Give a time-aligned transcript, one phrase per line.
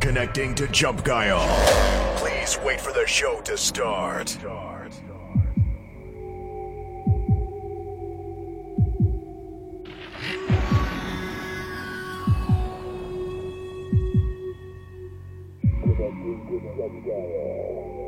[0.00, 1.46] Connecting to Jump Guile.
[2.16, 4.38] Please wait for the show to start.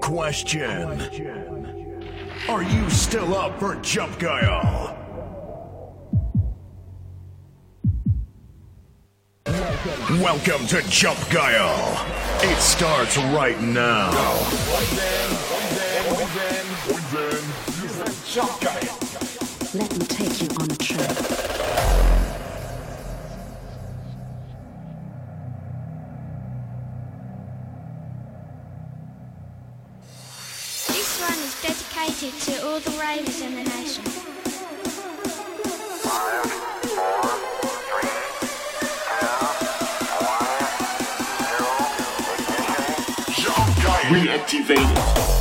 [0.00, 1.00] Question.
[2.48, 4.95] Are you still up for Jump Guile?
[10.08, 12.06] Welcome to Jump Guile.
[12.40, 14.12] It starts right now.
[19.74, 21.08] Let me take you on a trip.
[30.86, 34.15] This one is dedicated to all the ravers in the nation.
[44.36, 45.35] activated.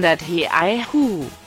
[0.00, 1.39] Cheer 100, He I Hu.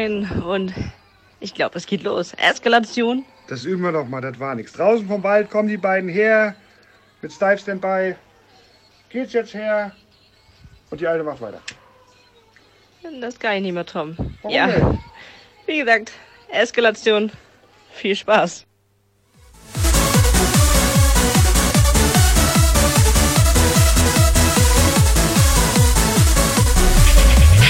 [0.00, 0.72] Moin und
[1.40, 2.32] ich glaube, es geht los.
[2.38, 3.22] Eskalation.
[3.48, 4.72] Das üben wir doch mal, das war nichts.
[4.72, 6.54] Draußen vom Wald kommen die beiden her.
[7.20, 8.14] Mit Steve Standby.
[9.10, 9.92] Geht's jetzt her.
[10.88, 11.60] Und die Alte macht weiter.
[13.20, 14.16] Das kann ich nicht mehr, Tom.
[14.40, 14.68] Warum ja.
[14.68, 14.98] Nicht?
[15.66, 16.12] Wie gesagt,
[16.48, 17.30] Eskalation.
[17.92, 18.64] Viel Spaß.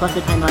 [0.00, 0.49] スパで買います。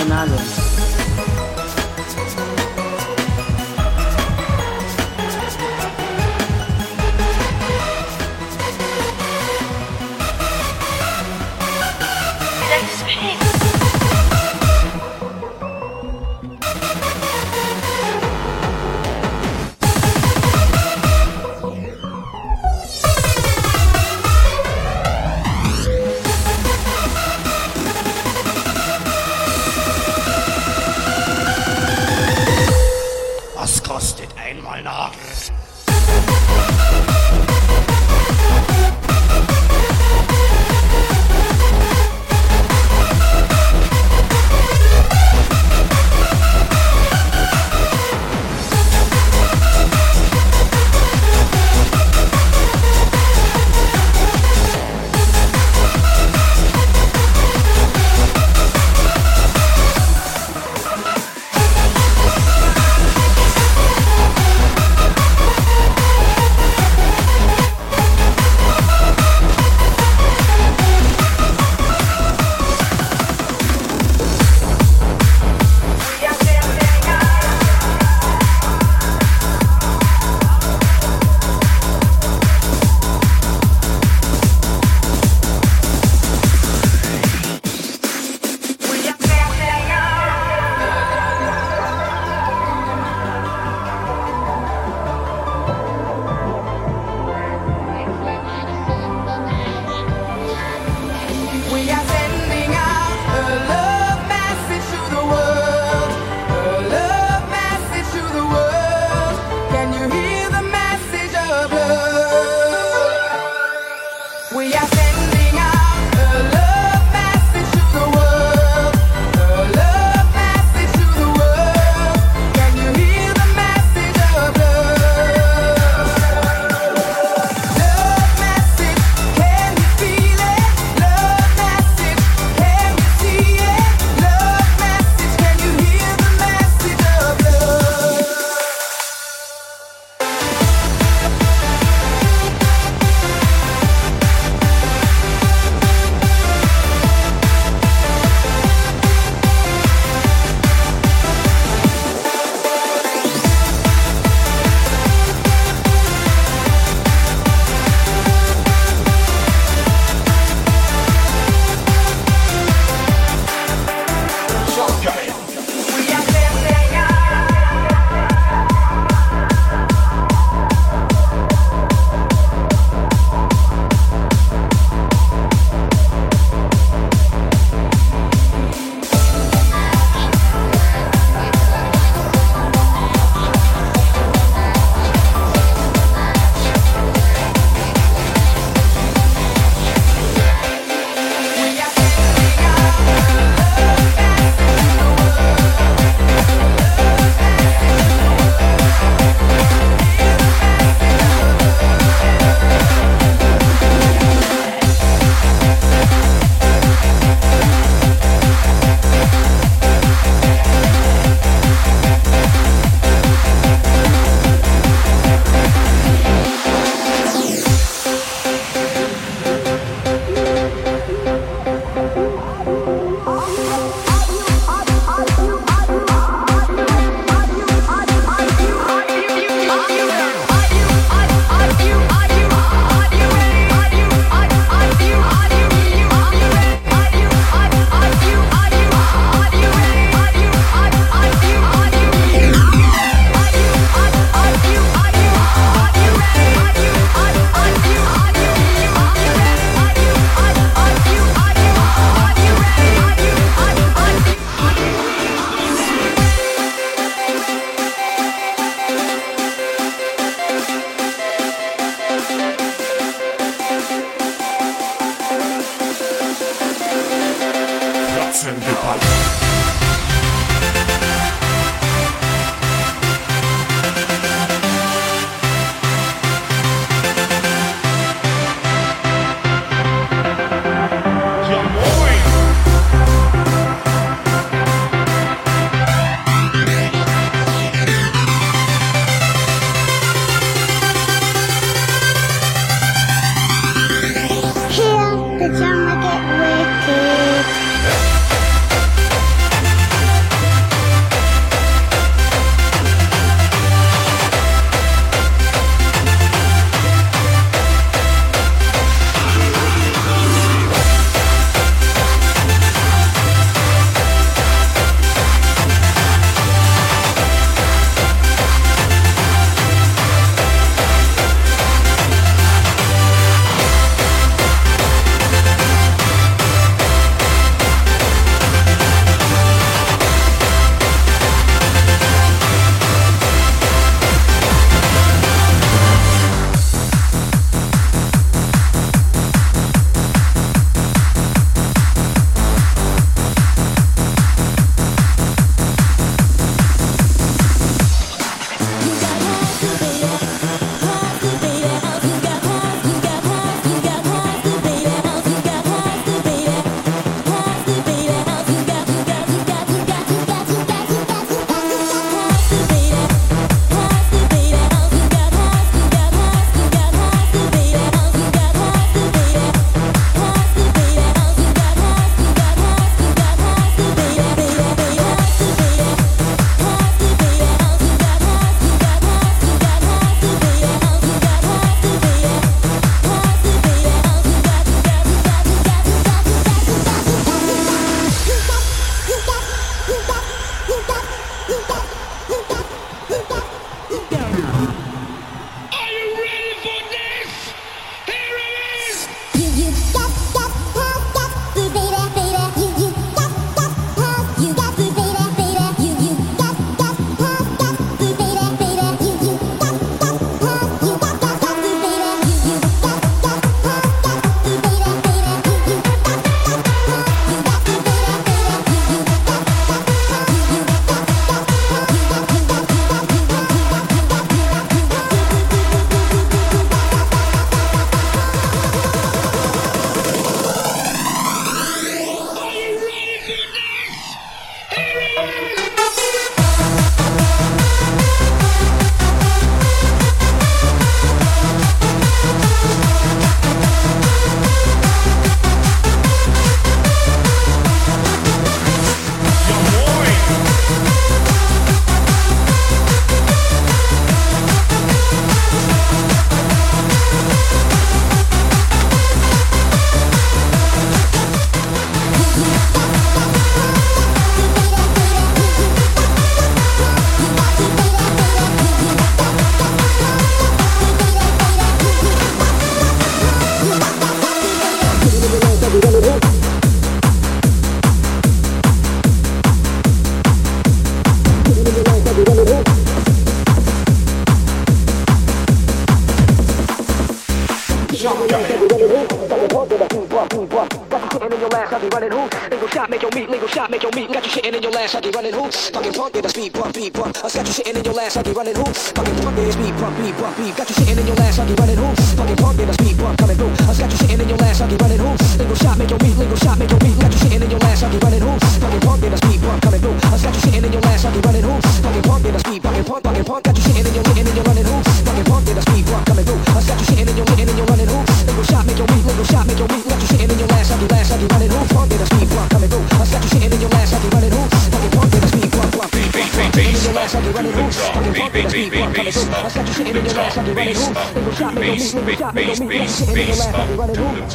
[498.33, 498.91] running hoops.
[498.91, 500.55] Fucking pump, beat, pump, beat, pump, beat.
[500.55, 500.88] Got you shaking.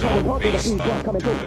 [0.04, 1.43] Coming through.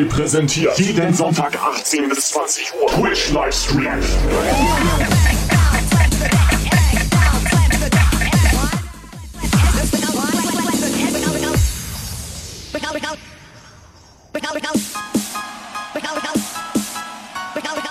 [0.00, 0.78] 3 präsentiert.
[0.78, 2.88] Jeden Sonntag 18 bis 20 Uhr.
[2.88, 4.00] Twitch Livestream.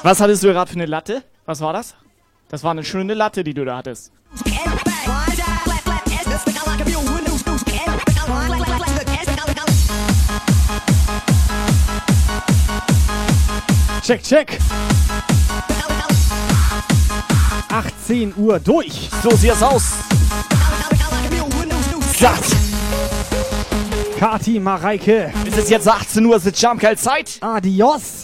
[0.02, 1.24] Was hattest du gerade für eine Latte?
[1.46, 1.94] Was war das?
[2.48, 4.12] Das war eine schöne Latte, die du da hattest.
[14.10, 14.58] Check, check.
[17.70, 19.08] 18 Uhr durch.
[19.22, 19.84] So sieht es aus.
[22.18, 22.44] Satt.
[24.18, 25.32] Kati, Mareike.
[25.46, 27.38] Es ist jetzt 18 Uhr, es ist Jump Zeit.
[27.42, 28.19] Adios.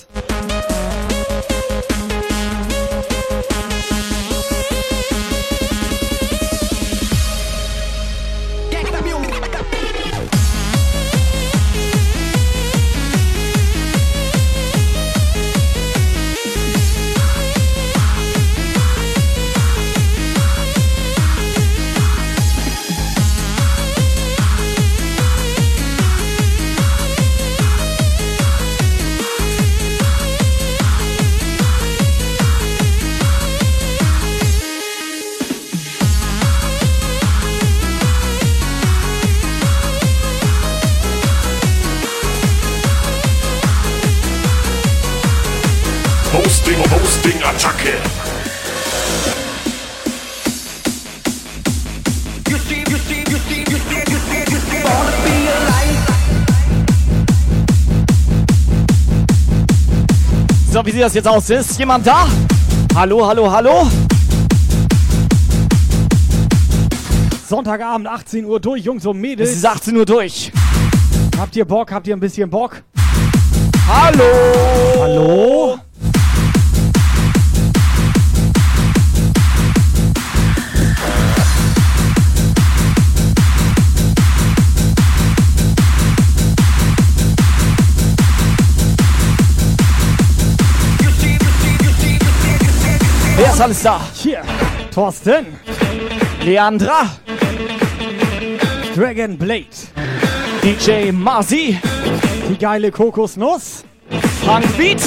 [60.96, 61.50] Sieht das jetzt aus?
[61.50, 62.26] Ist jemand da?
[62.96, 63.86] Hallo, hallo, hallo?
[67.50, 69.50] Sonntagabend, 18 Uhr durch, Jungs und Mädels.
[69.50, 70.54] Es ist 18 Uhr durch.
[71.38, 71.92] Habt ihr Bock?
[71.92, 72.82] Habt ihr ein bisschen Bock?
[73.90, 74.24] Hallo?
[75.02, 75.78] Hallo?
[93.38, 94.00] Wer ist alles da?
[94.14, 94.42] Hier,
[94.94, 95.48] Thorsten,
[96.44, 97.10] Leandra,
[98.96, 99.66] Dragon Blade,
[100.64, 101.78] DJ Marzi,
[102.50, 103.84] die geile Kokosnuss,
[104.46, 105.02] Frank Beat,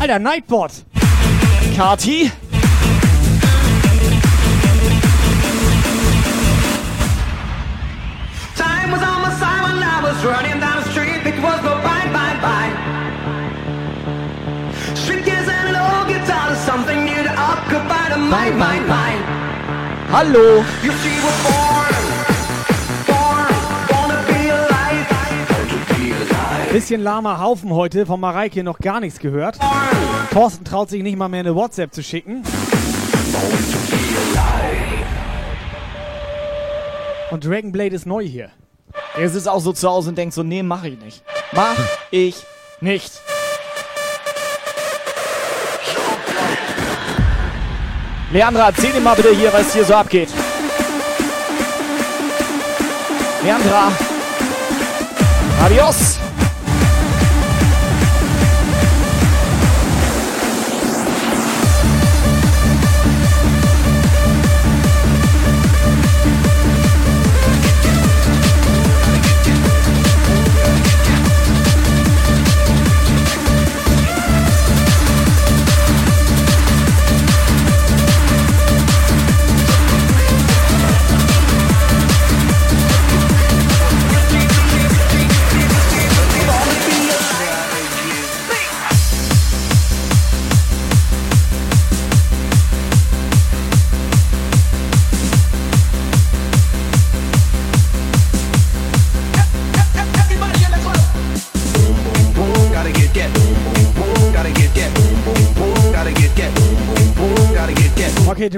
[0.00, 0.72] Alter, Nightbot,
[1.76, 2.32] Kati,
[10.24, 11.26] running down the street.
[11.26, 12.70] It was no bye, bye, bye.
[14.94, 19.24] Street kids and an old guitar is something new to occupy the mind, mind, mind.
[20.10, 20.64] Hallo.
[20.82, 21.90] You see, we're born.
[26.72, 29.58] Bisschen lahmer Haufen heute, von Mareike noch gar nichts gehört.
[30.30, 32.44] Thorsten traut sich nicht mal mehr eine WhatsApp zu schicken.
[37.32, 38.50] Und Dragon Blade ist neu hier.
[39.16, 41.22] Er sitzt auch so zu Hause und denkt so, nee, mach ich nicht.
[41.52, 41.76] Mach
[42.10, 42.36] ich
[42.80, 43.12] nicht.
[48.32, 50.28] Leandra, erzähl dir mal bitte hier, was hier so abgeht.
[53.42, 53.90] Leandra.
[55.64, 56.19] Adios.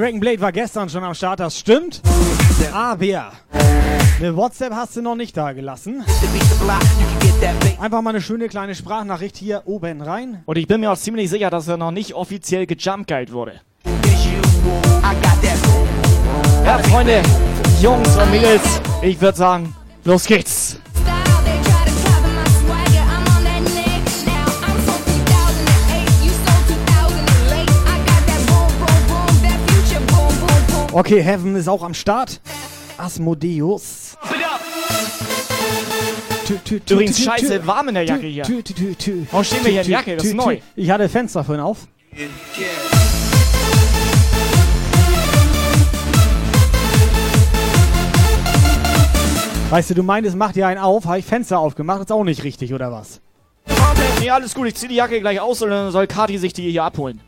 [0.03, 2.03] Dragon Blade war gestern schon am Start, das stimmt.
[2.72, 3.30] Aber
[4.18, 6.05] eine WhatsApp hast du noch nicht da gelassen.
[7.80, 10.42] Einfach mal eine schöne kleine Sprachnachricht hier oben rein.
[10.44, 13.61] Und ich bin mir auch ziemlich sicher, dass er noch nicht offiziell gejumpguide wurde.
[16.64, 17.22] Ja, Freunde,
[17.80, 19.72] Jungs und Mädels, ich würde sagen,
[20.03, 20.80] los geht's.
[30.95, 32.40] Okay, Heaven ist auch am Start.
[32.99, 34.18] Asmodeus.
[36.90, 38.45] Übrigens, scheiße, warm in der Jacke hier.
[39.30, 40.16] Warum stehen wir hier in Tü, Jacke?
[40.16, 40.59] Das ist neu.
[40.76, 41.88] Ich hatte Fenster vorhin auf.
[49.70, 52.45] Weißt du, du meintest, mach dir einen auf, habe ich Fenster aufgemacht, ist auch nicht
[52.45, 53.22] richtig, oder was?
[54.20, 56.70] Nee, alles gut, ich zieh die Jacke gleich aus und dann soll Kati sich die
[56.70, 57.22] hier abholen.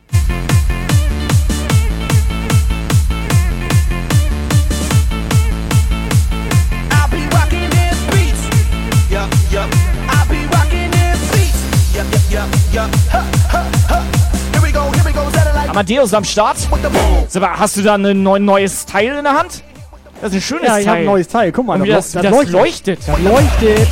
[15.69, 16.57] Amadeus am Start.
[17.29, 19.63] Sag mal, hast du da ein neu- neues Teil in der Hand?
[20.21, 21.05] Das ist ein schönes Ja, ich habe Teil.
[21.05, 21.53] ein neues Teil.
[21.53, 23.01] Guck mal, das, das, das leuchtet.
[23.07, 23.89] Das leuchtet.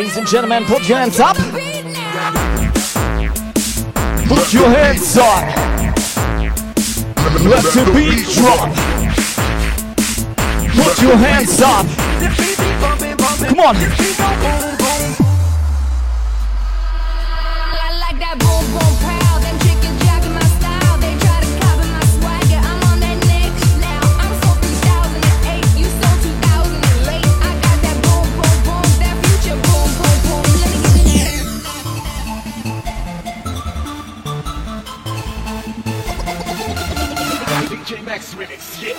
[0.00, 1.36] Ladies and gentlemen, put your hands up.
[4.26, 5.44] Put your hands up.
[7.44, 8.70] Let the beat drop.
[10.72, 11.86] Put your hands up.
[13.46, 14.79] Come on.
[38.10, 38.94] Max Remix, yeah.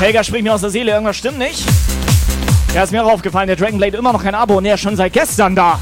[0.00, 1.62] Helga spricht mir aus der Seele, irgendwas stimmt nicht.
[2.74, 4.80] Ja, ist mir auch aufgefallen, der Dragon Blade immer noch kein Abo und der ist
[4.80, 5.78] schon seit gestern da.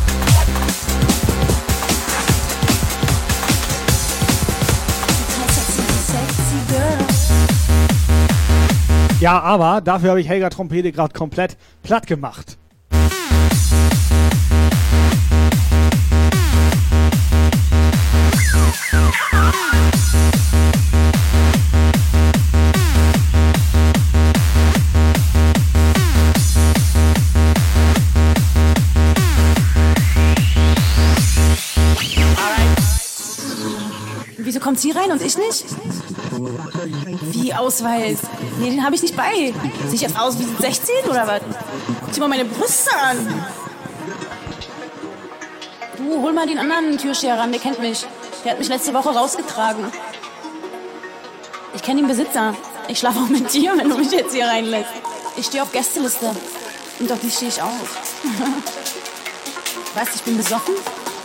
[9.20, 12.56] Ja, aber dafür habe ich Helga Trompete gerade komplett platt gemacht.
[34.70, 35.64] Kommt sie rein und ich nicht?
[37.32, 38.18] Wie Ausweis?
[38.60, 39.52] Nee, den habe ich nicht bei.
[39.86, 41.40] Sehe ich jetzt aus wie 16 oder was?
[42.14, 43.44] Dir mal meine Brüste an.
[45.98, 48.06] Du, hol mal den anderen Türsteher ran, der kennt mich.
[48.44, 49.86] Der hat mich letzte Woche rausgetragen.
[51.74, 52.54] Ich kenne den Besitzer.
[52.86, 54.92] Ich schlafe auch mit dir, wenn du mich jetzt hier reinlässt.
[55.36, 56.30] Ich stehe auf Gästeliste.
[57.00, 58.22] Und auf die stehe ich auf.
[59.96, 60.74] weißt du, ich bin besoffen?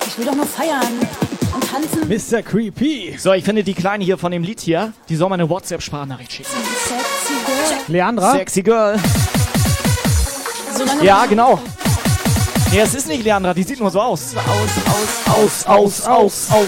[0.08, 1.00] Ich will doch nur feiern
[1.56, 2.08] und tanzen.
[2.08, 2.42] Mr.
[2.44, 3.16] Creepy.
[3.18, 6.32] So, ich finde die Kleine hier von dem Lied hier, die soll mal eine WhatsApp-Sprachnachricht
[6.32, 6.50] schicken.
[6.52, 7.80] Sexy Girl.
[7.88, 8.32] Leandra?
[8.34, 9.00] Sexy Girl.
[10.78, 11.60] Solange Ja, genau.
[12.72, 14.36] Nee, es ist nicht Leandra, die sieht nur so aus.
[14.36, 14.46] Aus,
[15.28, 16.68] aus, Aus, aus, aus, aus.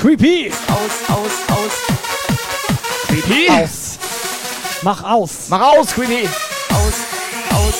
[0.00, 0.50] Creepy.
[0.68, 1.72] aus, aus, aus.
[3.08, 3.50] Creepy.
[3.50, 3.98] Aus.
[4.82, 5.30] Mach aus.
[5.48, 6.28] Mach aus, Creepy.
[6.70, 6.94] Aus,
[7.50, 7.74] aus,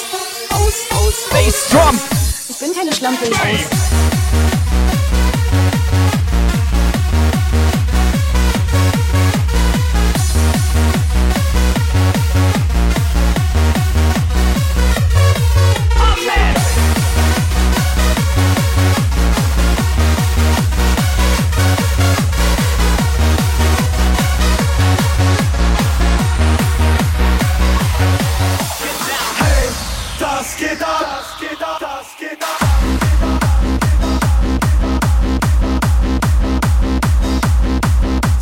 [0.50, 1.14] aus, aus.
[1.30, 2.00] Bass Drum.
[2.48, 3.26] Ich bin keine Schlampe.
[3.26, 4.15] Ich aus.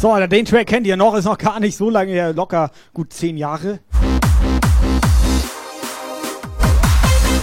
[0.04, 3.10] So, den Track kennt ihr noch, ist noch gar nicht so lange her, locker gut
[3.10, 3.78] zehn Jahre.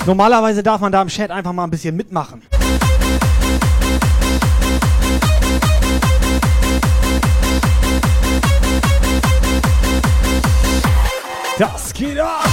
[0.05, 2.43] Normalerweise darf man da im Chat einfach mal ein bisschen mitmachen.
[11.57, 12.50] Das geht ab!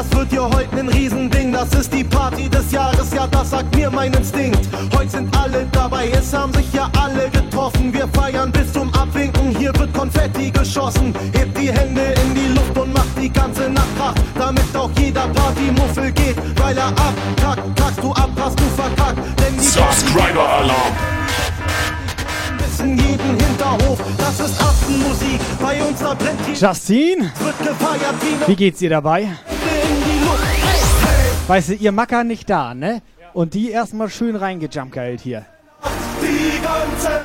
[0.00, 1.52] Das wird hier heute ein Riesending.
[1.52, 4.60] Das ist die Party des Jahres, ja, das sagt mir mein Instinkt.
[4.96, 7.92] Heute sind alle dabei, es haben sich ja alle getroffen.
[7.92, 11.14] Wir feiern bis zum Abwinken, hier wird Konfetti geschossen.
[11.32, 15.28] Hebt die Hände in die Luft und macht die ganze Nacht wach, damit auch jeder
[15.28, 16.36] Partymuffel geht.
[16.58, 19.18] Weil er abkackt, kackst du ab, hast du verkackt.
[19.18, 20.94] Denn die Subscriber Alarm.
[22.58, 25.40] wissen jeden Hinterhof, das ist Affenmusik.
[25.60, 29.28] Bei uns da brennt die Justine, wird gefeiert wie wie geht's dir dabei?
[31.50, 33.02] Weißt du, ihr Macker nicht da, ne?
[33.32, 35.46] Und die erstmal schön reingejumpgeilt hier.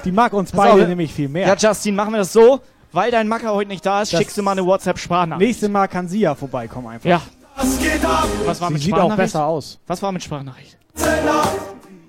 [0.03, 0.87] Die mag uns Pass auf, beide ne?
[0.87, 1.47] nämlich viel mehr.
[1.47, 2.59] Ja, Justin, machen wir das so.
[2.91, 5.47] Weil dein Macker heute nicht da ist, Das- schickst du mal eine WhatsApp-Sprachnachricht.
[5.47, 7.07] Nächstes Mal kann sie ja vorbeikommen einfach.
[7.07, 7.21] Ja.
[7.55, 8.27] Was geht ab?
[8.45, 9.79] Was war Sie mit sieht auch besser aus.
[9.85, 10.75] Was war mit Sprachnachricht?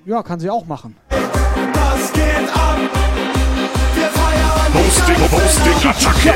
[0.06, 0.96] Ja, kann sie auch machen.
[1.10, 2.78] das geht ab.
[3.94, 6.06] Wir feiern Hosting, Nacht.
[6.06, 6.34] Attacke.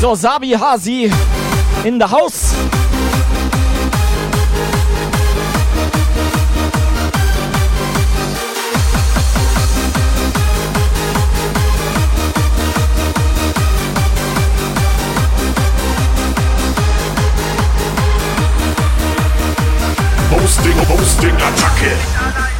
[0.00, 1.10] So, Sabi Hasi
[1.84, 2.54] in the house.
[20.30, 22.59] Hosting, Hosting, Attacke.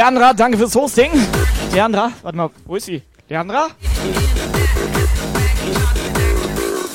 [0.00, 1.10] Leandra, danke fürs Hosting.
[1.74, 3.02] Leandra, warte mal, wo ist sie?
[3.28, 3.68] Leandra?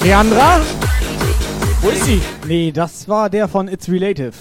[0.02, 0.60] Leandra?
[1.82, 2.20] Wo ist sie?
[2.48, 4.34] Nee, das war der von It's Relative.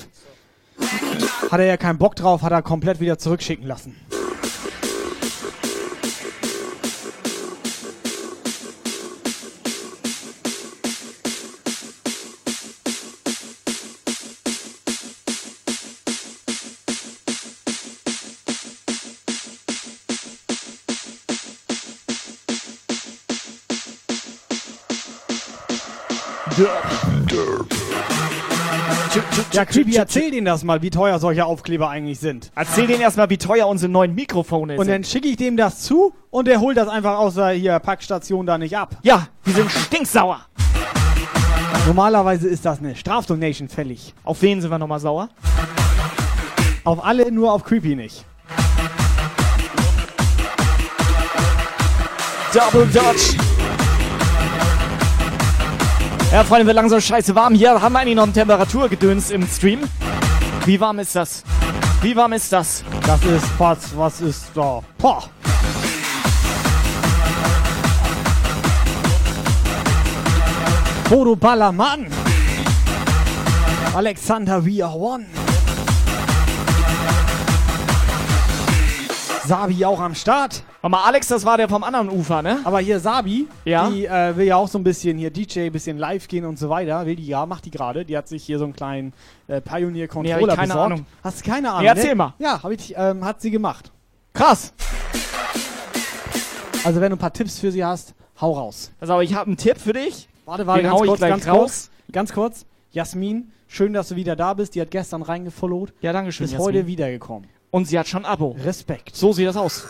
[1.51, 4.01] Hat er ja keinen Bock drauf, hat er komplett wieder zurückschicken lassen.
[29.55, 32.50] Ja, Creepy, erzähl denen das mal, wie teuer solche Aufkleber eigentlich sind.
[32.57, 34.92] Erzähl denen erstmal, wie teuer unsere neuen Mikrofone Und sind.
[34.92, 38.46] dann schicke ich dem das zu und der holt das einfach aus der hier Packstation
[38.46, 38.96] da nicht ab.
[39.02, 40.40] Ja, die sind stinksauer.
[41.86, 44.12] Normalerweise ist das eine Strafdonation fällig.
[44.24, 45.28] Auf wen sind wir nochmal sauer?
[46.82, 48.24] Auf alle, nur auf Creepy nicht.
[52.52, 53.36] Double Dutch.
[56.35, 57.80] Ja, Freunde, wird langsam scheiße warm hier.
[57.80, 59.82] Haben wir eigentlich noch ein Temperaturgedöns im Stream?
[60.64, 61.45] Wie warm ist das?
[62.03, 62.82] Wie warm ist das?
[63.07, 64.82] Das ist was, was ist da?
[64.99, 65.22] Boah.
[71.09, 72.09] Bodo Ballermann.
[73.95, 75.26] Alexander We Are One.
[79.47, 80.64] Sabi auch am Start.
[80.85, 82.61] Warte mal, Alex, das war der vom anderen Ufer, ne?
[82.64, 83.89] Aber hier Sabi, Ja?
[83.89, 86.68] die äh, will ja auch so ein bisschen hier DJ, bisschen live gehen und so
[86.68, 87.07] weiter.
[87.07, 88.05] Will die ja, macht die gerade.
[88.05, 89.14] Die hat sich hier so einen kleinen
[89.49, 90.72] äh, Pioneer Nee, keine besorgt.
[90.74, 91.07] Ahnung.
[91.22, 91.85] Hast du keine Ahnung?
[91.85, 92.14] Nee, erzähl ne?
[92.16, 92.35] mal.
[92.39, 93.93] Ja, hab ich, ähm, hat sie gemacht.
[94.35, 94.74] Krass.
[96.85, 98.93] Also wenn du ein paar Tipps für sie hast, hau raus.
[99.01, 100.28] Also, ich habe einen Tipp für dich.
[100.45, 101.57] Warte, warte, Den ganz kurz, ganz raus.
[101.57, 102.66] kurz, ganz kurz.
[102.91, 104.74] Jasmin, schön, dass du wieder da bist.
[104.74, 105.95] Die hat gestern reingefollowt.
[106.03, 106.66] Ja, danke schön, Ist Jasmin.
[106.66, 107.49] heute wiedergekommen.
[107.70, 108.55] Und sie hat schon ein Abo.
[108.62, 109.16] Respekt.
[109.16, 109.87] So sieht das aus.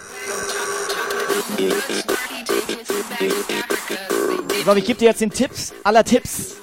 [4.65, 6.57] So, ich gebe dir jetzt den Tipps aller Tipps.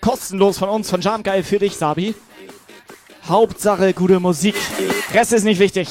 [0.00, 2.14] Kostenlos von uns, von Jamgeil für dich, Sabi.
[3.26, 4.54] Hauptsache gute Musik.
[5.14, 5.88] Rest ist nicht wichtig.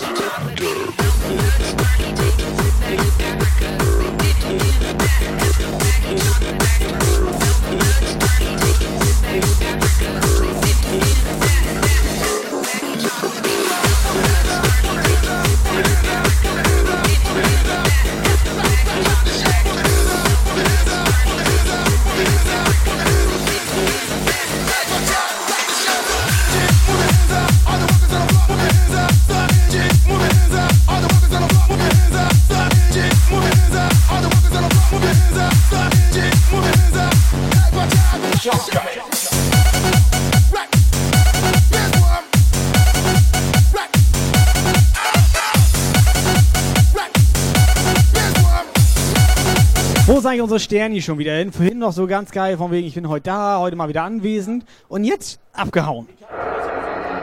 [50.40, 51.52] Eigentlich unsere Sterni schon wieder hin?
[51.52, 54.64] Vorhin noch so ganz geil, von wegen, ich bin heute da, heute mal wieder anwesend.
[54.88, 56.08] Und jetzt abgehauen.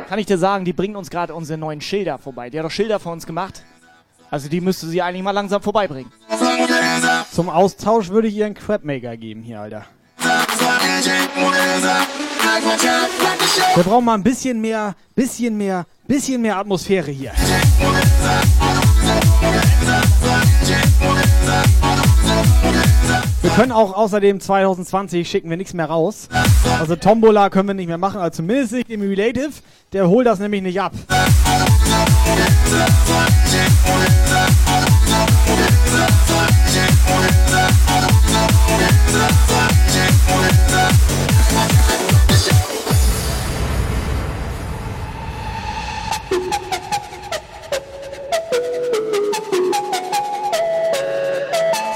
[0.07, 2.51] Kann ich dir sagen, die bringen uns gerade unsere neuen Schilder vorbei.
[2.51, 3.65] Die hat doch Schilder für uns gemacht.
[4.31, 6.13] Also die müsste sie eigentlich mal langsam vorbeibringen.
[7.33, 9.87] Zum Austausch würde ich ihr einen Crabmaker geben hier, Alter.
[13.77, 17.33] Wir brauchen mal ein bisschen mehr, bisschen mehr, bisschen mehr Atmosphäre hier.
[23.43, 26.29] Wir können auch außerdem 2020 schicken wir nichts mehr raus.
[26.81, 29.51] Also Tombola können wir nicht mehr machen, also zumindest nicht im Relative.
[29.93, 30.93] Der holt das nämlich nicht ab.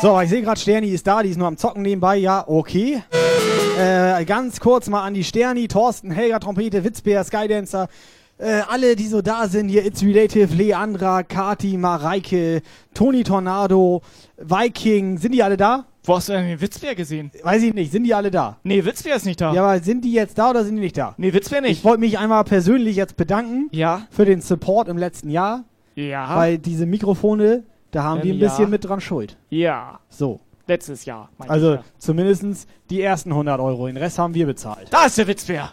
[0.03, 2.17] So, ich sehe gerade, Sterni ist da, die ist nur am Zocken nebenbei.
[2.17, 3.03] Ja, okay.
[3.79, 7.89] Äh, ganz kurz mal an die Sterni, Thorsten, Helga, Trompete, Witzbär, Skydancer.
[8.39, 12.63] Äh, alle, die so da sind, hier It's Relative, Leandra, Kati, Mareike,
[12.95, 14.01] Toni Tornado,
[14.39, 15.85] Viking, sind die alle da?
[16.05, 17.31] Wo hast du denn den Witzbär gesehen?
[17.43, 18.57] Weiß ich nicht, sind die alle da?
[18.63, 19.53] Nee, Witzbär ist nicht da.
[19.53, 21.15] Ja, aber sind die jetzt da oder sind die nicht da?
[21.19, 21.73] Nee, Witzbär nicht.
[21.73, 24.07] Ich wollte mich einmal persönlich jetzt bedanken Ja.
[24.11, 26.35] für den Support im letzten Jahr, Ja.
[26.37, 28.49] weil diese Mikrofone, da haben die ein ja.
[28.49, 29.37] bisschen mit dran schuld.
[29.51, 29.99] ja.
[30.09, 30.41] So.
[30.67, 31.31] Letztes Jahr.
[31.49, 31.85] Also ja.
[31.99, 34.87] zumindest die ersten 100 Euro, den Rest haben wir bezahlt.
[34.93, 35.73] Da ist der Witzbär.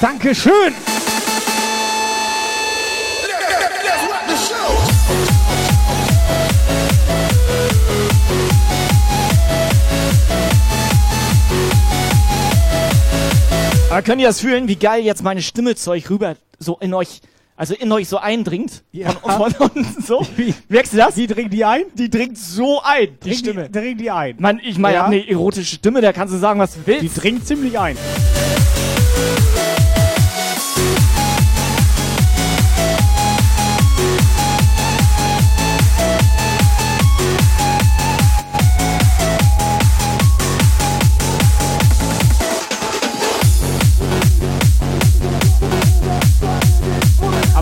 [0.00, 0.74] Dankeschön!
[13.92, 16.94] Aber könnt ihr das fühlen, wie geil jetzt meine Stimme zu euch rüber so in
[16.94, 17.20] euch,
[17.56, 18.84] also in euch so eindringt?
[18.90, 19.10] Ja.
[19.10, 20.26] Von, von unten so?
[20.70, 21.18] Merkst du das?
[21.18, 21.82] Wie dringt die ein?
[21.92, 23.66] Die dringt so ein, die Dringt Stimme.
[23.68, 24.36] Die, dringt die ein.
[24.38, 25.02] Mann, ich meine, ich Ja.
[25.02, 27.02] hab eine erotische Stimme, da kannst du sagen, was du willst.
[27.02, 27.98] Die dringt ziemlich ein.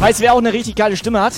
[0.01, 1.35] Aber weißt du, wer auch eine richtig geile Stimme hat?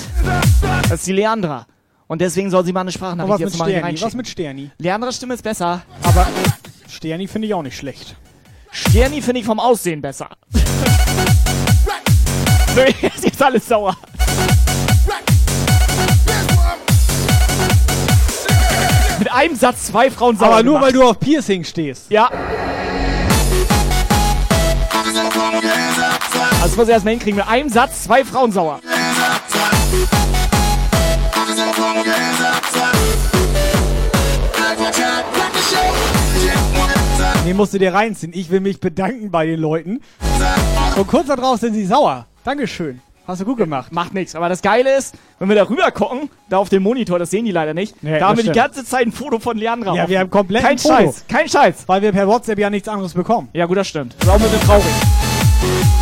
[0.84, 1.66] Das ist die Leandra.
[2.06, 3.86] Und deswegen soll sie mal eine Sprachnachricht was jetzt mit mal hier Sterni?
[3.88, 4.06] reinschicken.
[4.06, 4.70] Was mit Sterni?
[4.78, 5.82] Leandras Stimme ist besser.
[6.04, 6.28] Aber
[6.88, 8.14] Sterni finde ich auch nicht schlecht.
[8.70, 10.28] Sterni finde ich vom Aussehen besser.
[12.76, 13.96] Nö, jetzt ist alles sauer.
[19.18, 20.86] Mit einem Satz zwei Frauen sauer Aber nur gemacht.
[20.86, 22.10] weil du auf Piercing stehst.
[22.10, 22.30] Ja.
[26.62, 27.36] Also das muss ich erstmal hinkriegen.
[27.38, 28.78] Mit einem Satz zwei Frauen sauer.
[37.44, 38.32] Nee, musst du dir reinziehen.
[38.34, 40.00] Ich will mich bedanken bei den Leuten.
[40.96, 42.26] Und kurz darauf sind sie sauer.
[42.44, 43.00] Dankeschön.
[43.26, 43.92] Hast du gut gemacht.
[43.92, 44.34] Macht nichts.
[44.36, 47.44] Aber das Geile ist, wenn wir da rüber gucken, da auf dem Monitor, das sehen
[47.44, 48.56] die leider nicht, Nee, da haben wir die stimmt.
[48.56, 49.94] ganze Zeit ein Foto von Leandra.
[49.94, 50.08] Ja, auf.
[50.08, 50.94] wir haben komplett Kein ein Foto.
[50.94, 51.84] Scheiß, kein Scheiß.
[51.86, 53.48] Weil wir per WhatsApp ja nichts anderes bekommen.
[53.52, 54.14] Ja, gut, das stimmt.
[54.18, 56.01] Das ist auch ein bisschen traurig.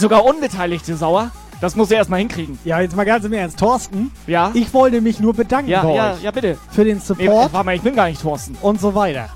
[0.00, 1.30] Sogar Unbeteiligte sauer.
[1.60, 2.58] Das muss er erstmal hinkriegen.
[2.64, 3.58] Ja, jetzt mal ganz im Ernst.
[3.58, 4.50] Thorsten, Ja?
[4.54, 6.22] ich wollte mich nur bedanken Ja, bei ja, euch.
[6.22, 6.56] ja, bitte.
[6.70, 8.56] Für den Nee, Support warte mal, ich bin gar nicht Thorsten.
[8.62, 9.28] und so weiter.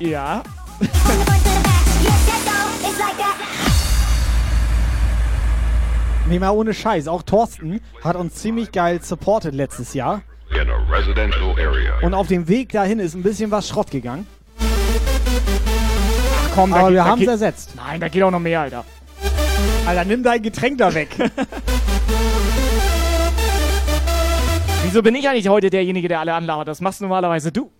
[0.00, 0.42] Ja.
[6.28, 7.08] Nee, mal ohne Scheiß.
[7.08, 10.22] Auch Thorsten hat uns ziemlich geil supported letztes Jahr.
[10.50, 11.94] In a residential area.
[12.02, 14.26] Und auf dem Weg dahin ist ein bisschen was Schrott gegangen.
[14.60, 17.70] Ach komm, da Aber geht, wir haben es ersetzt.
[17.76, 18.84] Nein, da geht auch noch mehr, Alter.
[19.86, 21.08] Alter, nimm dein Getränk da weg.
[24.84, 26.68] Wieso bin ich eigentlich heute derjenige, der alle anlabert?
[26.68, 27.70] Das machst normalerweise du.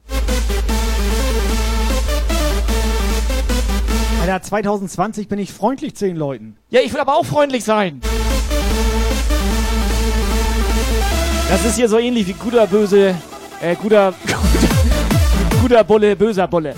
[4.20, 6.56] Alter, 2020 bin ich freundlich zu den Leuten.
[6.68, 8.00] Ja, ich will aber auch freundlich sein.
[11.48, 13.14] Das ist hier so ähnlich wie guter, böse,
[13.60, 14.38] äh, guter, guter,
[15.62, 16.74] guter Bulle, böser Bulle.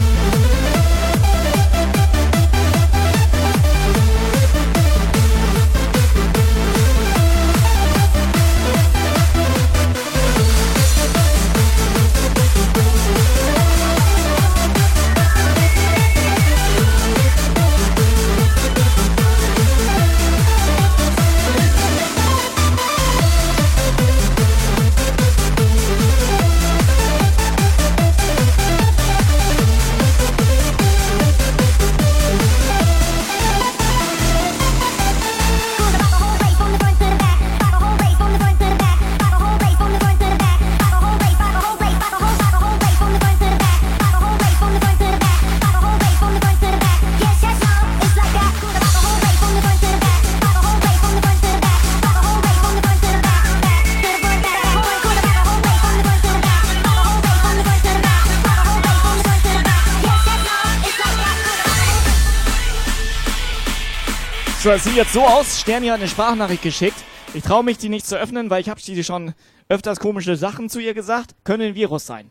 [64.62, 65.60] So, es sieht jetzt so aus.
[65.60, 66.94] Sterni hat eine Sprachnachricht geschickt.
[67.34, 69.34] Ich traue mich, die nicht zu öffnen, weil ich habe die schon
[69.68, 71.34] öfters komische Sachen zu ihr gesagt.
[71.42, 72.30] Könnte ein Virus sein.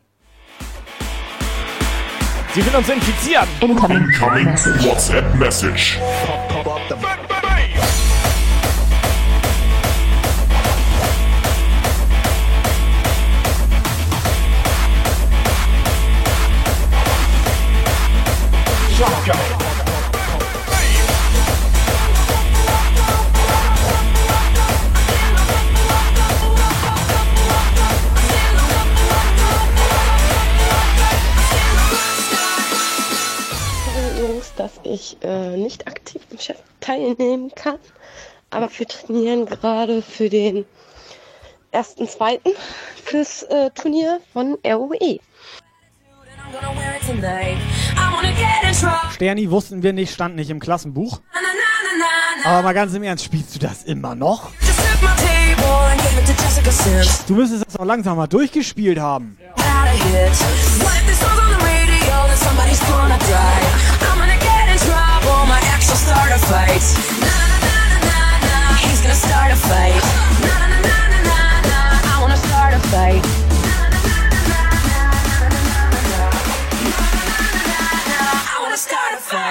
[2.54, 3.46] Sie will uns infizieren.
[3.60, 4.06] Incoming
[4.82, 5.98] WhatsApp message.
[18.98, 19.51] Jungs,
[34.84, 37.78] ich äh, nicht aktiv im Chef teilnehmen kann,
[38.50, 40.64] aber wir trainieren gerade für den
[41.70, 42.50] ersten, zweiten
[43.04, 44.58] fürs äh, Turnier von.
[44.64, 45.18] ROE.
[49.12, 51.20] Sterni wussten wir nicht, stand nicht im Klassenbuch.
[52.44, 54.50] Aber mal ganz im Ernst, spielst du das immer noch?
[57.26, 59.38] Du müsstest das auch langsam mal durchgespielt haben.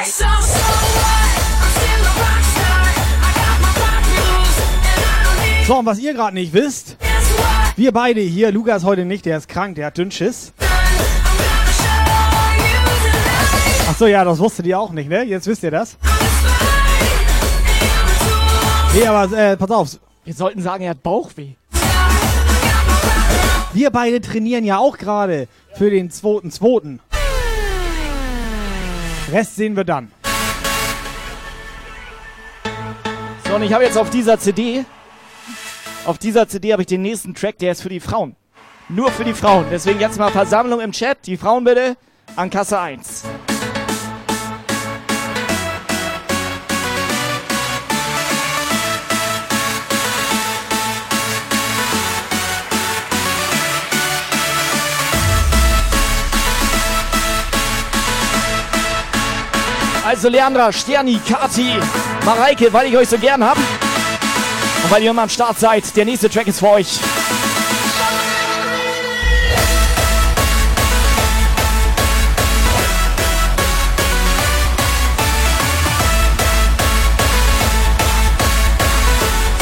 [0.04, 1.32] So, so what?
[1.62, 2.84] I'm still a rockstar.
[3.22, 6.54] I got my pop moves, and I don't need So, und was ihr gerade nicht
[6.54, 6.98] wisst,
[7.76, 10.54] wir beide hier, Lukas heute nicht, der ist krank, der hat Dünnschiss.
[13.90, 15.24] Achso, ja, das wusstet ihr auch nicht, ne?
[15.24, 15.98] Jetzt wisst ihr das.
[18.94, 20.00] Nee, aber äh, pass auf.
[20.26, 21.54] Wir sollten sagen, er hat Bauchweh.
[23.74, 27.00] Wir beide trainieren ja auch gerade für den 2.2.
[29.32, 30.12] Rest sehen wir dann.
[33.48, 34.84] So, und ich habe jetzt auf dieser CD,
[36.06, 38.36] auf dieser CD habe ich den nächsten Track, der ist für die Frauen.
[38.90, 39.66] Nur für die Frauen.
[39.72, 41.26] Deswegen jetzt mal Versammlung im Chat.
[41.26, 41.96] Die Frauen bitte
[42.36, 43.24] an Kasse 1.
[60.12, 61.74] Also Leandra, Sterni, Kati,
[62.26, 66.04] Mareike, weil ich euch so gern hab und weil ihr immer am Start seid, der
[66.04, 67.00] nächste Track ist für euch.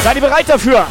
[0.02, 0.84] Seid ihr bereit dafür?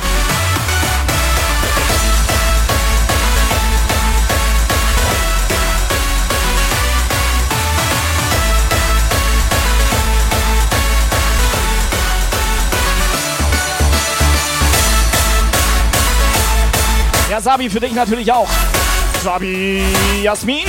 [17.41, 18.49] Sabi, für dich natürlich auch.
[19.23, 19.83] Sabi,
[20.21, 20.65] Jasmin.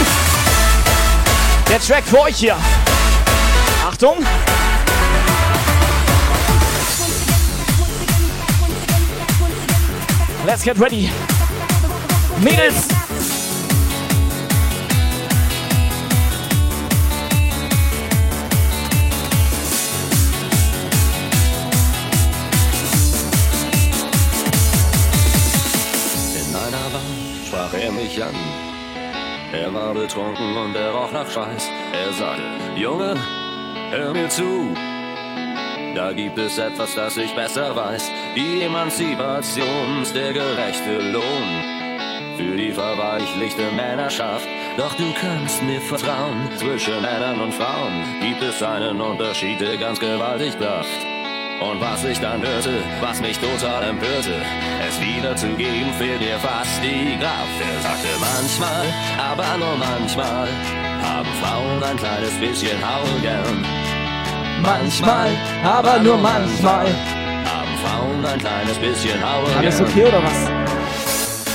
[1.68, 2.56] Der Track für euch hier.
[3.86, 4.18] Achtung.
[10.46, 11.10] Let's get ready.
[12.40, 12.99] Mädels.
[29.52, 31.68] Er war betrunken und er roch nach Schweiß.
[31.92, 32.42] Er sagte,
[32.76, 33.16] Junge,
[33.90, 34.74] hör mir zu.
[35.96, 38.10] Da gibt es etwas, das ich besser weiß.
[38.36, 41.80] Die Emanzipation ist der gerechte Lohn
[42.36, 44.46] für die verweichlichte Männerschaft.
[44.76, 49.98] Doch du kannst mir vertrauen, zwischen Männern und Frauen gibt es einen Unterschied, der ganz
[49.98, 51.09] gewaltig blafft.
[51.60, 54.32] Und was ich dann hörte, was mich total empörte,
[54.88, 57.60] es wiederzugeben, fehlt mir fast die Kraft.
[57.60, 58.86] Er sagte manchmal,
[59.18, 60.48] aber nur manchmal,
[61.02, 63.64] haben Frauen ein kleines bisschen Haul gern.
[64.62, 65.28] Manchmal,
[65.62, 69.58] aber nur manchmal, haben Frauen ein kleines bisschen Haul gern.
[69.58, 70.50] Alles okay oder was?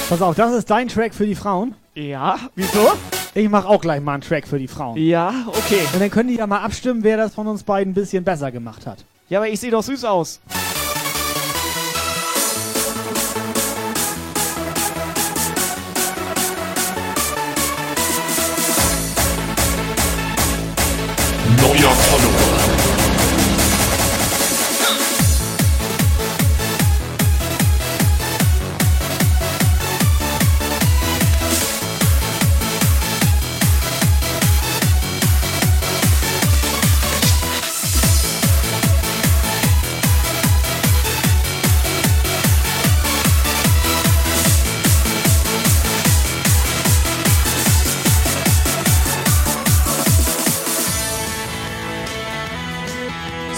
[0.07, 1.73] Pass auf, das ist dein Track für die Frauen.
[1.95, 2.91] Ja, wieso?
[3.33, 4.97] Ich mache auch gleich mal einen Track für die Frauen.
[4.97, 5.81] Ja, okay.
[5.93, 8.51] Und dann können die ja mal abstimmen, wer das von uns beiden ein bisschen besser
[8.51, 9.03] gemacht hat.
[9.28, 10.39] Ja, aber ich sehe doch süß aus.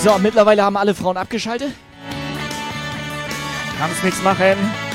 [0.07, 1.73] So, mittlerweile haben alle Frauen abgeschaltet.
[3.77, 4.86] Kannst nichts machen.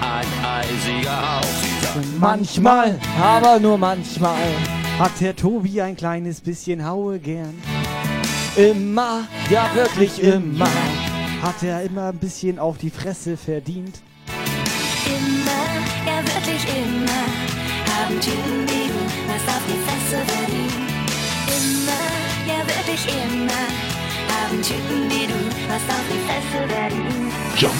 [0.00, 1.44] Ein eisiger Hauch.
[1.62, 4.36] Sie sagte, Manchmal, aber nur manchmal.
[5.00, 7.60] Hat der Tobi ein kleines bisschen Haue gern?
[8.54, 10.68] Immer, ja wirklich immer.
[11.42, 14.00] Hat er immer ein bisschen auf die Fresse verdient?
[15.06, 15.66] Immer,
[16.06, 17.24] ja wirklich immer,
[17.96, 18.74] haben Typen du
[19.26, 19.97] was auf die Fresse verdient.
[22.88, 23.52] Wirklich immer,
[24.32, 25.34] haben Typen wie du
[25.68, 27.32] was auf die Fresse verdient.
[27.58, 27.74] Jump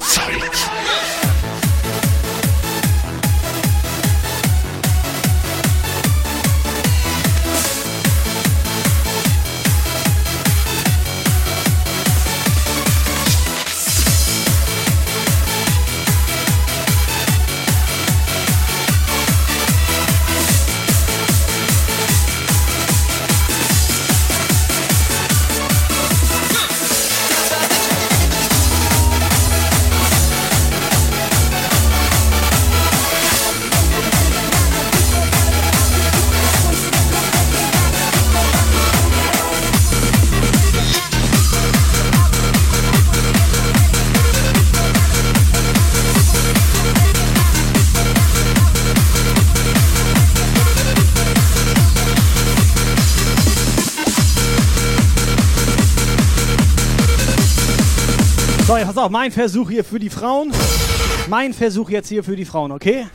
[0.00, 1.29] Zeit.
[59.00, 60.52] Auf, mein Versuch hier für die Frauen.
[61.28, 63.06] Mein Versuch jetzt hier für die Frauen, okay?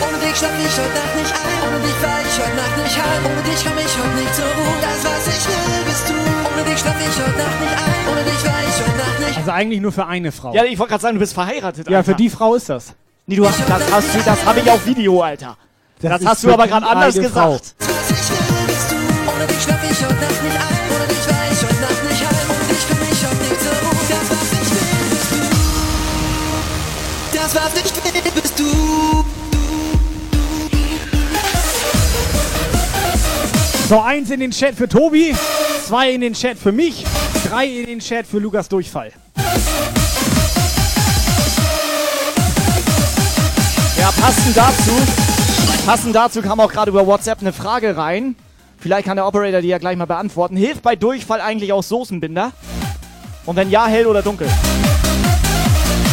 [0.00, 1.58] Ohne dich schlaf ich heute Nacht nicht ein.
[1.66, 3.26] Ohne dich war ich heute Nacht nicht heim.
[3.26, 4.76] Ohne dich komm ich heute nicht zur Ruhe.
[4.80, 6.14] Das, was ich will, bist du.
[6.14, 8.12] Ohne dich schlaf ich heute Nacht nicht ein.
[8.12, 10.54] Ohne dich war ich heute Nacht nicht Also eigentlich nur für eine Frau.
[10.54, 11.88] Ja, ich wollte gerade sagen, du bist verheiratet.
[11.88, 12.12] Ja, Alter.
[12.12, 12.94] für die Frau ist das.
[13.26, 15.56] Nee, du hast, das hast du, das habe ich auf Video, Alter.
[16.00, 17.58] Das, ist hast du aber gerade anders eine Frau.
[33.92, 35.36] So, eins in den Chat für Tobi,
[35.86, 37.04] zwei in den Chat für mich,
[37.46, 39.12] drei in den Chat für Lukas Durchfall.
[43.98, 44.92] Ja, passend dazu,
[45.84, 48.34] passend dazu kam auch gerade über WhatsApp eine Frage rein.
[48.82, 50.56] Vielleicht kann der Operator die ja gleich mal beantworten.
[50.56, 52.50] Hilft bei Durchfall eigentlich auch Soßenbinder?
[53.46, 54.48] Und wenn ja, hell oder dunkel?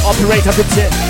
[0.06, 1.09] Operator bitte.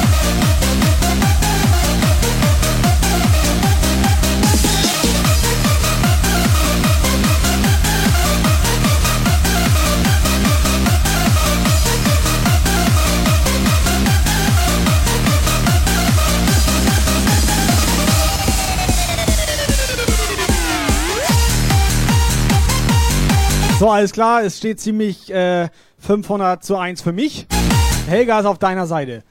[23.80, 25.70] So, alles klar, es steht ziemlich äh,
[26.00, 27.48] 500 zu 1 für mich.
[28.10, 29.24] Helga ist auf deiner Seite.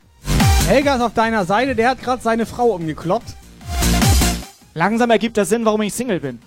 [0.67, 3.35] Helga ist auf deiner Seite, der hat gerade seine Frau umgekloppt.
[4.73, 6.39] Langsam ergibt das Sinn, warum ich Single bin.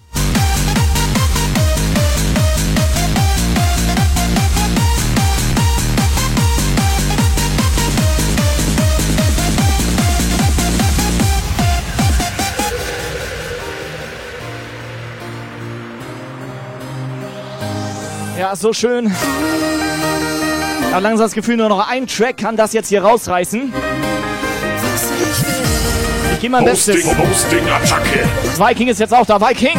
[18.41, 19.05] Ja, so schön.
[19.05, 23.71] Ich habe langsam das Gefühl, nur noch ein Track kann das jetzt hier rausreißen.
[26.33, 27.07] Ich gebe mein Bestes.
[27.07, 28.27] Attacke.
[28.57, 29.39] Viking ist jetzt auch da.
[29.39, 29.77] Viking!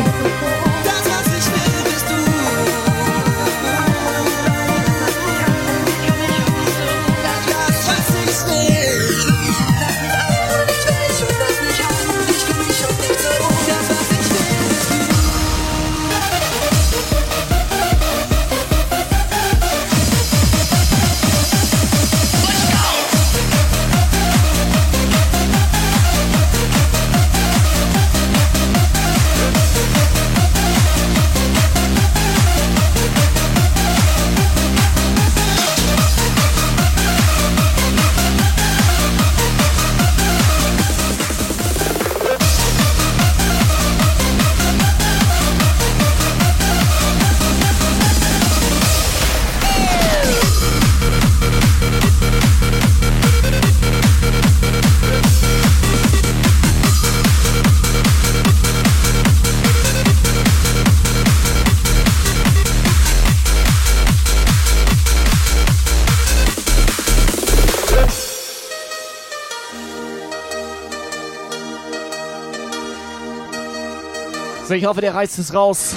[74.73, 75.95] So, ich hoffe, der reißt es raus.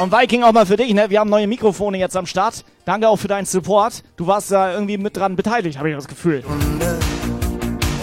[0.00, 1.10] Und Viking auch mal für dich, ne?
[1.10, 2.64] Wir haben neue Mikrofone jetzt am Start.
[2.86, 4.02] Danke auch für deinen Support.
[4.16, 6.42] Du warst da irgendwie mit dran beteiligt, habe ich das Gefühl.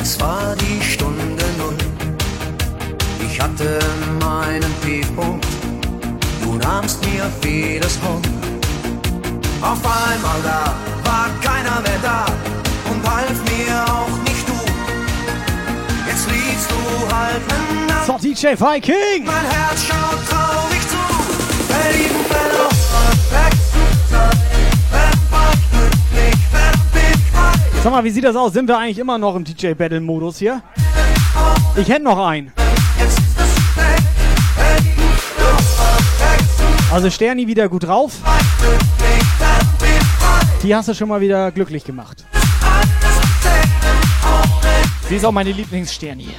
[0.01, 1.75] Es war die Stunde Null.
[3.25, 3.79] Ich hatte
[4.21, 5.45] meinen Tiefpunkt.
[6.41, 8.25] Du nahmst mir vieles Hund.
[9.59, 10.73] Auf einmal da
[11.03, 12.25] war keiner mehr da
[12.89, 14.20] und half mir auch
[18.05, 19.25] So, DJ Viking!
[19.25, 20.97] Mein Herz schaut traurig zu.
[23.31, 23.53] Weg
[24.09, 24.31] sein.
[26.49, 26.79] Verdammt
[27.31, 27.81] frei.
[27.83, 28.53] Sag mal, wie sieht das aus?
[28.53, 30.61] Sind wir eigentlich immer noch im DJ Battle Modus hier?
[31.75, 32.51] Ich hätte noch einen.
[36.91, 38.13] Also Sterni wieder gut drauf.
[40.61, 42.25] Die hast du schon mal wieder glücklich gemacht.
[45.07, 46.29] Sie ist auch meine Lieblingssterni.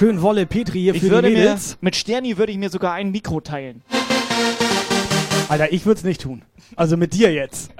[0.00, 1.76] Schön Wolle Petri hier Ich für die würde mir, Mädels.
[1.82, 3.82] mit Sterni würde ich mir sogar ein Mikro teilen.
[5.50, 6.40] Alter, ich würde es nicht tun.
[6.74, 7.70] Also mit dir jetzt.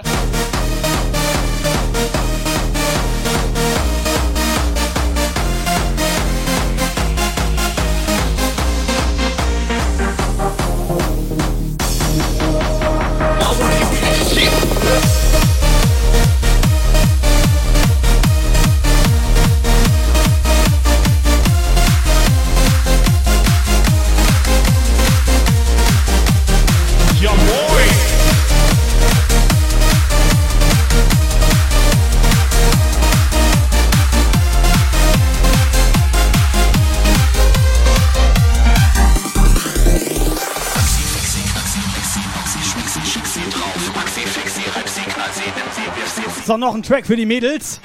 [46.51, 47.79] So, noch ein Track für die Mädels.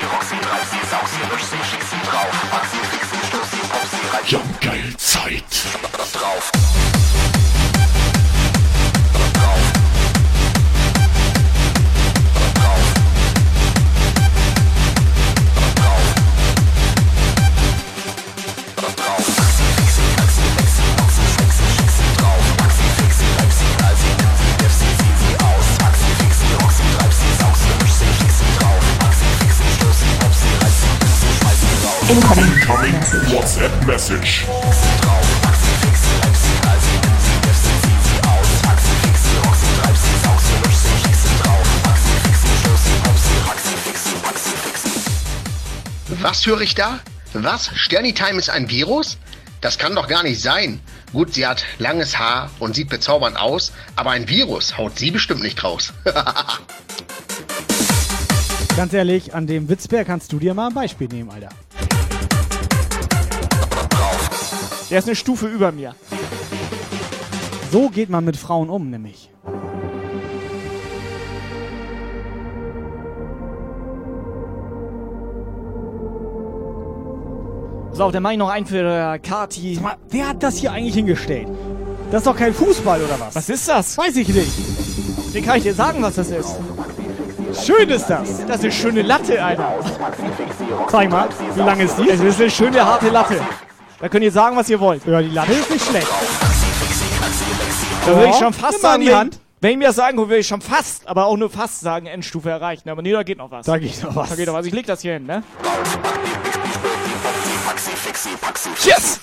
[4.27, 5.45] Jump geil Zeit.
[6.13, 6.66] Drauf.
[32.09, 32.53] Incoming
[33.33, 34.47] WhatsApp Message.
[46.23, 47.01] Was höre ich da?
[47.33, 47.73] Was?
[47.75, 49.19] Sternitime ist ein Virus?
[49.61, 50.79] Das kann doch gar nicht sein.
[51.13, 55.43] Gut, sie hat langes Haar und sieht bezaubernd aus, aber ein Virus haut sie bestimmt
[55.43, 55.93] nicht raus.
[58.77, 61.49] Ganz ehrlich, an dem Witzbär kannst du dir mal ein Beispiel nehmen, Alter.
[64.91, 65.95] Der ist eine Stufe über mir.
[67.73, 69.31] So geht man mit Frauen um, nämlich.
[77.93, 79.75] So, dann mach ich noch einen für äh, Kati.
[79.75, 81.49] Sag mal, wer hat das hier eigentlich hingestellt?
[82.11, 83.35] Das ist doch kein Fußball, oder was?
[83.35, 83.99] Was ist das?
[83.99, 84.53] Weiß ich nicht.
[85.35, 86.57] Den kann ich dir sagen, was das ist.
[87.65, 88.45] Schön ist das.
[88.47, 89.75] Das ist eine schöne Latte, Alter.
[90.89, 92.11] Zeig mal, wie lang ist die?
[92.11, 93.41] Es ist eine schöne, harte Latte.
[94.01, 95.07] Da könnt ihr sagen, was ihr wollt.
[95.07, 96.09] Ja, die Latte ist nicht schlecht.
[98.07, 99.41] Da würde ich schon fast sagen, in die wenn, Hand.
[99.61, 102.07] wenn ich mir das sagen würde, würde ich schon fast, aber auch nur fast sagen,
[102.07, 102.89] Endstufe erreichen.
[102.91, 103.67] Aber nee, da geht noch was.
[103.67, 104.29] Da geht noch was.
[104.29, 104.67] Da geht noch was.
[104.67, 105.43] Ich leg das hier hin, ne?
[108.83, 109.21] Cheers!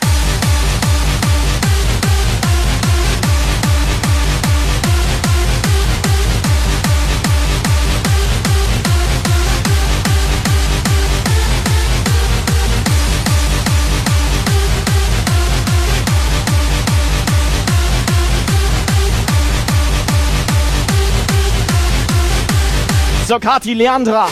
[23.26, 24.28] So, Kati Leandra.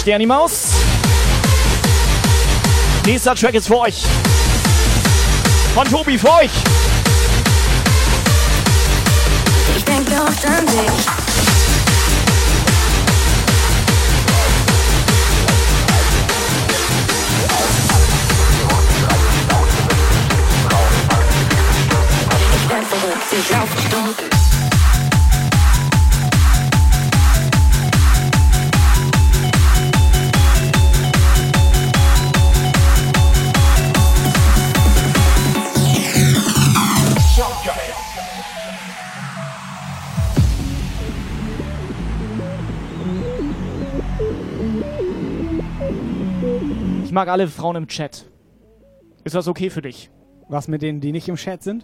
[0.00, 0.70] Sterni Maus.
[3.04, 4.02] Nächster Track ist für euch.
[5.74, 6.50] Von Tobi für euch.
[9.76, 11.06] Ich denke oft an dich.
[23.38, 24.14] Ich laufe stumm.
[47.16, 48.26] Mag alle Frauen im Chat.
[49.24, 50.10] Ist das okay für dich?
[50.50, 51.82] Was mit denen, die nicht im Chat sind?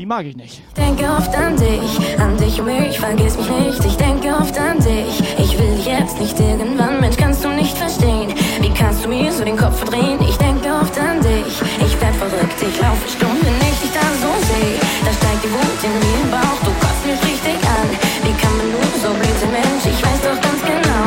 [0.00, 0.62] Die mag ich nicht.
[0.66, 3.84] Ich denke oft an dich, an dich und mich, vergiss mich nicht.
[3.84, 5.20] Ich denke oft an dich.
[5.38, 8.32] Ich will jetzt nicht irgendwann, Mensch, kannst du nicht verstehen.
[8.62, 10.18] Wie kannst du mir so den Kopf verdrehen?
[10.26, 11.54] Ich denke oft an dich.
[11.84, 14.80] Ich werd verrückt, ich laufe stumm, wenn ich dich dann so sehe.
[15.04, 17.88] Da steigt die Wut in mir im Bauch, du kotzt mich richtig an.
[18.24, 19.71] Wie kann man nur so blind sein,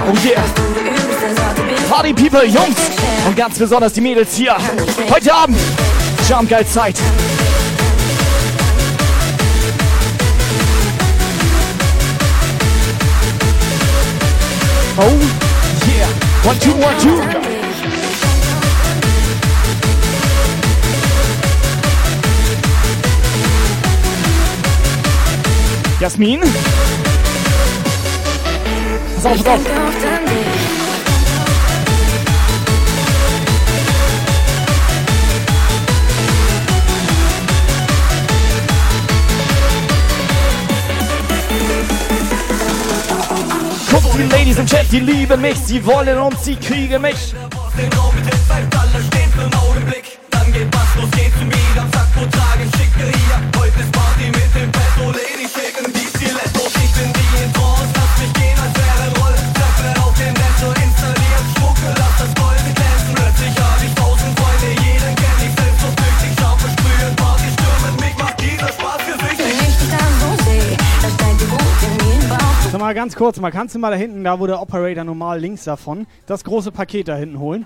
[0.05, 1.89] Sorte bist.
[1.89, 2.75] Party People, Jungs!
[3.27, 4.55] Und ganz besonders die Mädels hier.
[5.09, 5.57] Heute Abend.
[6.29, 6.95] Jump geil Zeit.
[14.97, 15.03] Oh
[15.87, 16.07] yeah.
[16.43, 17.21] One, two, one, two.
[25.99, 26.41] Jasmin.
[29.25, 29.75] Pass auf, Ich pass auf.
[43.89, 47.33] Guck, die Ladies im Chat, die lieben mich, sie wollen und sie kriegen mich.
[50.29, 53.41] Dann geht was los, geht zum Beat am Sack, wo tragen Schickeria.
[53.57, 55.34] Heute ist Party mit dem Pesto,
[72.85, 75.63] mal, ganz kurz, mal kannst du mal da hinten, da wo der Operator normal links
[75.63, 77.65] davon, das große Paket da hinten holen.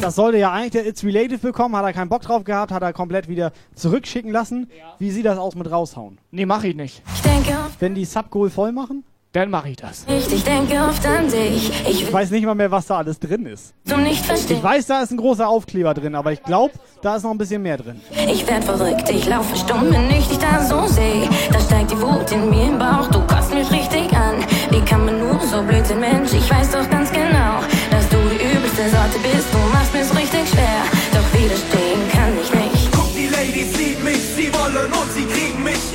[0.00, 2.80] Das sollte ja eigentlich der It's Related bekommen, hat er keinen Bock drauf gehabt, hat
[2.80, 4.70] er komplett wieder zurückschicken lassen.
[5.00, 6.18] Wie sieht das aus mit raushauen?
[6.30, 7.02] Nee, mach ich nicht.
[7.12, 9.02] Ich denke Wenn die Subgoal voll machen?
[9.36, 10.06] Dann mach ich das.
[10.08, 11.70] ich denke oft an dich.
[11.86, 13.74] Ich Ich weiß nicht mal mehr, was da alles drin ist.
[13.84, 14.56] du nicht verstehen.
[14.56, 16.72] Ich weiß, da ist ein großer Aufkleber drin, aber ich glaube,
[17.02, 18.00] da ist noch ein bisschen mehr drin.
[18.32, 21.28] Ich werd verrückt, ich laufe stumm, wenn ich dich da so seh.
[21.52, 24.36] Da steigt die Wut in mir im Bauch, du kotzt mich richtig an.
[24.70, 26.32] Wie kann man nur so blöd sein, Mensch?
[26.32, 27.60] Ich weiß doch ganz genau,
[27.90, 29.52] dass du die übelste Sorte bist.
[29.52, 30.80] Du machst mir's richtig schwer,
[31.12, 32.90] doch widerstehen kann ich nicht.
[32.90, 35.35] Guck, die Ladies lieben mich, sie wollen und sie.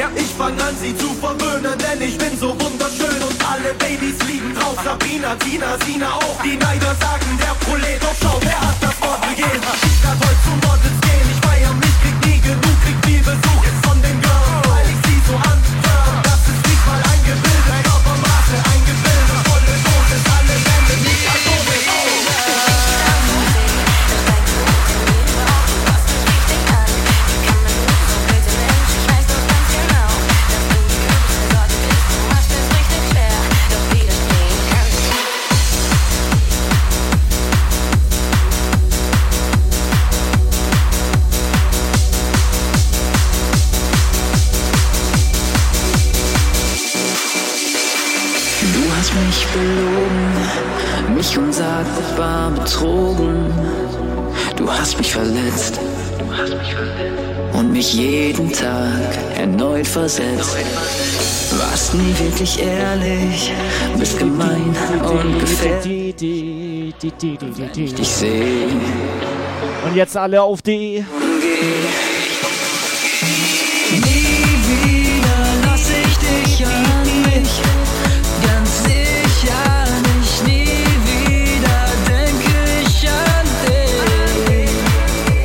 [0.02, 4.18] Ja, ich fang an, sie zu verwöhnen, denn ich bin so wunderschön und alle Babys
[4.28, 4.76] lieben drauf.
[4.84, 6.42] Sabrina, Tina, Sina auch.
[6.42, 9.62] Die Neider sagen, der Prolet, doch schau, wer hat das Wort gegeben?
[9.62, 13.71] Ich kann heute zu Models gehen, ich feier mich, krieg nie genug, krieg viel Besuch
[51.22, 53.54] mich unsagbar betrogen.
[54.56, 55.80] Du hast mich verletzt
[57.54, 60.58] und mich jeden Tag erneut versetzt.
[61.60, 63.54] Warst nie wirklich ehrlich,
[64.00, 66.96] bist gemein und gefährlich.
[68.00, 68.66] Ich seh
[69.86, 71.06] Und jetzt alle auf die.
[71.06, 72.11] Nie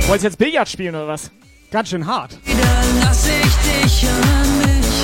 [0.07, 1.33] Wolltest du jetzt Billard spielen oder was?
[1.73, 2.39] Ganz schön hart.
[2.45, 2.63] Wieder
[3.03, 5.03] lass ich dich an mich.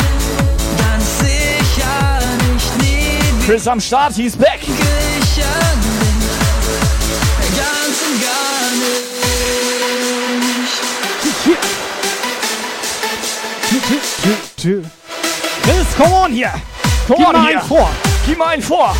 [0.79, 2.21] Ganz sicher
[2.53, 4.61] nicht, nie Chris am Start, he's back.
[4.63, 6.23] ich an dich.
[7.57, 9.13] Ganz und gar nicht.
[15.65, 16.53] Chris, come on hier!
[17.09, 17.59] Come Gib on mal hier.
[17.59, 17.91] einen vor!
[18.25, 18.97] Gib mal einen vor!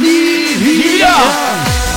[0.00, 1.08] Nie wieder!
[1.08, 1.91] Nie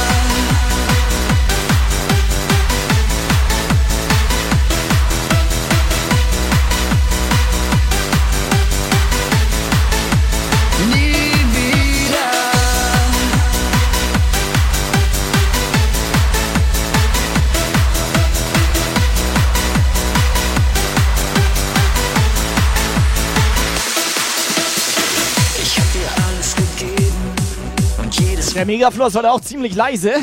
[28.66, 30.14] Der Megaflor ist heute auch ziemlich leise.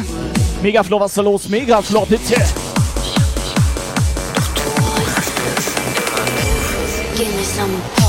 [0.63, 1.49] Megaflor, was ist da los?
[1.49, 2.35] Megaflor, bitte!
[7.15, 8.02] Give me some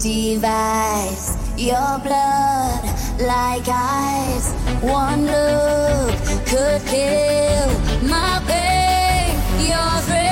[0.00, 2.82] device, your blood
[3.20, 4.52] like ice.
[4.80, 6.16] One look
[6.46, 7.68] could kill
[8.08, 9.36] my pain.
[9.60, 10.24] Your thrill.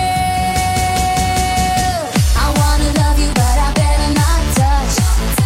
[2.35, 4.95] I wanna love you, but I better not touch.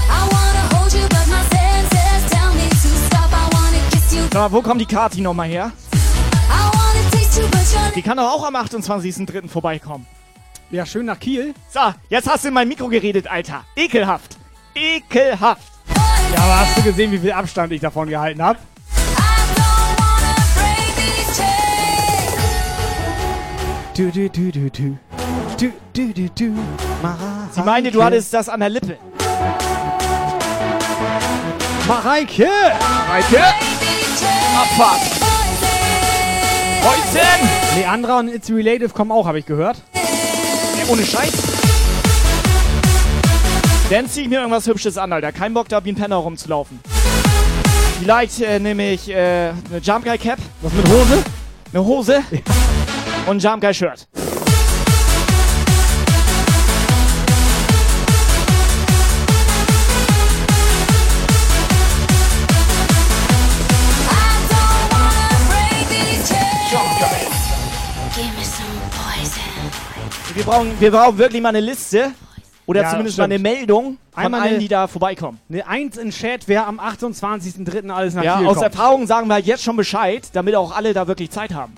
[0.09, 3.31] I wanna hold you, but my senses tell me to stop.
[3.32, 5.73] I wanna kiss you, mal, wo kommt die Kati nochmal her?
[7.94, 9.49] Die kann doch auch am 28.03.
[9.49, 10.07] vorbeikommen.
[10.73, 11.53] Ja, schön nach Kiel.
[11.69, 13.62] So, jetzt hast du in mein Mikro geredet, Alter.
[13.77, 14.39] Ekelhaft.
[14.74, 15.70] Ekelhaft.
[16.35, 18.59] Ja, aber hast du gesehen, wie viel Abstand ich davon gehalten habe?
[23.94, 24.99] Du, du, du, du, du.
[25.61, 26.59] Du, du, du, du.
[27.51, 28.97] Sie meinte, du hattest das an der Lippe.
[31.86, 32.49] Mareike!
[32.81, 33.44] Mareike!
[34.57, 35.03] Abfahrt!
[36.82, 37.49] Häuschen!
[37.77, 39.82] Leandra und It's Relative kommen auch, habe ich gehört.
[40.82, 41.32] Ja, ohne Scheiß.
[43.90, 45.32] Dann zieh ich mir irgendwas Hübsches an, Alter.
[45.32, 46.80] Kein Bock da wie ein Penner rumzulaufen.
[48.00, 49.14] Vielleicht äh, nehme ich äh,
[49.70, 50.38] eine Jump Guy Cap.
[50.60, 51.22] Was mit Hose?
[51.72, 52.22] Eine Hose.
[53.26, 54.09] Und ein Jump Guy Shirt.
[70.34, 72.12] Brauchen, wir brauchen wirklich mal eine Liste.
[72.64, 73.54] Oder Ja, zumindest mal eine stimmt.
[73.56, 75.40] Meldung von Einmal allen, eine- die da vorbeikommen.
[75.50, 77.90] Eine Eins in Chat, wer am 28.03.
[77.90, 78.62] alles nach Ja, aus kommt.
[78.62, 81.74] Erfahrung sagen wir halt jetzt schon Bescheid, damit auch alle da wirklich Zeit haben.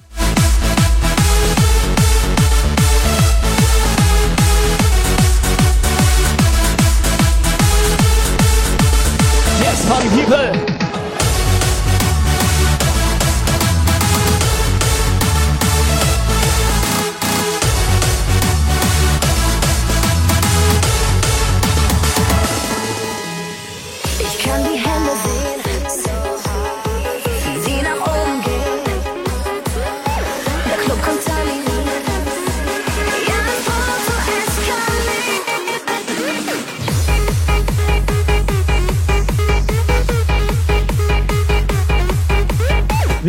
[9.60, 10.73] Yes, party people!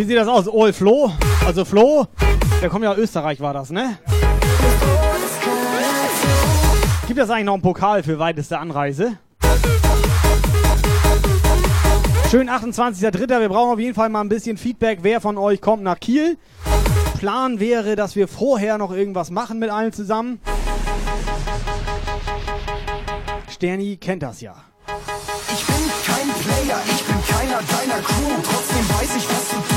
[0.05, 0.47] Sieht das aus?
[0.47, 1.11] Ol Flo?
[1.45, 2.07] Also Flo,
[2.61, 3.97] der kommt ja aus Österreich, war das, ne?
[7.07, 9.17] Gibt es eigentlich noch einen Pokal für weiteste Anreise?
[12.29, 13.39] Schön 28.03.
[13.39, 14.99] Wir brauchen auf jeden Fall mal ein bisschen Feedback.
[15.03, 16.37] Wer von euch kommt nach Kiel?
[17.19, 20.39] Plan wäre, dass wir vorher noch irgendwas machen mit allen zusammen.
[23.49, 24.55] Sterni kennt das ja.
[25.53, 25.75] Ich bin
[26.05, 28.41] kein Player, ich bin keiner deiner Crew.
[28.43, 29.74] Trotzdem weiß ich, was zu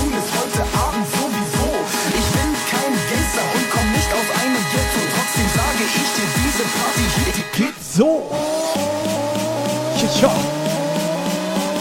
[5.94, 8.30] ich dir, diese Party hier die geht so.
[10.18, 10.30] Tja.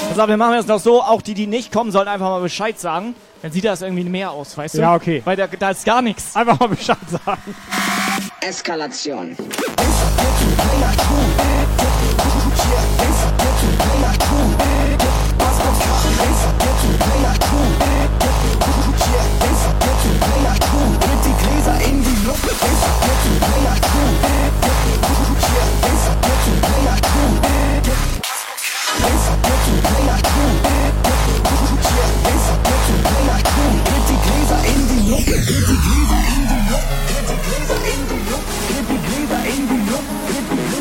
[0.09, 2.41] Pass auf, wir machen es noch so, auch die, die nicht kommen, sollen einfach mal
[2.41, 3.15] Bescheid sagen.
[3.41, 4.79] Dann sieht das irgendwie mehr aus, weißt du?
[4.79, 5.21] Ja, okay.
[5.23, 6.35] Weil da, da ist gar nichts.
[6.35, 7.55] Einfach mal Bescheid sagen.
[8.41, 9.29] Eskalation.
[9.29, 9.37] Mit
[21.25, 23.86] die Gläser in die Luft.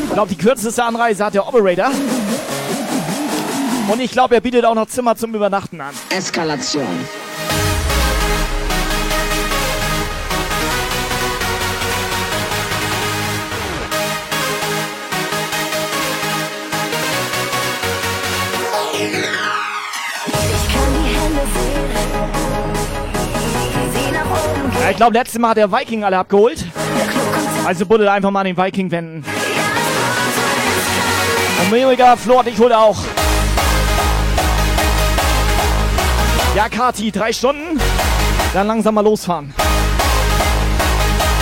[0.03, 1.91] Ich glaube, die kürzeste Anreise hat der Operator.
[3.87, 5.93] Und ich glaube, er bietet auch noch Zimmer zum Übernachten an.
[6.09, 6.87] Eskalation.
[24.87, 26.63] Ja, ich glaube, letztes Mal hat der Viking alle abgeholt.
[27.65, 29.25] Also buddel einfach mal an den Viking wenden.
[31.61, 32.15] Und Mega
[32.45, 32.97] ich hole auch.
[36.55, 37.81] Ja, Kati, drei Stunden.
[38.53, 39.53] Dann langsam mal losfahren.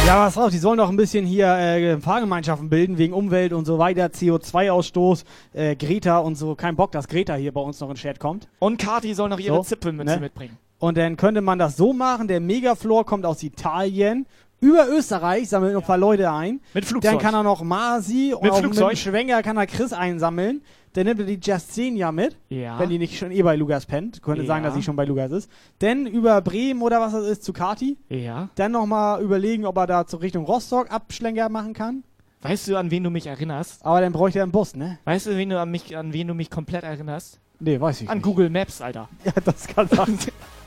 [0.08, 0.50] Ja, was drauf?
[0.50, 5.24] Die sollen doch ein bisschen hier äh, Fahrgemeinschaften bilden wegen Umwelt und so weiter, CO2-Ausstoß,
[5.54, 6.56] äh, Greta und so.
[6.56, 8.48] Kein Bock, dass Greta hier bei uns noch in Chat kommt.
[8.58, 10.20] Und Kati soll noch ihre Zipfelmütze ne?
[10.22, 10.58] mitbringen.
[10.80, 14.26] Und dann könnte man das so machen, der Megaflor kommt aus Italien,
[14.62, 16.60] über Österreich, sammelt noch ein paar Leute ein.
[16.74, 17.12] Mit Flugzeug.
[17.14, 18.90] Dann kann er noch Masi und Mit auch Flugzeug.
[18.90, 20.62] mit Schwenger kann er Chris einsammeln.
[20.94, 22.80] Dann nimmt er die Justina mit, Ja.
[22.80, 24.22] wenn die nicht schon eh bei Lugas pennt.
[24.24, 24.48] Könnte Ja.
[24.48, 25.52] sagen, dass sie schon bei Lugas ist.
[25.80, 27.98] Dann über Bremen oder was das ist zu Kati.
[28.10, 28.48] Ja.
[28.56, 32.04] Dann nochmal überlegen, ob er da zur Richtung Rostock Abschlenker machen kann.
[32.42, 33.86] Weißt du, an wen du mich erinnerst?
[33.86, 35.00] Aber dann bräuchte er einen Bus, ne?
[35.04, 37.40] Weißt du, wen du an, mich, an wen du mich komplett erinnerst?
[37.60, 38.24] Nee, weiß ich An nicht.
[38.26, 39.10] Google Maps, Alter.
[39.26, 40.18] Ja, das kann sein.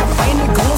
[0.00, 0.10] hab.
[0.10, 0.69] Ich hab eine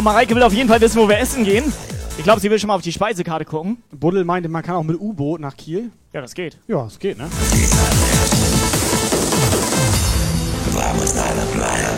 [0.00, 1.70] So, Mareike will auf jeden Fall wissen, wo wir essen gehen.
[2.16, 3.82] Ich glaube, sie will schon mal auf die Speisekarte gucken.
[3.90, 5.90] Buddel meinte, man kann auch mit U-Boot nach Kiel.
[6.14, 6.56] Ja, das geht.
[6.68, 7.28] Ja, es geht, ne?
[10.72, 11.90] Vamos a la playa.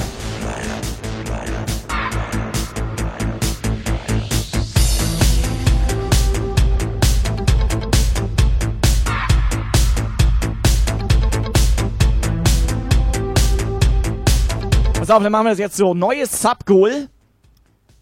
[14.94, 15.94] Pass auf, dann machen wir das jetzt so.
[15.94, 17.08] Neues Subgoal.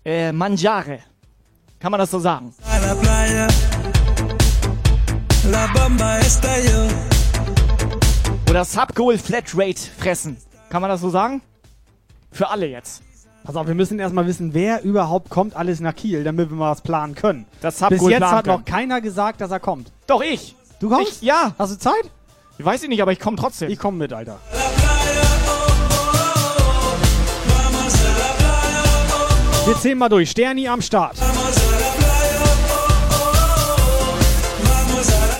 [0.05, 1.01] Äh, Mangiare.
[1.79, 2.55] Kann man das so sagen?
[8.49, 10.37] Oder Subgoal Flatrate fressen.
[10.71, 11.43] Kann man das so sagen?
[12.33, 13.03] Für alle jetzt.
[13.45, 16.71] Pass auf, wir müssen erstmal wissen, wer überhaupt kommt alles nach Kiel, damit wir mal
[16.71, 17.47] was planen können.
[17.61, 18.65] Das Bis Subgoal jetzt planen hat noch können.
[18.65, 19.93] keiner gesagt, dass er kommt.
[20.07, 20.57] Doch, ich.
[20.79, 21.13] Du kommst?
[21.13, 21.55] Ich, ja.
[21.59, 22.11] Hast du Zeit?
[22.59, 23.71] Ich weiß ich nicht, aber ich komme trotzdem.
[23.71, 24.39] Ich komme mit, Alter.
[29.71, 30.29] Wir zählen mal durch.
[30.29, 31.15] Sterni am Start.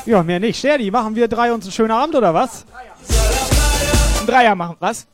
[0.07, 0.57] Ja, mehr nicht.
[0.57, 2.65] Sterni, machen wir drei uns einen schönen Abend oder was?
[4.21, 4.77] Ein Dreier machen.
[4.79, 5.09] Was?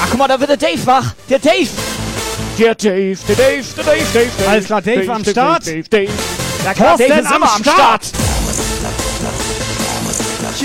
[0.00, 1.14] Ach, guck mal, da wird der Dave wach.
[1.30, 1.68] Der Dave.
[2.58, 4.48] Der Dave, der Dave, der Dave, Dave, Dave.
[4.48, 5.66] Alles klar, Dave am Start.
[5.68, 6.12] Dave, Dave, Dave.
[6.64, 8.12] Ja klar, Dave ist am immer am Start.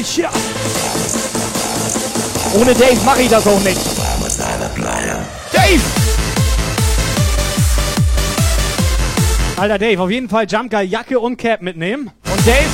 [0.04, 0.18] Start.
[0.18, 0.32] Ja.
[2.60, 3.80] Ohne Dave mache ich das auch nicht.
[5.52, 5.82] Dave!
[9.58, 12.12] Alter Dave, auf jeden Fall Jumpguy, Jacke und Cap mitnehmen.
[12.32, 12.66] Und Dave,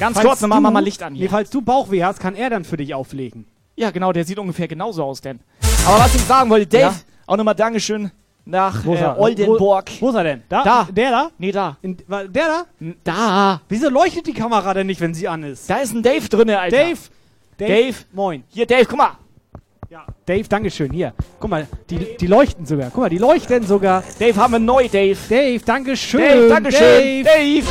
[0.00, 1.30] ganz Falls kurz, dann machen wir mal Licht an Nee, hier.
[1.30, 3.46] falls du Bauchweh hast, kann er dann für dich auflegen.
[3.76, 5.40] Ja, genau, der sieht ungefähr genauso aus, denn.
[5.86, 6.94] Aber was ich sagen wollte, Dave, Ja?
[7.26, 8.10] auch nochmal Dankeschön
[8.46, 9.18] nach Wo ist äh, er?
[9.18, 9.90] Oldenburg.
[10.00, 10.42] Wo, wo ist er denn?
[10.48, 10.62] Da?
[10.62, 10.88] Da.
[10.90, 11.30] Der da?
[11.38, 11.76] Nee, da.
[11.82, 12.64] In, der da?
[13.02, 13.60] Da.
[13.68, 15.68] Wieso leuchtet die Kamera denn nicht, wenn sie an ist?
[15.68, 16.76] Da ist ein Dave drinne, Alter.
[16.76, 16.98] Dave.
[17.56, 17.94] Dave.
[18.12, 18.44] Moin.
[18.48, 19.12] Hier, Dave, guck mal.
[19.88, 20.04] Ja.
[20.26, 20.92] Dave, Dankeschön.
[20.92, 21.14] Hier.
[21.38, 22.90] Guck mal, die, die leuchten sogar.
[22.90, 24.02] Guck mal, die leuchten sogar.
[24.18, 25.16] Dave haben wir neu, Dave.
[25.28, 26.20] Dave, Dankeschön.
[26.20, 27.24] Dave, Dankeschön.
[27.24, 27.62] Dave.
[27.62, 27.66] Dave.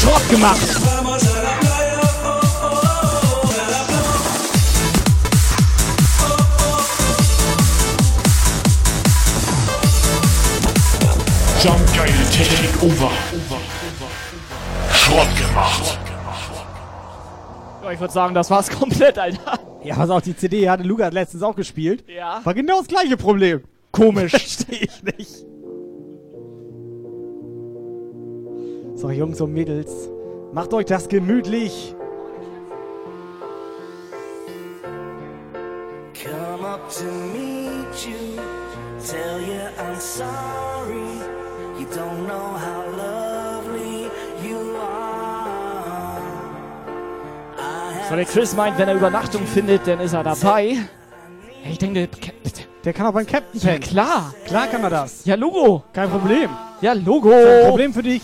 [0.00, 0.91] Schrott gemacht.
[12.82, 13.10] Over.
[14.92, 15.98] Schrott gemacht.
[17.82, 19.58] Ja, ich würde sagen, das war's komplett, Alter.
[19.84, 22.04] Ja, pass auf, die CD hatte Lukas letztens auch gespielt.
[22.08, 22.40] Ja.
[22.44, 23.62] War genau das gleiche Problem.
[23.90, 24.30] Komisch.
[24.32, 25.46] Verstehe ich nicht.
[28.94, 30.08] So, Jungs und Mädels,
[30.52, 31.94] macht euch das gemütlich.
[36.14, 38.38] Come up to meet you,
[39.04, 41.11] tell you I'm sorry.
[41.94, 44.06] Don't know how lovely
[44.42, 46.20] you are.
[48.08, 50.78] So, der Chris meint, wenn er Übernachtung findet, dann ist er dabei.
[51.68, 52.32] Ich denke, der-
[52.84, 53.80] Der kann auch beim Captain ja pennen.
[53.82, 54.34] klar.
[54.46, 55.24] Klar kann er das.
[55.24, 55.84] Ja, Logo.
[55.92, 56.50] Kein Problem.
[56.80, 57.30] Ja, Logo.
[57.30, 58.22] Kein Problem für dich.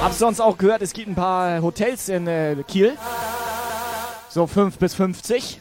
[0.00, 2.96] Hab's sonst auch gehört, es gibt ein paar Hotels in äh, Kiel.
[4.28, 5.60] So 5 bis 50.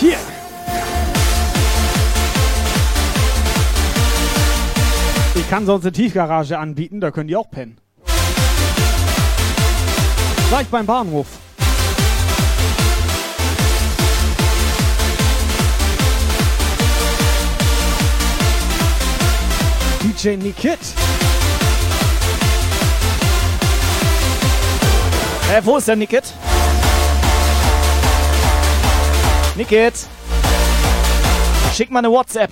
[0.00, 0.18] Hier.
[5.34, 7.80] Ich kann sonst eine Tiefgarage anbieten, da können die auch pennen.
[10.48, 11.26] Gleich beim Bahnhof.
[20.02, 20.78] DJ Nikit.
[25.52, 26.24] Äh, wo ist der Nicket?
[29.54, 29.94] Nicket.
[31.74, 32.50] Schick mal eine WhatsApp.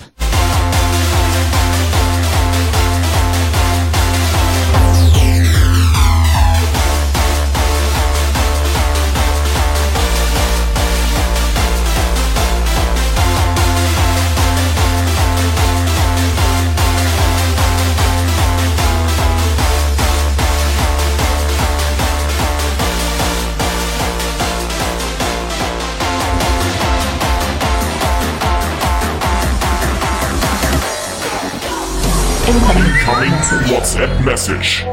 [33.69, 34.87] WhatsApp Message.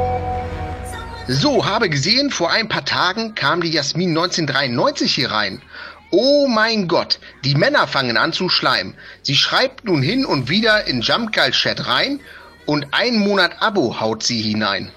[1.29, 5.61] So, habe gesehen, vor ein paar Tagen kam die Jasmin 1993 hier rein.
[6.11, 8.95] Oh mein Gott, die Männer fangen an zu schleimen.
[9.21, 12.19] Sie schreibt nun hin und wieder in Jumpgeil Chat rein
[12.65, 14.91] und ein Monat Abo haut sie hinein.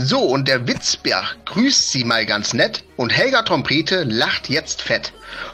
[0.00, 5.12] So, und der Witzbär grüßt sie mal ganz nett und Helga Trompete lacht jetzt fett.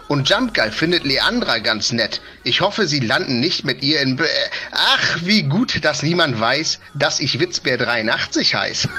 [0.09, 2.21] Und Jumpgeil findet Leandra ganz nett.
[2.43, 4.17] Ich hoffe, sie landen nicht mit ihr in...
[4.17, 4.29] Be
[4.71, 8.89] Ach, wie gut, dass niemand weiß, dass ich Witzbär 83 heiß.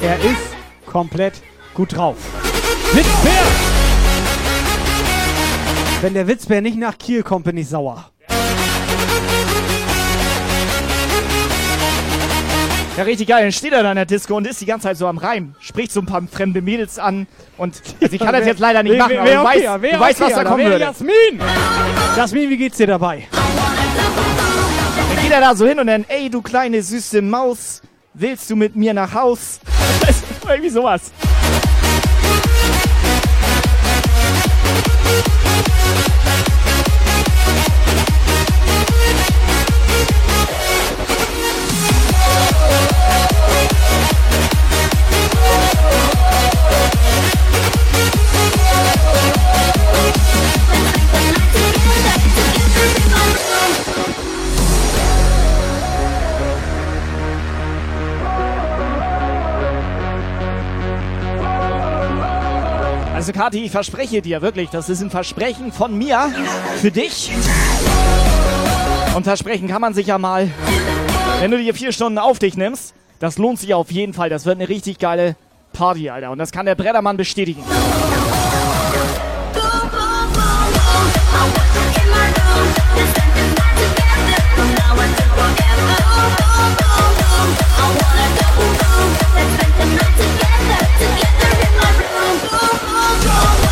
[0.00, 0.54] Er ist
[0.86, 1.34] komplett
[1.74, 2.16] gut drauf.
[2.92, 3.42] Witzbär!
[6.00, 8.12] Wenn der Witzbär nicht nach Kiel kommt, bin ich sauer.
[12.96, 13.42] Ja, richtig geil.
[13.42, 15.54] Dann steht er da in der Disco und ist die ganze Zeit so am Reim.
[15.60, 17.26] Spricht so ein paar fremde Mädels an.
[17.56, 20.34] Und also ich kann das jetzt leider nicht machen, aber du weißt, du weißt was
[20.34, 20.80] da kommen würde.
[20.84, 21.40] Jasmin!
[22.16, 23.26] Jasmin, wie geht's dir dabei?
[23.32, 27.80] Dann geht er da so hin und dann, ey, du kleine süße Maus,
[28.12, 29.60] willst du mit mir nach Haus?
[30.48, 31.12] Irgendwie sowas.
[63.42, 66.32] Kathi, ich verspreche dir wirklich, das ist ein Versprechen von mir
[66.76, 67.32] für dich.
[69.16, 70.48] Und versprechen kann man sich ja mal,
[71.40, 72.94] wenn du dir vier Stunden auf dich nimmst.
[73.18, 74.28] Das lohnt sich auf jeden Fall.
[74.28, 75.34] Das wird eine richtig geile
[75.72, 76.30] Party, Alter.
[76.30, 77.64] Und das kann der Brettermann bestätigen.
[93.24, 93.62] Der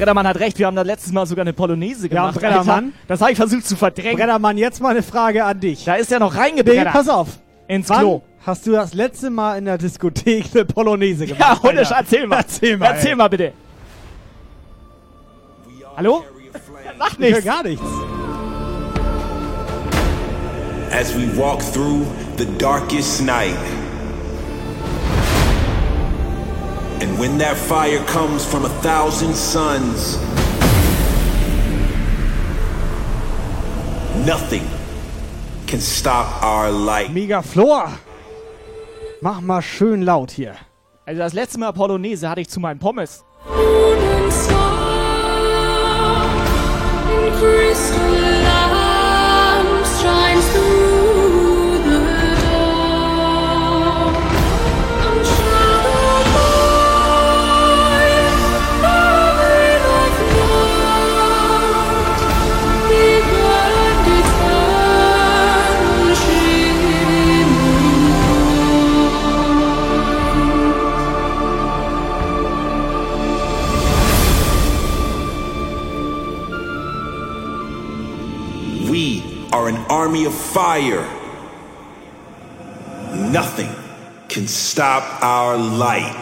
[0.00, 2.40] Brettermann hat recht, wir haben da letztes Mal sogar eine Polonaise Ja, gemacht.
[2.40, 2.84] Brettermann.
[2.86, 2.96] Alter.
[3.06, 4.16] Das habe ich versucht zu verdrängen.
[4.16, 5.84] Brennermann, jetzt mal eine Frage an dich.
[5.84, 6.92] Da ist er noch Nee, reingebrettert.
[6.92, 7.28] pass auf.
[7.68, 8.22] Ins Wann Klo.
[8.46, 11.40] hast du das letzte Mal in der Diskothek eine Polonaise gemacht?
[11.40, 12.38] Ja, Hundisch, erzähl mal.
[12.38, 12.86] Erzähl mal.
[12.86, 13.52] Erzähl mal bitte.
[15.96, 16.24] Hallo?
[16.98, 17.44] Mach Ich höre nichts.
[17.44, 17.82] gar nichts.
[20.92, 22.04] as we walk through
[22.38, 23.54] the darkest night.
[27.00, 30.18] And when that fire comes from a thousand suns,
[34.26, 34.64] nothing
[35.66, 37.10] can stop our light.
[37.12, 37.88] Mega Flor.
[39.22, 40.56] Mach mal schön laut hier.
[41.06, 43.24] Also das letzte Mal Polonaise hatte ich zu meinem Pommes.
[47.40, 48.19] We
[79.70, 81.04] an army of fire.
[83.30, 83.70] Nothing
[84.28, 86.16] can stop our light.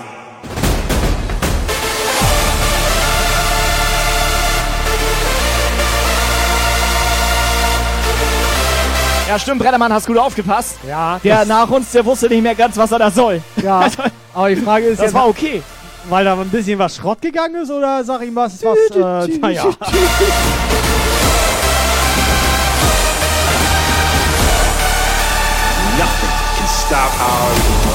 [9.28, 10.76] Ja, stimmt, Brettermann, hast gut aufgepasst.
[10.86, 11.18] Ja.
[11.22, 13.42] Der nach uns, der wusste nicht mehr ganz, was er da soll.
[13.62, 13.86] Ja.
[14.34, 15.62] Aber die Frage ist Das jetzt, war okay.
[16.08, 19.64] weil da ein bisschen was Schrott gegangen ist oder sag ich was, was, äh, naja.
[26.88, 27.87] Stop our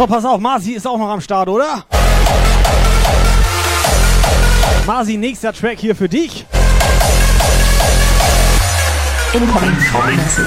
[0.00, 1.84] So, pass auf, Marci ist auch noch am Start, oder?
[4.86, 6.46] Marci, nächster Track hier für dich.
[9.34, 9.76] Incoming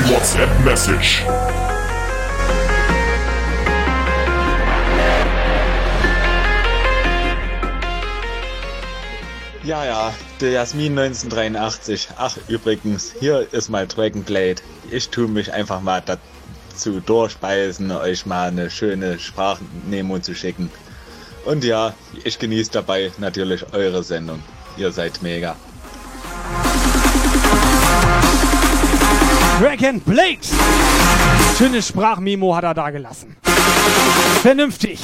[0.09, 1.21] WhatsApp Message.
[9.63, 12.07] Ja, ja, der Jasmin 1983.
[12.17, 14.63] Ach, übrigens, hier ist mein Dragon Blade.
[14.89, 16.01] Ich tue mich einfach mal
[16.73, 20.71] dazu durchbeißen, euch mal eine schöne Sprachnehmung zu schicken.
[21.45, 21.93] Und ja,
[22.23, 24.41] ich genieße dabei natürlich eure Sendung.
[24.77, 25.55] Ihr seid mega.
[29.59, 30.39] Dragon Blade.
[31.57, 33.35] Schönes Sprachmemo hat er da gelassen.
[34.41, 34.99] Vernünftig.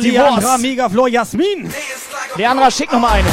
[0.00, 0.58] Leandra.
[0.58, 1.70] Megaflor, Jasmin.
[2.36, 3.28] Leandra, schick noch mal eine.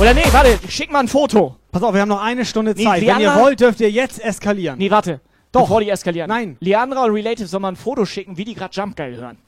[0.00, 1.56] Oder nee, warte, schick mal ein Foto.
[1.72, 3.00] Pass auf, wir haben noch eine Stunde Nee, Zeit.
[3.02, 4.78] Wenn ihr Leandra- wollt, dürft ihr jetzt eskalieren.
[4.78, 5.20] Nee, warte.
[5.52, 5.62] Doch.
[5.62, 6.28] Bevor die eskalieren.
[6.28, 6.56] Nein.
[6.60, 9.38] Leandra und Relative soll mal ein Foto schicken, wie die gerade Jump geil hören.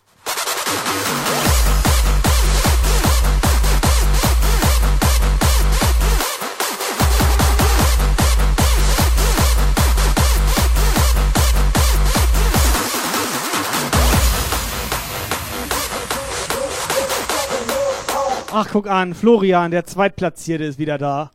[18.62, 21.30] Ach, guck an, Florian, der Zweitplatzierte, ist wieder da.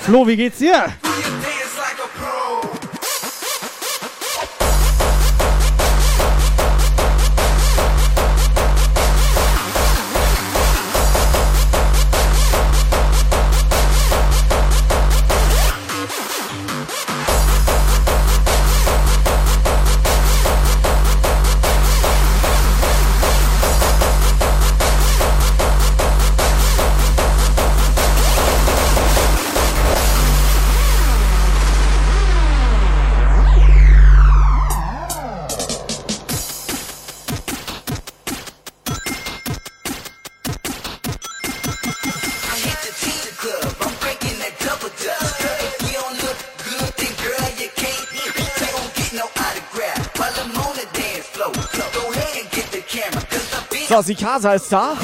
[0.00, 0.86] Flo, wie geht's dir?
[54.02, 54.94] Sikasa ist da.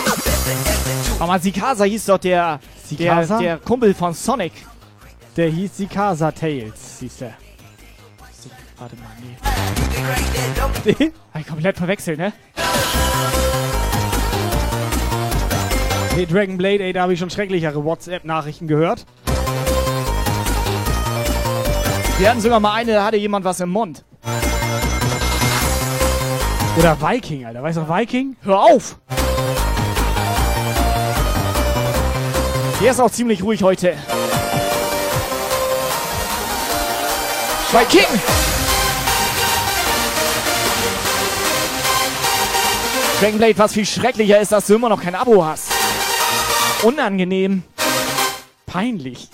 [1.18, 2.60] Aber Sikasa hieß doch der,
[2.90, 4.52] der, der Kumpel von Sonic.
[5.36, 7.34] Der hieß Sikasa Tales, hieß der.
[8.78, 9.36] Warte mal, nee.
[10.98, 11.12] Nee?
[11.32, 12.32] Hab ich komplett verwechselt, ne?
[16.16, 19.04] Nee, Dragon Blade, ey, da habe ich schon schrecklichere WhatsApp-Nachrichten gehört.
[22.18, 24.04] Wir hatten sogar mal eine, da hatte jemand was im Mund.
[26.76, 27.62] Oder Viking, Alter.
[27.62, 28.36] Weißt du Viking?
[28.42, 28.96] Hör auf!
[32.80, 33.96] Der ist auch ziemlich ruhig heute.
[37.72, 38.20] Viking!
[43.20, 45.72] Dragonblade, was viel schrecklicher ist, dass du immer noch kein Abo hast.
[46.82, 47.64] Unangenehm.
[48.64, 49.28] Peinlich.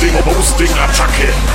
[0.00, 1.49] Hosting, Hosting, Attacke.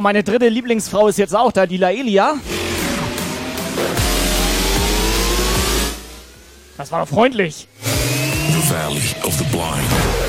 [0.00, 2.36] Genau, meine dritte Lieblingsfrau ist jetzt auch da, die Laelia.
[6.78, 7.68] Das war doch freundlich.
[7.82, 10.19] The Valley of the Blind.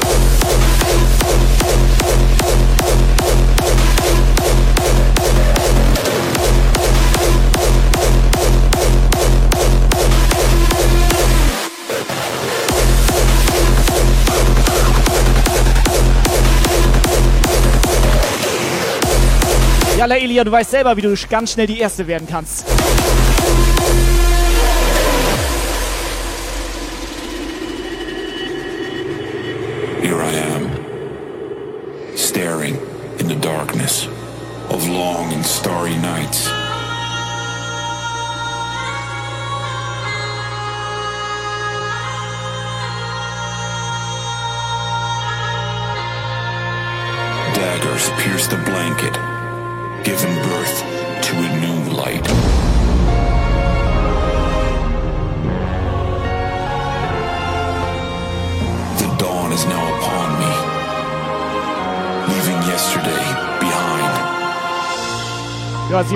[20.02, 22.66] Ja, Elia, du weißt selber, wie du ganz schnell die Erste werden kannst.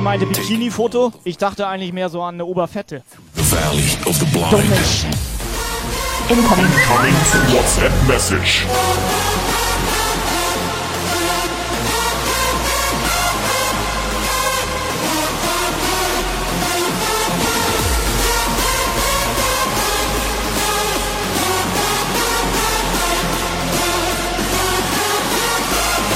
[0.06, 1.14] Ja, sie meinte Bikini-Foto.
[1.24, 3.02] Ich dachte eigentlich mehr so an eine Oberfette.
[3.36, 4.52] The Valley of the Blind.
[4.52, 5.06] Dummisch.
[6.30, 6.66] Incoming.
[6.66, 7.14] Incoming
[7.56, 8.66] WhatsApp message.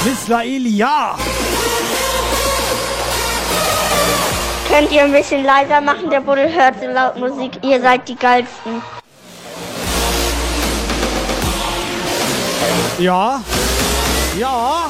[0.05, 0.77] Mislaeli,
[4.69, 6.11] Könnt ihr ein bisschen leiser machen?
[6.11, 7.53] Der Buddel hört so laut Musik.
[7.63, 8.83] Ihr seid die geilsten.
[12.99, 13.41] Ja.
[14.37, 14.89] Ja.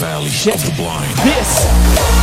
[0.00, 1.24] Valley of the Blind.
[1.24, 2.21] Bis.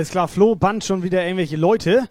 [0.00, 2.08] Alles klar, Flo band schon wieder irgendwelche Leute.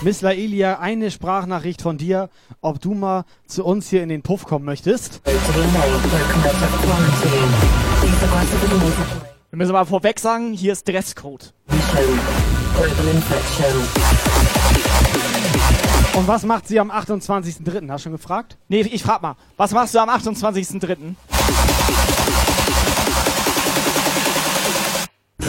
[0.00, 2.28] Miss Laelia, eine Sprachnachricht von dir,
[2.60, 5.22] ob du mal zu uns hier in den Puff kommen möchtest.
[5.24, 5.32] Wir
[9.52, 11.54] müssen aber vorweg sagen, hier ist Dresscode.
[16.14, 17.88] Und was macht sie am 28.03.?
[17.88, 18.58] Hast du schon gefragt?
[18.66, 21.14] Nee, ich frag mal, was machst du am 28.03.?
[25.42, 25.48] Wie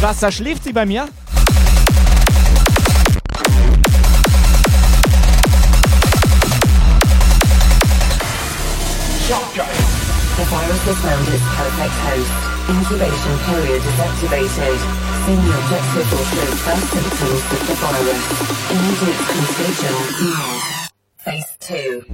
[0.00, 1.08] was, da schläft sie bei mir?
[10.36, 12.30] The virus has found its perfect host.
[12.70, 14.78] Incubation period is activated.
[15.26, 18.22] Senior objective will show first symptoms of the virus.
[18.70, 19.96] Immediate contagion.
[21.18, 22.04] Phase 2.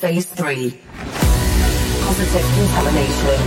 [0.00, 0.72] Phase 3.
[2.06, 3.38] Positive contamination.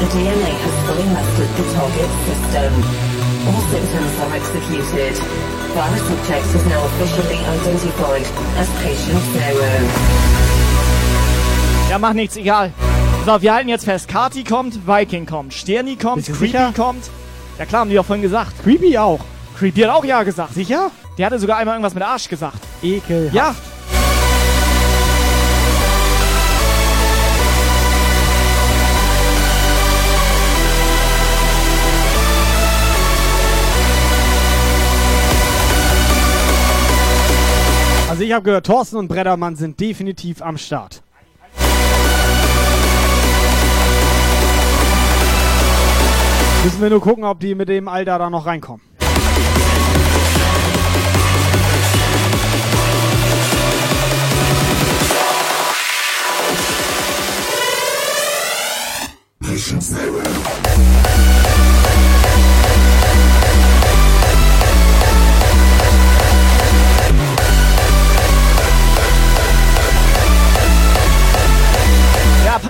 [0.00, 2.72] The DNA has fully mastered the target system.
[3.48, 5.14] All symptoms are executed.
[5.74, 8.26] Virus subject is now officially identified
[8.58, 9.68] as patient zero.
[11.90, 12.72] Ja, macht nichts, egal.
[13.24, 14.06] So, wir halten jetzt fest.
[14.08, 16.72] Kati kommt, Viking kommt, Sterni kommt, Creepy sicher?
[16.76, 17.04] kommt.
[17.58, 18.52] Ja klar, haben die doch vorhin gesagt.
[18.62, 19.20] Creepy auch.
[19.58, 20.54] Creepy hat auch ja gesagt.
[20.54, 20.90] Sicher?
[21.16, 22.58] Der hatte sogar einmal irgendwas mit Arsch gesagt.
[22.82, 23.30] Ekel.
[23.32, 23.54] Ja.
[38.14, 41.02] Also ich habe gehört, Thorsten und Breddermann sind definitiv am Start.
[46.62, 48.86] Müssen wir nur gucken, ob die mit dem Alter da noch reinkommen.
[59.40, 60.53] Patient Zero.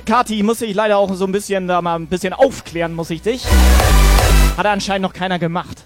[0.04, 3.22] Kati, muss ich leider auch so ein bisschen da mal ein bisschen aufklären, muss ich
[3.22, 3.44] dich.
[4.56, 5.84] Hat anscheinend noch keiner gemacht.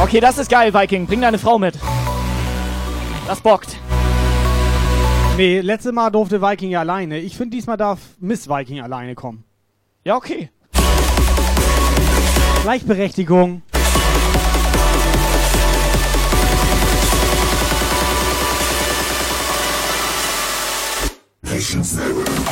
[0.00, 1.06] Okay, das ist geil, Viking.
[1.06, 1.74] Bring deine Frau mit.
[3.26, 3.76] Das bockt.
[5.36, 7.18] Nee, letztes Mal durfte Viking ja alleine.
[7.18, 9.44] Ich finde, diesmal darf Miss Viking alleine kommen.
[10.04, 10.50] Ja, okay.
[12.62, 13.62] Gleichberechtigung.
[21.46, 22.45] Patience never.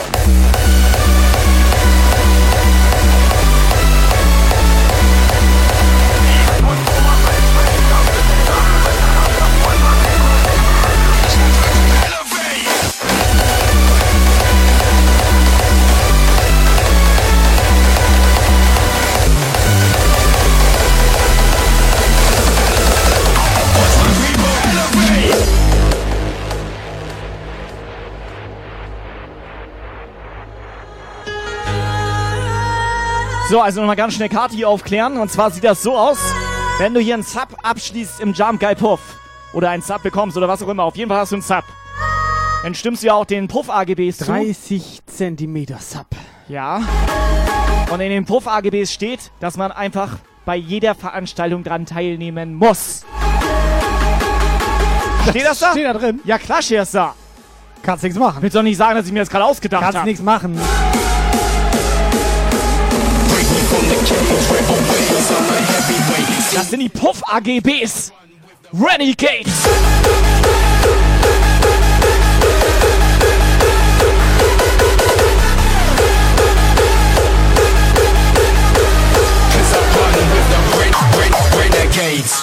[33.54, 35.16] So, also nochmal ganz schnell Kati aufklären.
[35.16, 36.18] Und zwar sieht das so aus,
[36.78, 38.98] wenn du hier einen Sub abschließt im Jump Guy Puff
[39.52, 41.62] oder einen Sub bekommst oder was auch immer, auf jeden Fall hast du einen Sub.
[42.64, 44.24] Dann stimmst du ja auch den Puff-AGBs zu.
[44.24, 46.08] 30 Zentimeter Sub.
[46.48, 46.82] Ja.
[47.92, 53.04] Und in den Puff-AGBs steht, dass man einfach bei jeder Veranstaltung dran teilnehmen muss.
[55.28, 55.70] Steht das da?
[55.70, 56.18] Steht da drin?
[56.24, 57.14] Ja, klar steht das da.
[57.84, 58.42] Kannst nichts machen.
[58.42, 59.92] Willst doch nicht sagen, dass ich mir das gerade ausgedacht habe.
[59.92, 60.58] Kannst nichts machen.
[66.54, 68.12] Das sind die Puff-AGBs.
[68.72, 69.52] Renegades.
[81.56, 82.42] Renegades.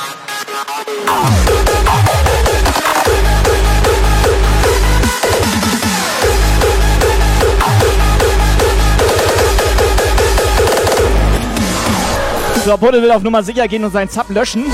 [12.65, 14.65] So, Budde will auf Nummer sicher gehen und seinen Zap löschen.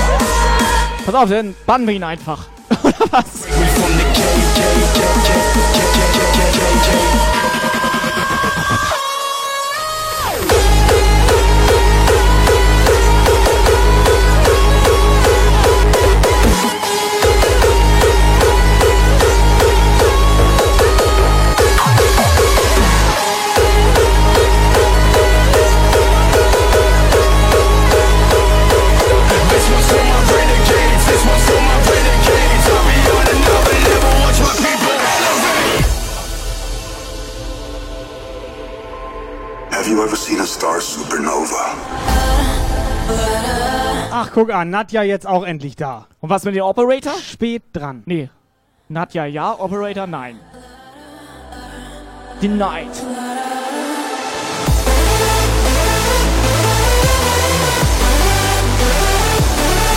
[1.06, 2.46] Pass auf, dann bannen wir ihn einfach.
[2.82, 3.46] Oder was?
[39.88, 41.74] You ever seen a star supernova?
[44.10, 46.06] Ach, guck an, Nadja jetzt auch endlich da.
[46.20, 47.14] Und was mit dem Operator?
[47.18, 48.02] Spät dran.
[48.04, 48.28] Nee.
[48.88, 50.38] Nadja ja, Operator nein.
[52.42, 52.88] Denied.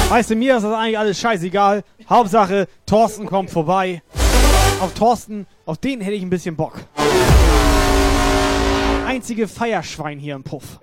[0.10, 1.84] Weißt du, mir ist das eigentlich alles scheißegal.
[2.10, 4.02] Hauptsache, Thorsten kommt vorbei.
[4.82, 6.82] Auf Thorsten, auf den hätte ich ein bisschen Bock.
[9.12, 10.80] Einzige Feierschwein hier im Puff.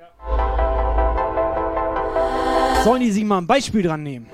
[2.84, 4.26] Sollen die sich mal ein Beispiel dran nehmen?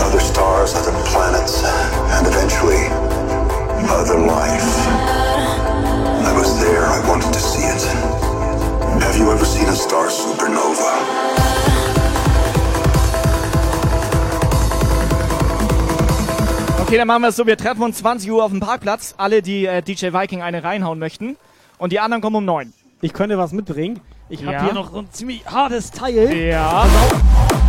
[0.00, 1.62] Other stars, other planets,
[2.18, 2.90] and eventually,
[3.88, 4.88] other life.
[6.26, 7.84] I was there, I wanted to see it.
[9.00, 11.21] Have you ever seen a star supernova?
[16.82, 17.46] Okay, dann machen wir es so.
[17.46, 19.14] Wir treffen uns 20 Uhr auf dem Parkplatz.
[19.16, 21.36] Alle, die äh, DJ Viking eine reinhauen möchten.
[21.78, 22.72] Und die anderen kommen um 9.
[23.00, 24.00] Ich könnte was mitbringen.
[24.28, 24.64] Ich habe Ja.
[24.64, 26.34] hier noch so ein ziemlich hartes Teil.
[26.36, 26.82] Ja.
[26.84, 27.61] Other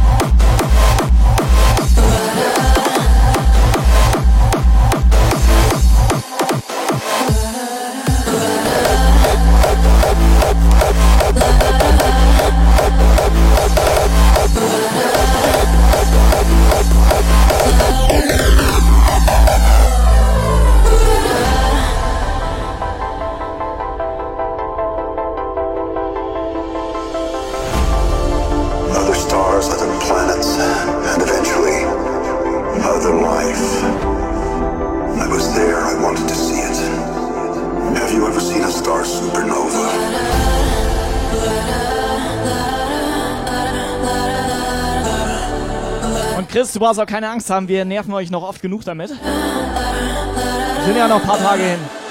[46.81, 47.67] Auch keine Angst haben.
[47.67, 49.09] Wir nerven euch noch oft genug damit.
[49.09, 52.02] Sind ja noch ein paar Tage hin.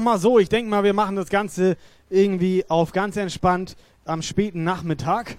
[0.00, 1.76] Sag mal so, ich denke mal, wir machen das Ganze
[2.08, 5.36] irgendwie auf ganz entspannt am späten Nachmittag.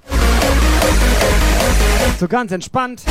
[2.19, 3.01] So ganz entspannt.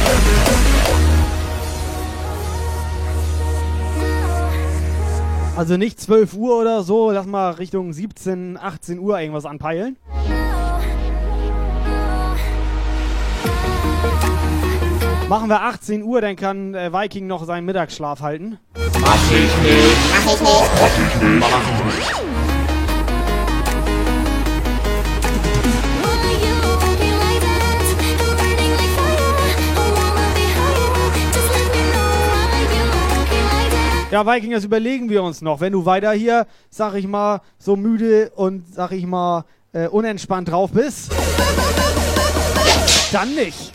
[5.56, 9.96] Also nicht 12 Uhr oder so, lass mal Richtung 17, 18 Uhr irgendwas anpeilen.
[15.28, 18.58] Machen wir 18 Uhr, dann kann äh, Viking noch seinen Mittagsschlaf halten.
[19.00, 19.89] Mach ich nicht.
[20.32, 20.50] Ich nicht.
[20.50, 21.40] Mach ich nicht.
[21.40, 22.30] Mach ich nicht.
[34.10, 35.60] Ja, Viking, das überlegen wir uns noch.
[35.60, 40.48] Wenn du weiter hier, sag ich mal, so müde und, sag ich mal, äh, unentspannt
[40.48, 41.12] drauf bist,
[43.12, 43.72] dann nicht.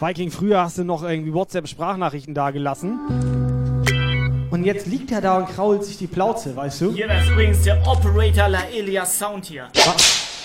[0.00, 3.00] Viking, früher hast du noch irgendwie WhatsApp-Sprachnachrichten dagelassen.
[4.48, 6.92] Und jetzt liegt er da und krault sich die Plauze, weißt du?
[6.92, 9.68] Hier, das ist übrigens der Operator La Elias Sound hier.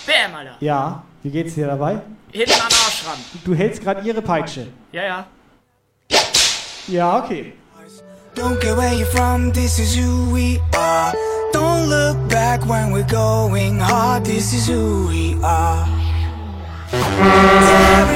[0.07, 0.55] Bam, Alter.
[0.59, 2.01] Ja, wie geht's dir dabei?
[2.31, 3.19] Hinten an den Arsch ran.
[3.45, 4.67] Du hältst gerade ihre Peitsche.
[4.91, 5.27] Ja, ja.
[6.88, 7.53] Ja, okay.
[8.35, 11.13] Don't care where you're from, this is who we are.
[11.53, 15.88] Don't look back when we're going hard, this is who we are.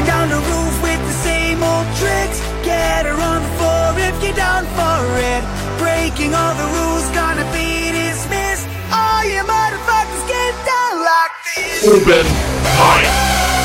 [0.06, 0.27] Down
[1.78, 2.40] old tricks.
[2.64, 5.00] Get her on the floor if you're down for
[5.34, 5.44] it.
[5.78, 8.68] Breaking all the rules, gonna be dismissed.
[8.92, 11.88] All you motherfuckers get down like this.
[11.94, 12.28] Oben
[12.82, 13.57] rein.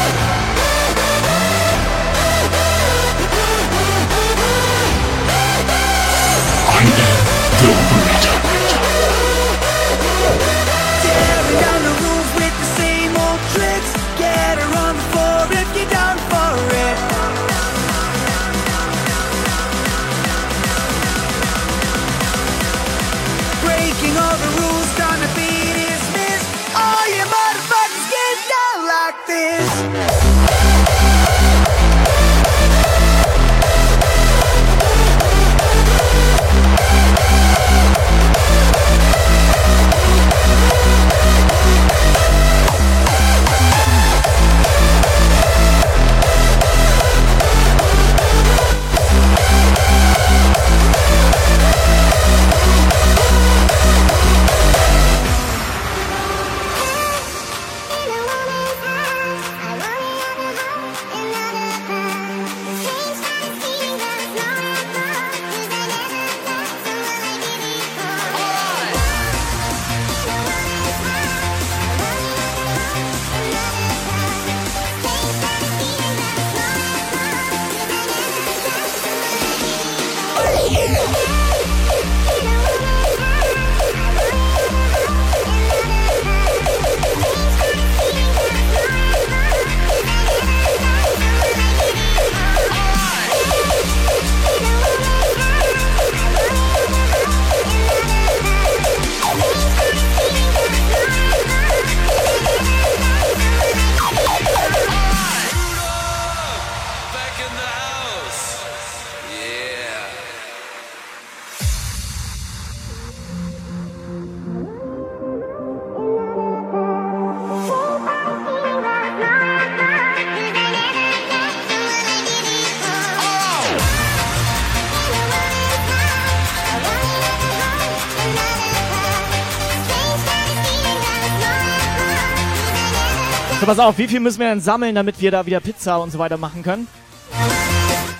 [133.76, 136.18] Pass auf, wie viel müssen wir denn sammeln, damit wir da wieder Pizza und so
[136.18, 136.86] weiter machen können?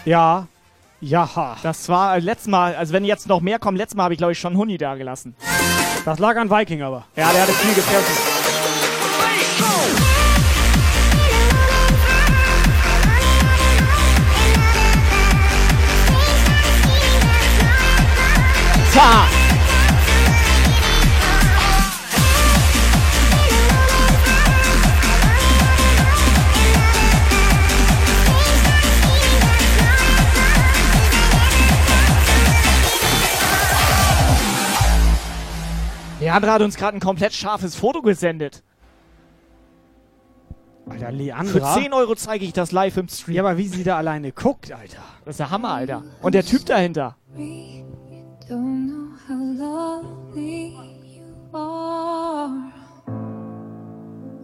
[0.06, 0.46] Ja.
[1.02, 1.56] Ja.
[1.62, 4.18] Das war äh, letztes Mal, also wenn jetzt noch mehr kommen, letztes Mal habe ich
[4.18, 5.34] glaube ich schon Huni da gelassen.
[6.06, 7.04] Das lag an Viking aber.
[7.16, 8.14] Ja, der hatte viel gefressen.
[18.94, 19.31] Ta!
[36.32, 38.62] Leandra hat uns gerade ein komplett scharfes Foto gesendet.
[40.88, 41.74] Alter, Für Leandra.
[41.74, 43.34] 10 Euro zeige ich das live im Stream.
[43.36, 45.02] Ja, aber wie sie da alleine guckt, Alter.
[45.26, 46.02] Das ist der Hammer, Alter.
[46.22, 47.16] Und der Typ dahinter.
[47.36, 52.50] Don't know how lovely you are.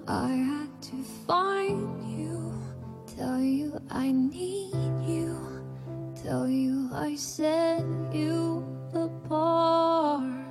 [0.07, 0.97] I had to
[1.27, 2.53] find you,
[3.17, 4.75] tell you I need
[5.07, 5.35] you,
[6.23, 7.83] tell you I set
[8.13, 8.63] you
[8.93, 10.48] apart.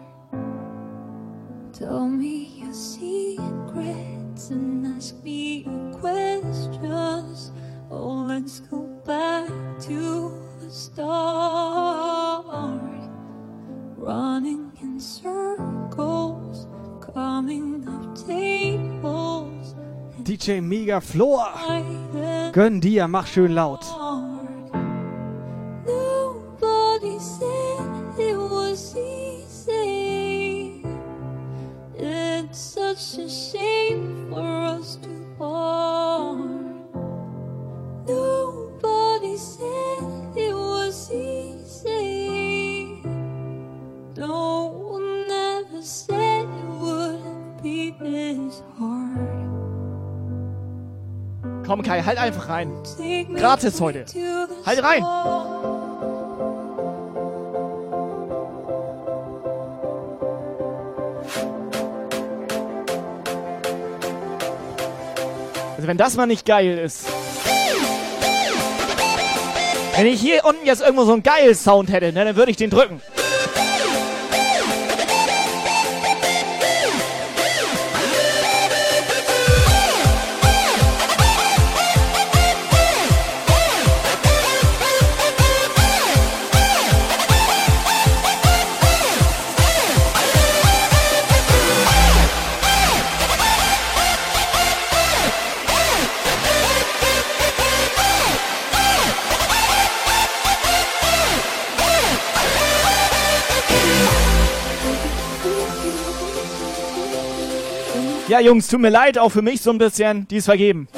[1.78, 7.52] Tell me your secrets and ask me your questions.
[7.92, 9.48] Oh, let's go back
[9.82, 12.44] to the start.
[13.96, 16.66] Running in circles,
[17.14, 19.76] coming up tables.
[20.24, 21.46] DJ Mega Floor.
[22.54, 23.86] Gönn dir, mach schön laut.
[25.86, 27.57] Nobody said
[32.98, 36.40] such a shame for us to part.
[38.08, 40.04] Nobody said
[40.36, 43.02] it was easy.
[44.18, 49.46] No one ever said it would be this hard.
[51.66, 52.72] Komm, Kai, halt einfach rein.
[53.36, 54.06] Gratis heute.
[54.66, 55.04] Halt rein.
[65.88, 67.06] Also wenn das mal nicht geil ist.
[69.96, 72.58] Wenn ich hier unten jetzt irgendwo so einen geilen Sound hätte, ne, dann würde ich
[72.58, 73.02] den drücken.
[108.28, 110.28] Ja, Jungs, tut mir leid, auch für mich so ein bisschen.
[110.28, 110.90] Die ist vergeben.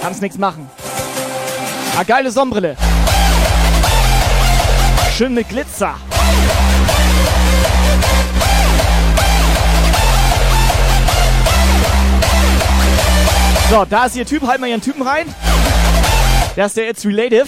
[0.00, 0.70] Kannst nichts machen.
[1.98, 2.76] Ah, geile Sonnenbrille.
[5.16, 5.96] Schön mit Glitzer.
[13.68, 14.46] So, da ist ihr Typ.
[14.46, 15.26] Halt mal ihren Typen rein.
[16.56, 17.46] Der ist der It's Relative.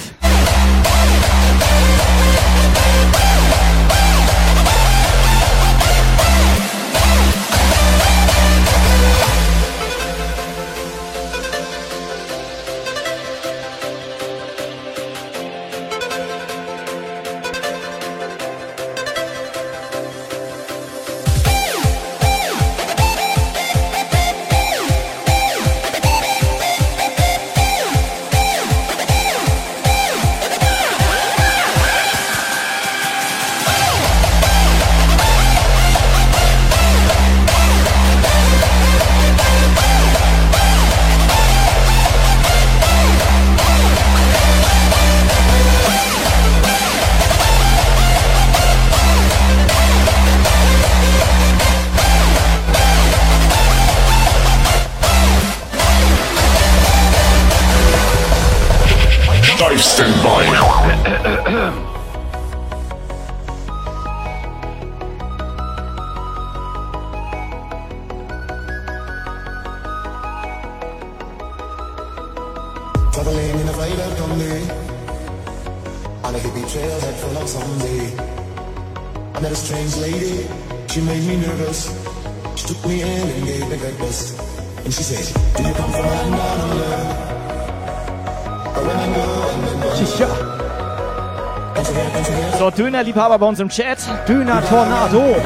[93.12, 93.98] Dönerliebhaber bei uns im Chat.
[94.26, 95.36] Döner Tornado.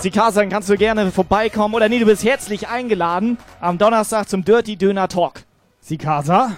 [0.00, 1.74] Sikasan, kannst du gerne vorbeikommen.
[1.74, 5.44] Oder nee, du bist herzlich eingeladen am Donnerstag zum Dirty Döner Talk.
[5.80, 6.52] Sikasa.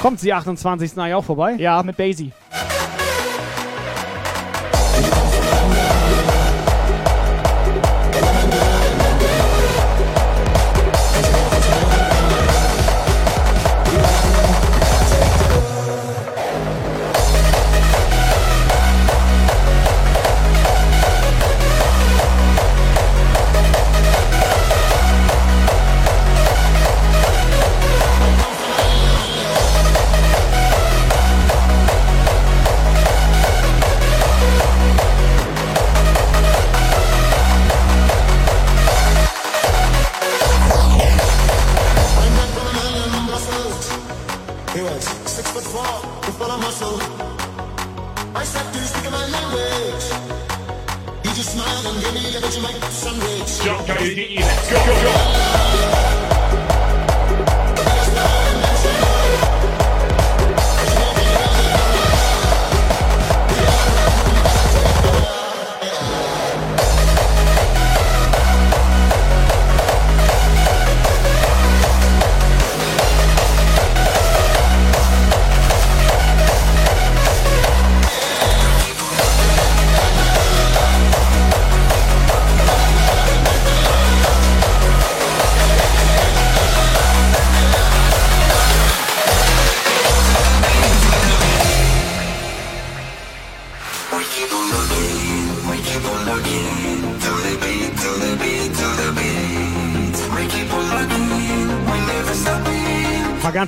[0.00, 0.96] Kommt sie 28.
[0.96, 1.56] eigentlich auch vorbei?
[1.58, 2.32] Ja, mit Basie.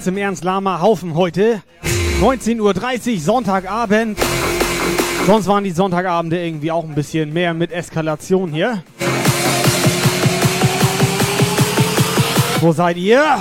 [0.00, 1.60] Ganz im Ernst, Lama Haufen heute.
[2.22, 4.18] 19.30 Uhr, Sonntagabend.
[5.26, 8.82] Sonst waren die Sonntagabende irgendwie auch ein bisschen mehr mit Eskalation hier.
[12.62, 13.40] Wo seid ihr?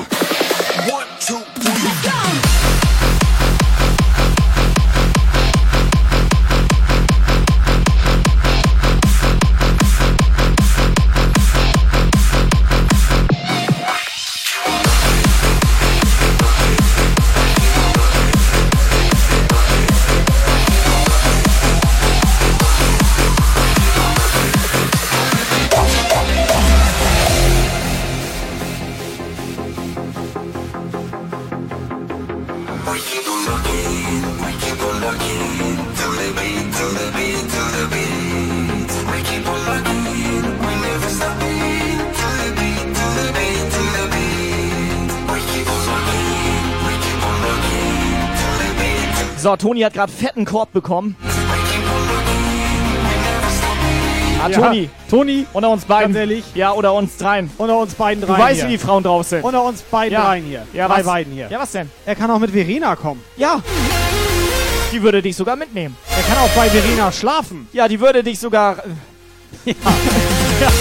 [49.49, 51.15] So, Toni hat gerade fetten Korb bekommen.
[54.39, 54.89] Ah, Ja, Toni.
[55.09, 55.47] Toni.
[55.53, 56.13] Unter uns beiden.
[56.13, 56.43] Ganz ehrlich.
[56.53, 57.49] Ja, oder uns dreien.
[57.57, 58.67] Unter uns beiden Du dreien weißt, hier.
[58.67, 59.43] wie die Frauen drauf sind.
[59.43, 60.25] Unter uns beiden Ja.
[60.25, 60.67] dreien hier.
[60.71, 61.05] Ja, Bei was?
[61.07, 61.47] beiden hier.
[61.49, 61.89] Ja, was denn?
[62.05, 63.23] Er kann auch mit Verena kommen.
[63.37, 63.59] Ja.
[64.93, 65.97] Die würde dich sogar mitnehmen.
[66.15, 67.67] Er kann auch bei Verena schlafen.
[67.73, 68.75] Ja, die würde dich sogar.
[69.65, 69.73] Ja.
[70.61, 70.71] ja.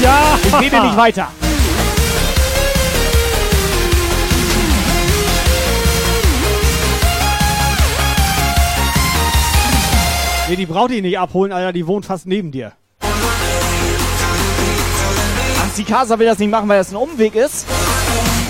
[0.00, 0.38] Ja.
[0.46, 1.26] Ich rede nicht weiter.
[10.48, 11.72] Nee, die braucht dich nicht abholen, Alter.
[11.72, 12.72] Die wohnt fast neben dir.
[15.76, 17.66] Die Casa will das nicht machen, weil das ein Umweg ist.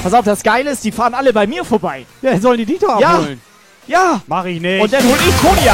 [0.03, 2.07] Pass auf, das Geile ist, die fahren alle bei mir vorbei.
[2.23, 3.15] Ja, sollen die dich doch Ja.
[3.19, 3.41] abholen?
[3.89, 4.21] Ja.
[4.29, 4.81] Mach ich nicht.
[4.81, 5.69] Und dann hol ich Toni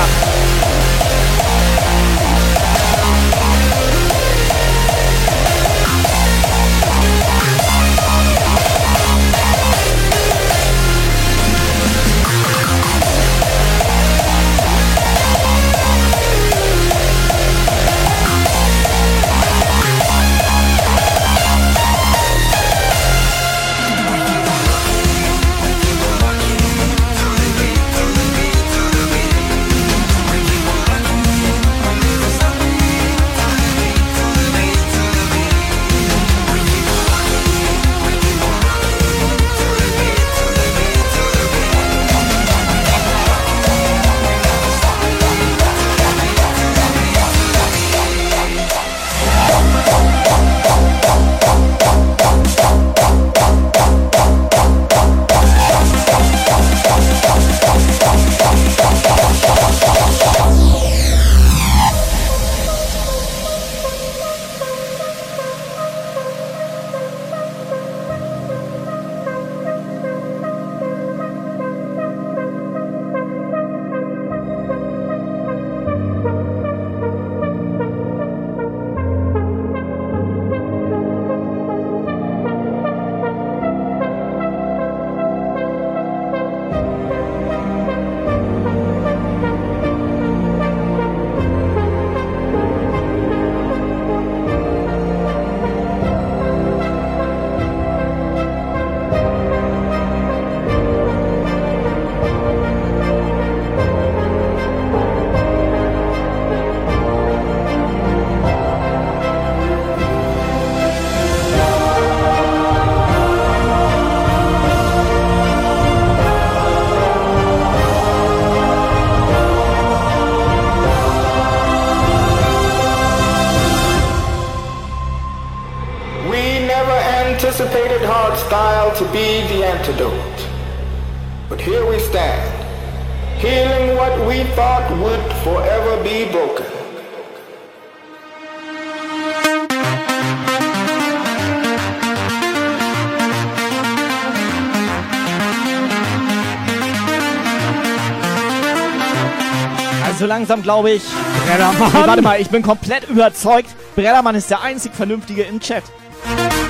[150.42, 151.02] langsam glaube ich.
[151.46, 151.92] Breddermann.
[151.92, 153.68] Nee, warte mal, ich bin komplett überzeugt.
[153.94, 155.84] Breddermann ist der einzig Vernünftige im Chat.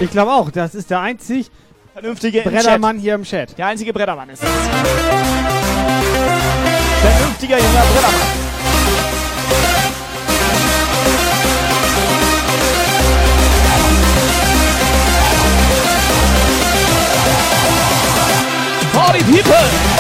[0.01, 1.51] Ich glaube auch, das ist der einzig
[1.95, 3.01] Vernünftige Chat.
[3.01, 3.57] hier im Chat.
[3.57, 4.51] Der einzige Breddermann ist das.
[7.01, 8.43] Vernünftiger junger Breddermann.
[18.93, 19.92] Party people!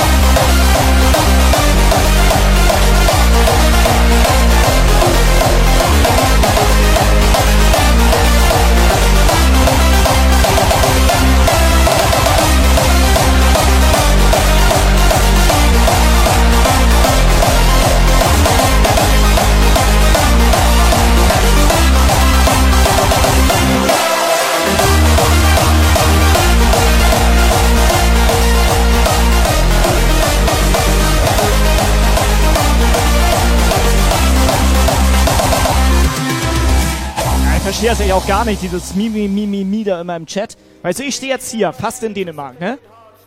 [37.83, 40.57] Verstehe das ja auch gar nicht, dieses Mimi, Mimi, Mi da immer im Chat.
[40.83, 42.79] Weißt du, ich stehe jetzt hier, fast in Dänemark, ne?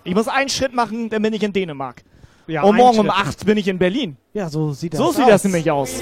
[0.06, 2.04] Ich muss einen Schritt machen, dann bin ich in Dänemark.
[2.48, 3.28] Ja, Und morgen um Schritt.
[3.28, 4.16] 8 bin ich in Berlin.
[4.34, 5.16] Ja, so sieht das So aus.
[5.18, 6.02] sieht das nämlich aus.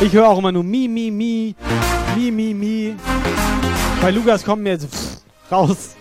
[0.00, 1.54] Ich höre auch immer nur Mi, Mi, Mi,
[2.16, 2.96] Mi, Mi, Mi.
[4.00, 5.22] Bei Lukas kommt mir jetzt
[5.52, 5.96] raus.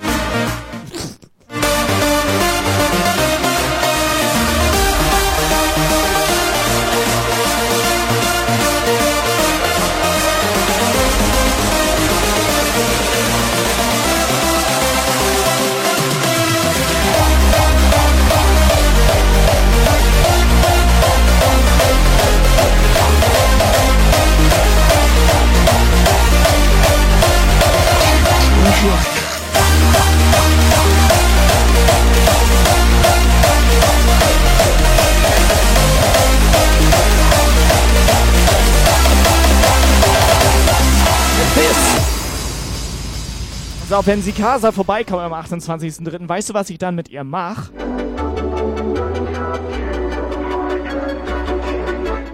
[43.94, 47.72] So, wenn sie Casa vorbeikommt am 28.03., weißt du, was ich dann mit ihr mache?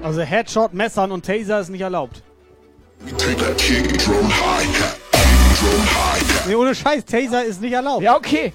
[0.02, 2.24] Also Headshot, Messern und Taser ist nicht erlaubt.
[6.48, 8.04] Nee, ohne Scheiß, Taser ist nicht erlaubt.
[8.04, 8.54] Ja, okay.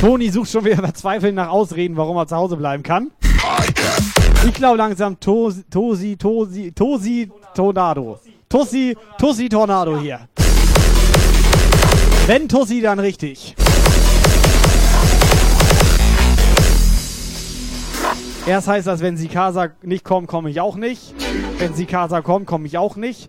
[0.00, 3.10] Toni sucht schon wieder verzweifelt nach Ausreden, warum er zu Hause bleiben kann.
[4.46, 8.18] Ich glaube langsam Tosi, Tosi, Tosi, Tosi, Tornado.
[8.48, 10.20] Tossi, Tossi Tornado hier.
[12.26, 13.54] Wenn Tossi, dann richtig.
[18.46, 21.14] Erst heißt das, wenn Sikasa nicht kommt, komme ich auch nicht.
[21.58, 23.28] Wenn Sikasa kommt, komme ich auch nicht.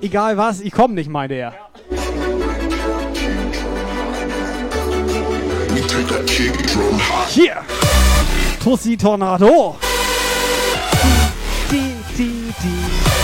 [0.00, 1.54] Egal was, ich komme nicht, meinte er.
[7.28, 7.56] Hier!
[8.62, 9.76] Tussi Tornado!
[11.70, 13.14] Die, die, die.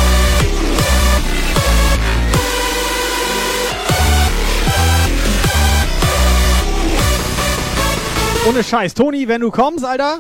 [8.49, 8.95] Ohne Scheiß.
[8.95, 10.19] Toni, wenn du kommst, Alter,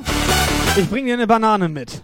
[0.77, 2.03] ich bring dir eine Banane mit.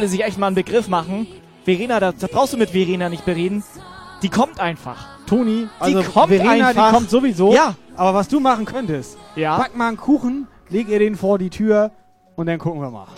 [0.00, 1.26] Sollte sich echt mal einen Begriff machen.
[1.64, 3.62] Verena, da, da brauchst du mit Verena nicht bereden.
[4.22, 5.06] Die kommt einfach.
[5.26, 6.88] Toni, also die kommt Verena, einfach.
[6.88, 7.52] die kommt sowieso.
[7.52, 7.74] Ja.
[7.96, 9.58] Aber was du machen könntest, Ja.
[9.58, 11.90] pack mal einen Kuchen, leg ihr den vor die Tür
[12.34, 13.08] und dann gucken wir mal.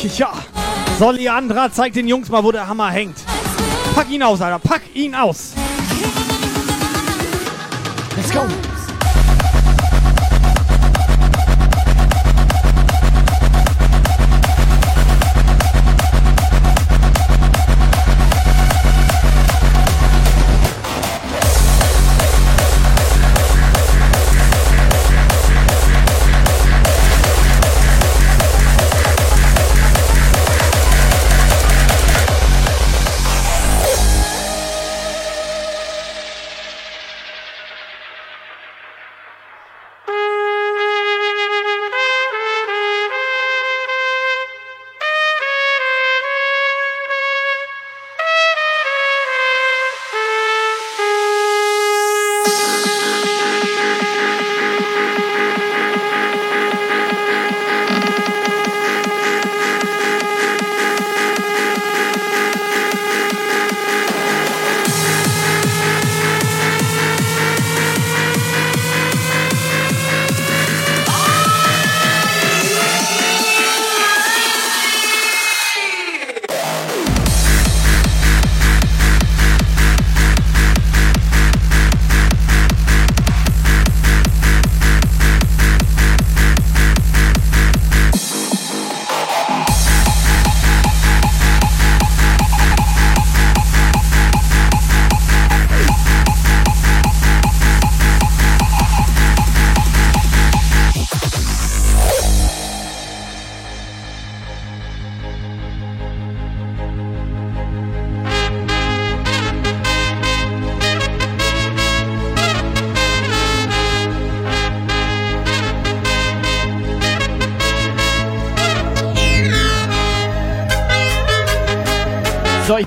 [0.08, 0.32] Tja,
[0.98, 3.16] so Leandra, zeig den Jungs mal, wo der Hammer hängt.
[3.94, 5.52] Pack ihn aus, Alter, pack ihn aus.
[8.16, 8.46] Let's go.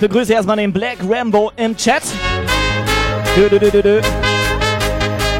[0.10, 2.04] Begrüße erstmal den Black Rambo im Chat.
[3.38, 4.02] Dö, dö, dö, dö.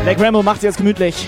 [0.04, 1.28] Black Rambo macht jetzt gemütlich.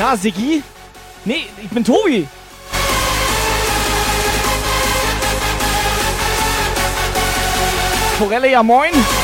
[0.00, 0.64] Na, Siggi?
[1.24, 2.26] Nee, ich bin Tobi.
[8.22, 9.21] Forelle, ja moin.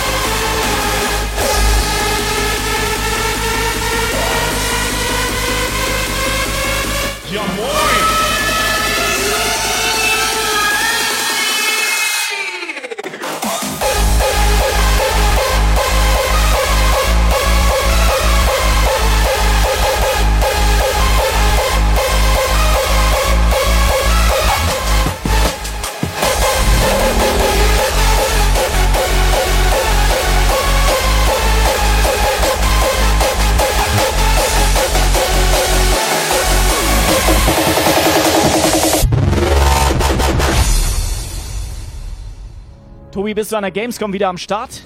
[43.29, 44.83] Tobi, bist du an der Gamescom wieder am Start?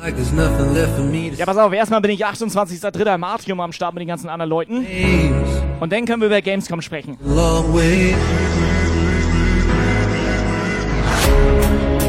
[1.36, 3.14] Ja, pass auf, erstmal bin ich 28.03.
[3.14, 4.84] im Atrium am Start mit den ganzen anderen Leuten.
[5.78, 7.16] Und dann können wir über Gamescom sprechen.
[7.24, 8.16] long way.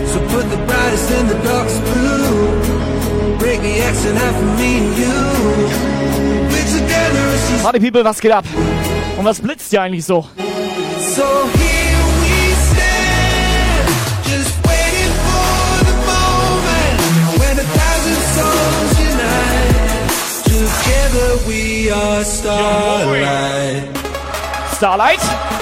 [0.08, 3.38] So put the brightest in the darkest blue.
[3.38, 5.06] Break the X in half for me and you.
[6.50, 8.46] We're together as she's Party People, was geht ab?
[9.20, 10.28] Und was blitzt hier eigentlich so?
[11.16, 11.24] So
[11.60, 11.73] here
[21.48, 23.98] we are starlight.
[24.72, 25.53] Starlight?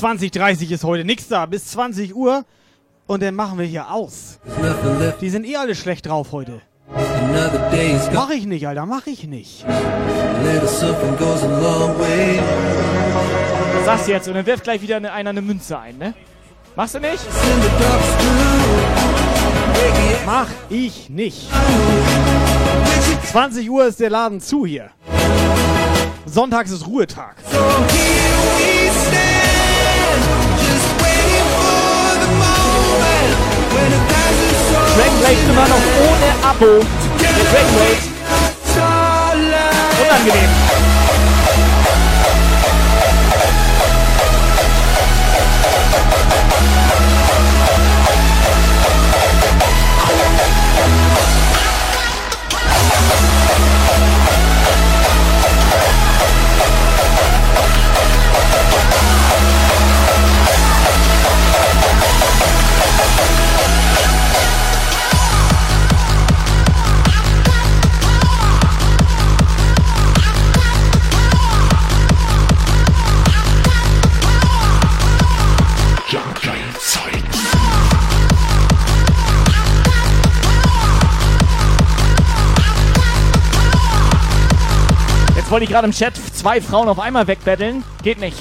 [0.00, 1.46] Bis 20.30 ist heute nix da.
[1.46, 2.44] Bis 20 Uhr.
[3.06, 4.38] Und dann machen wir hier aus.
[5.20, 6.60] Die sind eh alle schlecht drauf heute.
[8.14, 9.64] Mach ich nicht, Alter, mach ich nicht.
[13.84, 16.14] Sag's jetzt und dann wirft gleich wieder eine, einer eine Münze ein, ne?
[16.76, 17.24] Machst du nicht?
[20.24, 21.48] Mach ich nicht.
[23.30, 24.90] 20 Uhr ist der Laden zu hier.
[26.26, 27.36] Sonntags ist Ruhetag.
[34.96, 36.84] Dragonblade immer noch ohne Abo.
[37.20, 38.10] Der Dragonblade.
[40.02, 40.69] Unangenehm.
[85.50, 87.82] Jetzt wollte ich gerade im Chat zwei Frauen auf einmal wegbetteln.
[88.04, 88.40] Geht nicht.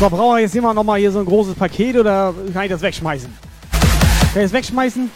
[0.00, 2.82] So, brauchen wir jetzt jemand nochmal hier so ein großes Paket oder kann ich das
[2.82, 3.28] wegschmeißen?
[3.72, 3.80] Kann
[4.36, 5.10] ich das wegschmeißen?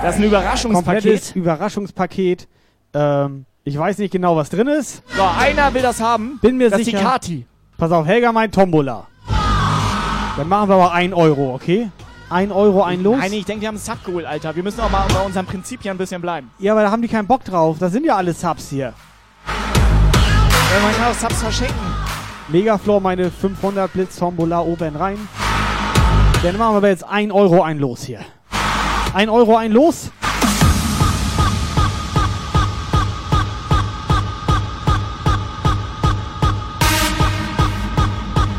[0.00, 1.02] Das ist ein Überraschungspaket.
[1.02, 2.46] Komplettes Überraschungspaket.
[2.94, 5.02] Ähm, ich weiß nicht genau, was drin ist.
[5.16, 6.38] So, einer will das haben.
[6.40, 6.98] Bin mir das sicher.
[6.98, 7.46] ist die Kati.
[7.78, 9.08] Pass auf, Helga meint Tombola.
[10.36, 11.90] Dann machen wir aber 1 Euro, okay?
[12.32, 13.18] 1 Euro, ein Los.
[13.18, 14.56] Nein, ich denke, die haben einen Sub geholt, Alter.
[14.56, 16.50] Wir müssen auch mal bei unserem Prinzip hier ein bisschen bleiben.
[16.58, 17.76] Ja, aber da haben die keinen Bock drauf.
[17.78, 18.94] Da sind ja alle Subs hier.
[19.46, 21.76] Ja, man kann auch Subs verschenken.
[22.48, 25.28] Megafloor meine 500 Blitz Tombola oben rein.
[26.42, 28.20] Dann machen wir aber jetzt 1 Euro ein Los hier.
[29.12, 30.10] 1 Euro ein Los.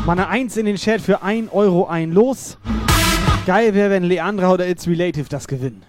[0.06, 2.56] Mal eine 1 in den Chat für 1 Euro ein Los.
[3.46, 5.82] Geil wäre, wenn Leandra oder It's Relative das gewinnen.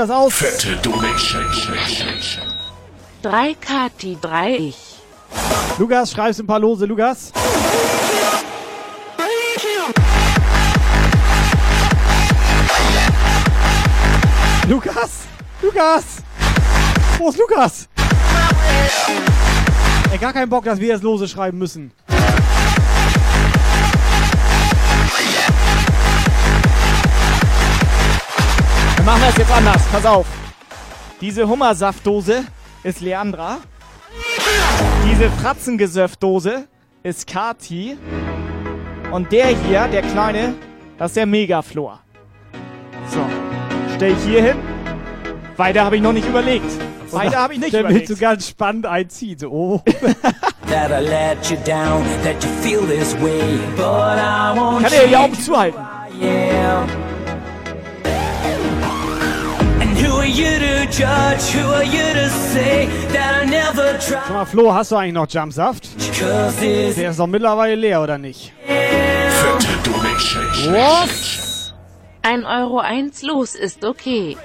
[0.00, 0.32] Das aus?
[0.32, 1.44] Fette Donation.
[3.22, 4.76] 3 Kati, 3 ich.
[5.78, 7.32] Lukas, schreibst ein paar Lose, Lukas.
[14.66, 15.10] Lukas?
[15.60, 16.04] Lukas!
[17.18, 17.88] Wo ist Lukas?
[20.12, 21.92] Ey, gar keinen Bock, dass wir jetzt lose schreiben müssen.
[29.10, 29.82] Wir machen das jetzt anders.
[29.90, 30.26] Pass auf.
[31.20, 32.44] Diese Hummersaftdose
[32.84, 33.56] ist Leandra.
[35.04, 36.68] Diese Fratzengesöffdose
[37.02, 37.98] ist Kati.
[39.10, 40.54] Und der hier, der kleine,
[40.96, 41.98] das ist der Megaflor.
[43.08, 43.18] So.
[43.96, 44.56] Stell ich hier hin.
[45.56, 46.70] Weiter habe ich noch nicht überlegt.
[47.10, 48.08] Weiter habe ich nicht Der überlegt.
[48.10, 49.40] will so ganz spannend einziehen.
[49.40, 49.82] So, oh.
[50.68, 55.08] That I let you down, that you feel this way, but I won't Kann er
[55.08, 55.80] die Augen zuhalten?
[55.80, 57.09] And
[60.02, 61.50] who are you to judge?
[61.54, 64.26] Who are you to say that I never tried?
[64.26, 65.88] Sag mal, Flo, hast du eigentlich noch Jumpsaft?
[66.96, 68.52] Der ist doch mittlerweile leer, oder nicht?
[70.70, 71.72] Was?
[72.22, 74.36] 1 Euro 1 los ist okay.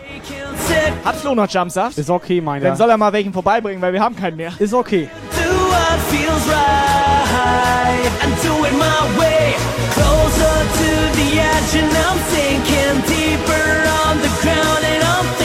[1.03, 1.98] Hat Flo noch Jumpsaft?
[1.98, 2.66] Ist okay, meiner.
[2.66, 4.53] Dann soll er mal welchen vorbeibringen, weil wir haben keinen mehr.
[4.59, 5.09] Ist okay.
[5.35, 9.53] do what feels right and do it my way.
[9.98, 13.67] Closer to the edge, and I'm sinking deeper
[14.01, 15.44] on the ground, and I'm thinking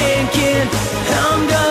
[1.40, 1.69] longer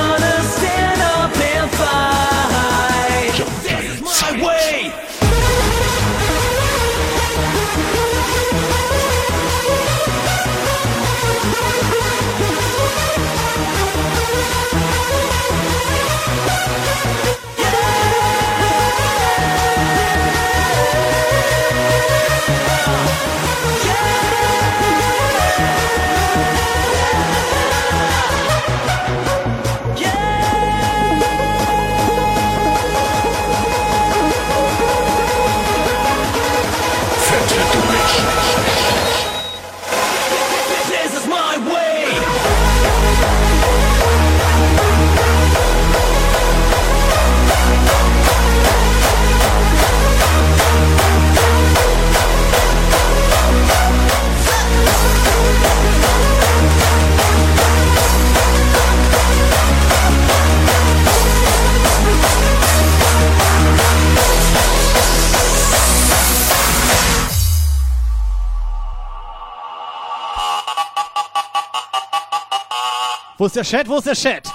[73.39, 73.87] Wo ist der Chat?
[73.87, 74.47] Wo ist der Chat?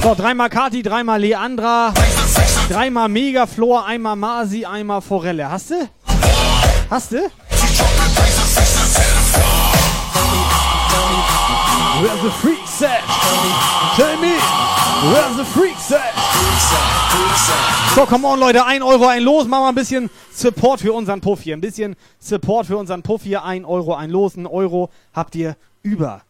[0.00, 1.92] So, dreimal Kati, dreimal Leandra,
[2.68, 5.50] dreimal Megaflor, einmal Masi, einmal Forelle.
[5.50, 5.88] Hast du?
[6.88, 7.16] Hast du?
[12.00, 13.02] Where's the freak set?
[13.96, 14.69] Tell me!
[15.08, 16.14] Where's the freak set?
[17.94, 19.46] So, come on, Leute, 1 Euro, ein Los.
[19.46, 21.56] Machen wir ein bisschen Support für unseren Puff hier.
[21.56, 23.44] Ein bisschen Support für unseren Puff hier.
[23.44, 24.36] 1 Euro, ein Los.
[24.36, 26.22] Ein Euro habt ihr über.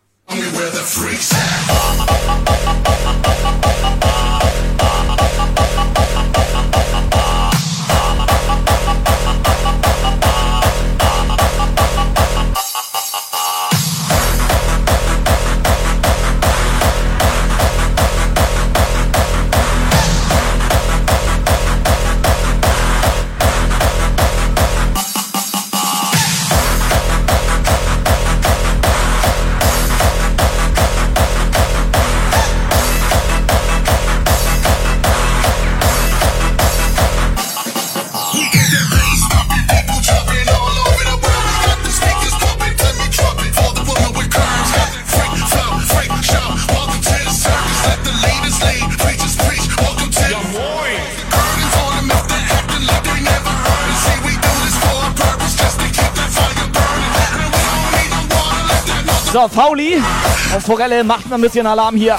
[59.33, 60.03] So, Fauli
[60.53, 62.19] und Forelle macht ein bisschen Alarm hier.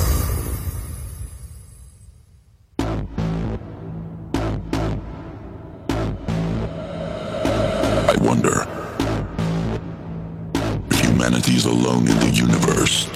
[11.31, 13.07] humanity is alone in the universe.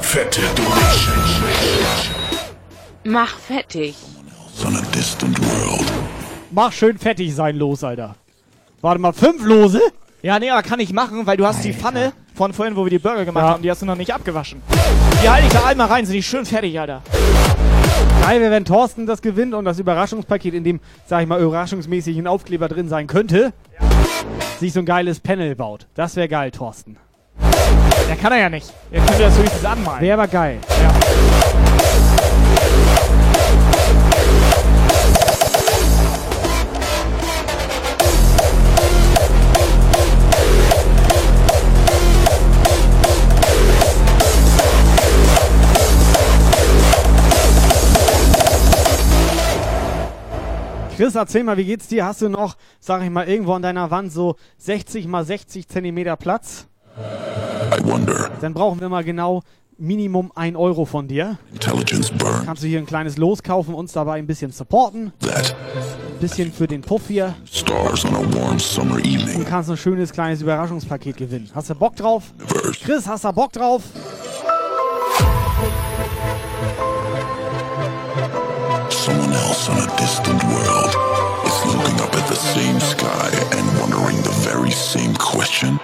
[0.00, 1.14] Fette Donation.
[3.04, 3.94] Mach fertig.
[4.66, 5.84] On a distant world.
[6.50, 8.14] Mach schön fettig sein los, Alter.
[8.80, 9.80] Warte mal, fünf Lose?
[10.22, 12.90] Ja, nee, aber kann ich machen, weil du hast die Pfanne von vorhin, wo wir
[12.90, 14.62] die Burger gemacht haben, die hast du noch nicht abgewaschen.
[15.22, 17.02] Die halte ich da einmal rein, sind die schön fertig, Alter.
[18.22, 22.26] Geil wenn Thorsten das gewinnt und das Überraschungspaket, in dem, sag ich mal, überraschungsmäßig ein
[22.26, 23.52] Aufkleber drin sein könnte,
[24.58, 25.86] sich so ein geiles Panel baut.
[25.94, 26.96] Das wäre geil, Thorsten.
[28.08, 28.72] Der kann er ja nicht.
[28.90, 30.00] Er könnte das höchstens anmalen.
[30.00, 30.58] Wäre aber geil.
[50.98, 52.04] Chris, erzähl mal, wie geht's dir?
[52.04, 56.16] Hast du noch, sag ich mal, irgendwo an deiner Wand so 60 mal 60 Zentimeter
[56.16, 56.66] Platz?
[58.40, 59.42] Dann brauchen wir mal genau
[59.76, 61.38] Minimum 1 Euro von dir.
[61.52, 62.42] Intelligence burn.
[62.44, 65.12] Kannst du hier ein kleines Los kaufen, uns dabei ein bisschen supporten.
[65.20, 65.54] That
[66.14, 67.36] Ein bisschen für den Puff hier.
[69.36, 71.48] Und kannst ein schönes kleines Überraschungspaket gewinnen.
[71.54, 72.34] Hast du Bock drauf?
[72.82, 73.84] Chris, hast du Bock drauf?
[79.08, 80.92] Someone else on a distant world
[81.46, 85.80] is looking up at the same sky and wondering the very same question.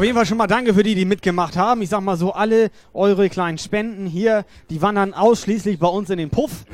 [0.00, 1.82] Auf jeden Fall schon mal danke für die, die mitgemacht haben.
[1.82, 6.16] Ich sag mal so, alle eure kleinen Spenden hier, die wandern ausschließlich bei uns in
[6.16, 6.64] den Puff.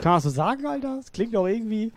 [0.00, 0.96] Kann man so sagen, Alter?
[0.96, 1.92] Das klingt doch irgendwie.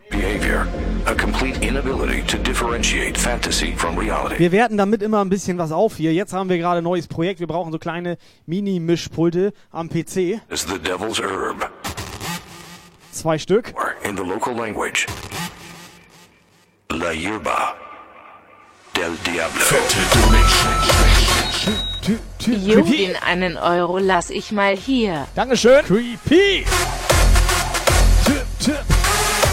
[4.37, 6.11] Wir werten damit immer ein bisschen was auf hier.
[6.13, 7.39] Jetzt haben wir gerade ein neues Projekt.
[7.39, 10.41] Wir brauchen so kleine Mini-Mischpulte am PC.
[13.13, 13.73] Zwei Stück.
[14.03, 15.05] in the local language,
[16.91, 17.88] La Yerba
[18.99, 19.61] del Diablo.
[22.65, 25.27] Jo, den einen Euro lass ich mal hier.
[25.35, 25.85] Dankeschön.
[25.85, 26.65] Creepy.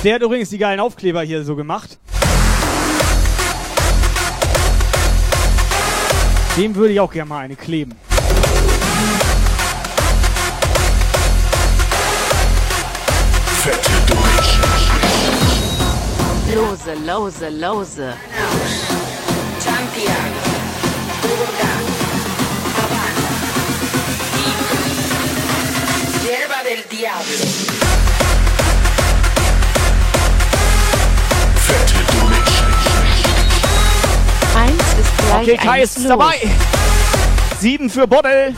[0.02, 1.98] Der hat übrigens die geilen Aufkleber hier so gemacht.
[6.56, 7.94] Dem würde ich auch gerne mal eine kleben.
[13.62, 14.66] Fette Donation.
[16.54, 18.14] Lose, lose, lose.
[35.46, 36.08] Okay, Kai eins ist los.
[36.08, 36.40] dabei.
[37.60, 38.54] Sieben für Boddel.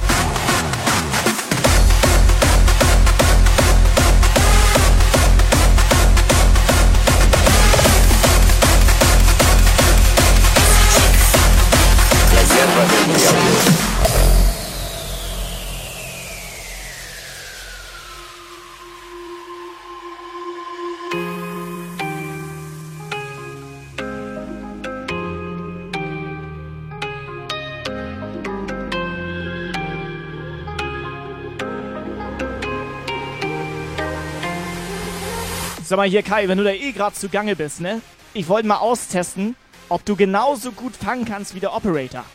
[35.88, 38.02] Sag mal hier, Kai, wenn du da eh gerade zugange bist, ne?
[38.34, 39.56] Ich wollte mal austesten,
[39.88, 42.26] ob du genauso gut fangen kannst wie der Operator.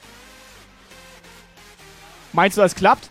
[2.32, 3.09] Meinst du, das klappt?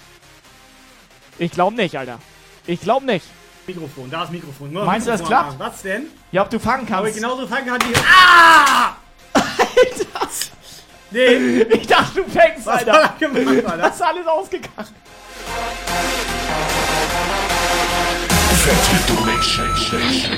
[1.39, 2.19] Ich glaube nicht, Alter.
[2.67, 3.25] Ich glaube nicht.
[3.69, 4.73] Mikrofon, da ist Mikrofon.
[4.73, 5.61] Meinst du, das klappt?
[5.61, 6.07] Was denn?
[6.33, 7.11] Ja, ob du fangen Ob kannst.
[7.11, 7.95] ich genauso fangen kann wie...
[7.99, 8.97] Ah!
[9.35, 10.29] Alter!
[11.13, 11.63] Nee.
[11.63, 12.93] Ich dachte, du fängst, Was Alter.
[13.05, 13.77] hat er gemacht, Alter?
[13.77, 14.89] Das ist alles ausgegangen.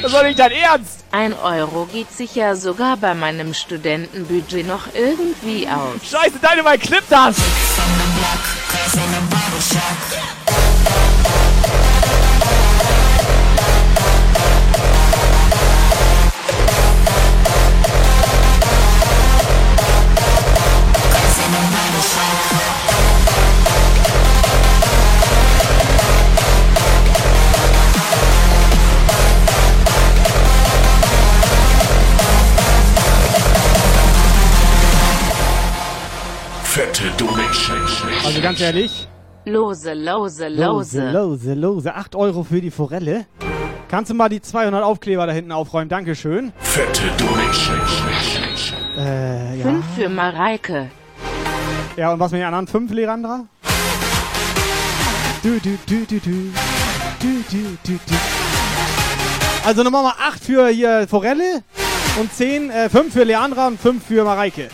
[0.02, 1.04] Das war nicht dein Ernst!
[1.10, 6.08] Ein Euro geht sich ja sogar bei meinem Studentenbudget noch irgendwie aus.
[6.10, 7.36] Scheiße, deine mal klippt das!
[38.24, 39.07] Also ganz ehrlich,
[39.47, 41.10] Lose, lose, lose, lose.
[41.10, 41.94] lose, lose.
[41.94, 43.26] 8 Euro für die Forelle.
[43.89, 45.91] Kannst du mal die 200 Aufkleber da hinten aufräumen?
[45.91, 46.52] Dankeschön.
[46.60, 47.78] Fette Donation.
[48.97, 49.65] Äh, ja.
[49.65, 50.91] Fünf für Mareike.
[51.97, 53.44] Ja, und was mit den anderen 5, Leandra?
[55.42, 56.52] Du, du, du, du, du.
[57.20, 58.15] Du, du, du, du.
[59.66, 61.62] Also nochmal mal 8 für hier Forelle
[62.18, 64.68] und 10, äh, 5 für Leandra und 5 für Mareike.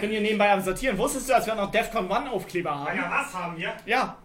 [0.00, 0.96] Bin hier nebenbei am Sortieren.
[0.98, 2.96] Wusstest du, dass wir noch Defcon 1 Aufkleber haben?
[2.96, 3.72] Ja, was haben wir?
[3.86, 4.16] Ja.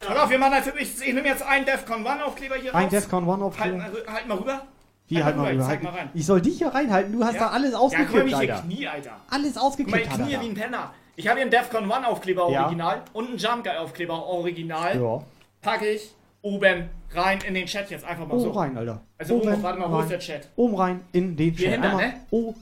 [0.00, 0.74] Pass auf, wir machen das.
[0.80, 2.90] Ich, ich nehme jetzt einen Defcon 1 Aufkleber hier Ein raus.
[2.90, 3.76] Defcon 1 Halt Aufkleber.
[3.78, 4.62] mal, rü- halt mal rüber.
[5.08, 5.64] Wie halt mal rüber, rüber?
[5.66, 6.10] Zeig mal rein.
[6.14, 7.40] Ich soll dich hier reinhalten, du hast Ja.
[7.40, 8.62] da alles Ja, guck mal, ausgekippt, wie ich hier Alter.
[8.66, 9.10] Knie, Alter.
[9.30, 10.94] Alles Guck mal, ausgekippt ich hat knie er wie ein Penner.
[11.16, 12.62] Ich habe hier einen Defcon 1 Aufkleber Ja.
[12.64, 15.00] original und einen Jump Guy Aufkleber original.
[15.00, 15.22] Ja.
[15.60, 18.48] Packe ich oben rein in den Chat jetzt einfach mal so.
[18.48, 19.00] Oben rein, Alter.
[19.18, 20.02] Also oben, Oben warte mal, wo rein.
[20.04, 20.48] ist der Chat?
[20.56, 21.82] Oben rein in den Hier Chat.
[21.82, 22.14] hinter, ne?
[22.30, 22.54] Oben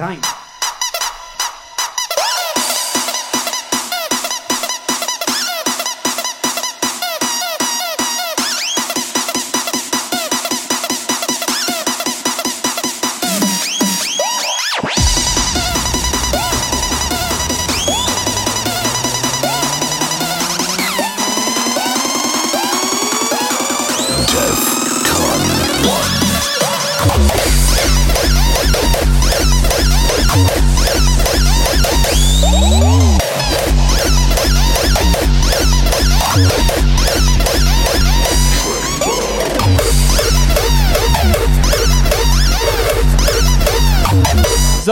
[0.00, 0.18] rein.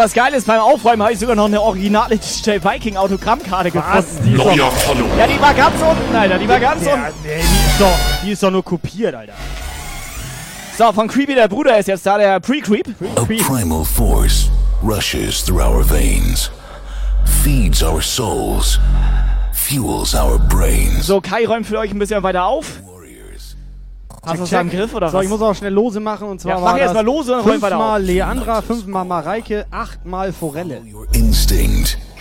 [0.02, 3.72] So, das Geile ist, beim Aufräumen habe ich sogar noch eine originale DJ Viking Autogrammkarte
[3.72, 4.16] Was?
[4.16, 4.24] gefunden.
[4.24, 4.72] Die Neuer.
[5.16, 6.38] Ja, die war ganz unten, Alter.
[6.38, 7.12] Die war ganz Ja, unten.
[7.22, 9.34] nee, die ist doch, die ist doch nur kopiert, Alter.
[10.76, 12.88] So, von Creepy, der Bruder, ist jetzt da, der Pre-Creep.
[13.14, 14.50] A primal force
[14.82, 16.50] rushes through our veins,
[17.44, 18.80] feeds our souls,
[19.52, 21.06] fuels our brains.
[21.06, 22.66] So, Kai räumt für euch ein bisschen weiter auf.
[24.24, 25.24] Hast du es da im Griff oder so, was?
[25.24, 27.42] ich muss auch schnell lose machen und zwar Ja, mach erst das mal lose und
[27.42, 28.02] fünfmal.
[28.02, 30.82] Leandra, fünfmal Mareike, achtmal Forelle.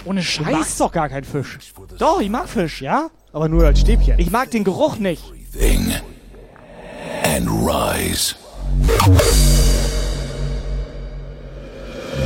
[0.06, 0.52] Ohne Du Scheiß.
[0.52, 1.60] magst doch gar keinen Fisch.
[2.00, 2.82] Doch, ich mag Fisch.
[2.82, 3.10] Ja?
[3.34, 4.18] Aber nur als Stäbchen.
[4.18, 5.24] Ich mag den Geruch nicht.
[5.54, 5.94] Thing.
[7.24, 8.36] And rise.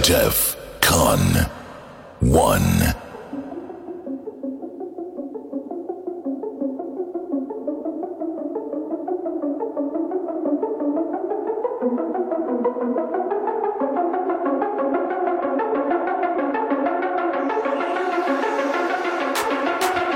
[0.07, 1.45] DEFCON
[2.21, 2.95] 1.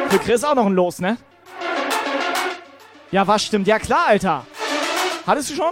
[0.10, 1.18] Für Chris auch noch ein Los, ne?
[3.12, 3.68] Ja, was stimmt?
[3.68, 4.46] Ja, klar, Alter.
[5.26, 5.72] Hattest du schon?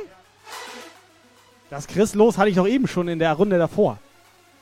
[1.69, 3.97] Das Chris los hatte ich doch eben schon in der Runde davor.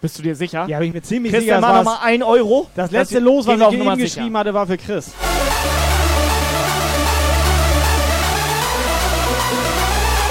[0.02, 0.66] Bist du dir sicher?
[0.68, 1.56] Ja, bin ich mir ziemlich Chris, sicher.
[1.56, 2.70] dann mach war nochmal 1 Euro.
[2.76, 3.95] das letzte Los, was ich eben sicher.
[3.98, 5.12] geschrieben hatte, war für Chris.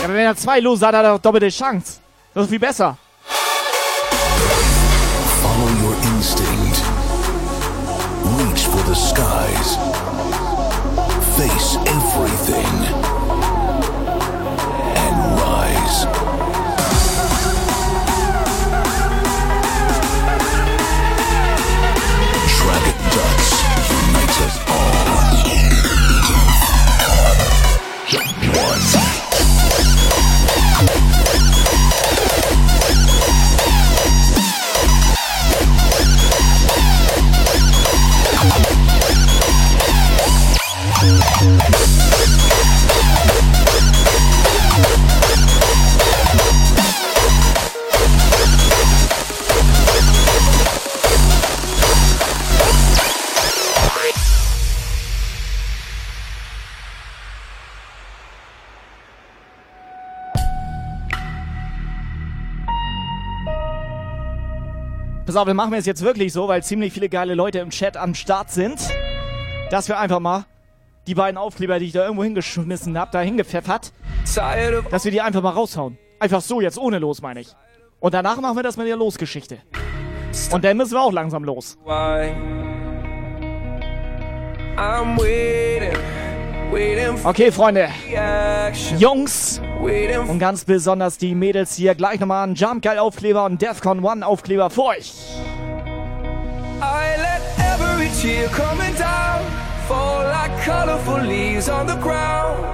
[0.01, 1.99] Ja, aber wenn er zwei Lose hat, hat er doch doppelte Chance.
[2.35, 2.97] Das ist viel besser.
[12.17, 12.65] Everything.
[14.97, 16.24] And rise.
[65.35, 67.71] Pass auf, dann machen wir es jetzt wirklich so, weil ziemlich viele geile Leute im
[67.71, 68.79] Chat am Start sind,
[69.69, 70.45] dass wir einfach mal
[71.09, 73.93] die beiden Aufkleber, die ich da irgendwo hingeschmissen habe, da hingepfeffert,
[74.93, 75.99] dass wir die einfach mal raushauen.
[76.21, 77.49] Einfach so, jetzt ohne los, meine ich.
[77.99, 79.59] Und danach machen wir das mit der Losgeschichte.
[80.53, 81.79] Und dann müssen wir auch langsam los.
[84.77, 85.99] I'm waiting,
[87.25, 87.89] Okay, Freunde.
[88.99, 89.61] Jungs
[90.29, 94.27] und ganz besonders die Mädels hier gleich nochmal einen Jump Guy Aufkleber und Defcon One
[94.27, 95.13] Aufkleber für euch.
[96.81, 99.41] I let every tear coming down
[99.89, 102.65] fall like colorful leaves on the ground.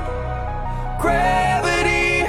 [1.00, 2.24] Gravity,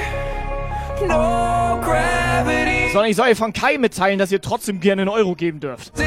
[1.06, 2.81] no gravity.
[2.92, 5.96] Sondern ich soll euch von Kai mitteilen, dass ihr trotzdem gerne einen Euro geben dürft.
[5.98, 6.06] Wir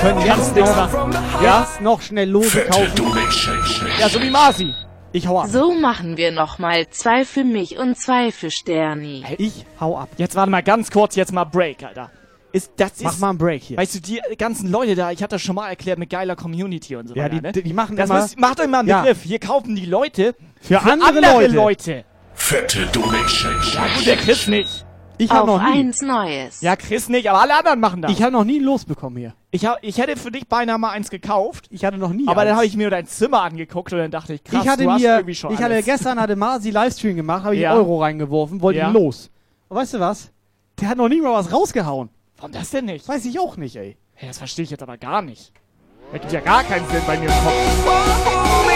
[0.00, 0.56] können jetzt
[0.90, 1.60] from the Ja?
[1.60, 3.12] jetzt noch schnell Lose kaufen.
[3.98, 4.72] Ja, so wie Marci.
[5.12, 5.48] Ich hau ab.
[5.48, 9.24] So machen wir nochmal zwei für mich und zwei für Sterni.
[9.38, 10.08] Ich hau ab.
[10.16, 12.10] Jetzt warte mal ganz kurz, jetzt mal Break, Alter.
[12.52, 13.76] Ist, das Mach ist, mal einen Break hier.
[13.76, 16.96] Weißt du, die ganzen Leute da, ich hatte das schon mal erklärt mit geiler Community
[16.96, 17.52] und so Ja, weiter, die- ne?
[17.52, 19.00] die- machen das immer- müsst, Macht euch mal einen Ja.
[19.02, 19.22] Begriff.
[19.22, 21.54] Hier kaufen die Leute Für andere Leute.
[21.54, 22.04] Leute.
[22.34, 23.52] Fette Donation.
[23.74, 24.84] Ja gut, der Chris nicht.
[25.18, 25.80] Ich hab Auf noch nie.
[25.80, 26.62] eins Neues.
[26.62, 28.10] Ja, Chris nicht, aber alle anderen machen das.
[28.10, 29.34] Ich habe noch nie losbekommen hier.
[29.50, 32.26] Ich, hab, ich hätte für dich beinahe mal eins gekauft, Ich hatte noch nie.
[32.26, 32.56] aber dann eins.
[32.56, 35.02] habe ich mir dein Zimmer angeguckt und dann dachte ich, krass, ich hatte du hast
[35.02, 35.84] mir, irgendwie schon ich hatte alles.
[35.84, 37.72] gestern hatte Marzi Livestream gemacht, habe ich Ja.
[37.72, 38.88] einen Euro reingeworfen, wollte Ja.
[38.88, 39.30] ihn los.
[39.68, 40.30] Und weißt du was?
[40.80, 42.08] Der hat noch nie mal was rausgehauen.
[42.38, 43.06] Warum das denn nicht?
[43.06, 43.98] Weiß ich auch nicht, ey.
[44.14, 45.52] Hey, das verstehe ich jetzt aber gar nicht.
[46.12, 48.70] Das gibt ja gar keinen Sinn bei mir im Kopf.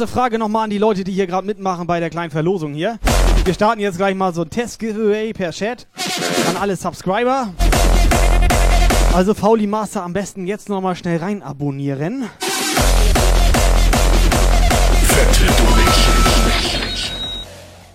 [0.00, 2.98] Kurze Frage nochmal an die Leute, die hier gerade mitmachen bei der kleinen Verlosung hier.
[3.44, 5.86] Wir starten jetzt gleich mal so ein Test-Giveaway per Chat
[6.48, 7.52] an alle Subscriber.
[9.12, 12.30] Also Fauli Master am besten jetzt nochmal schnell rein abonnieren.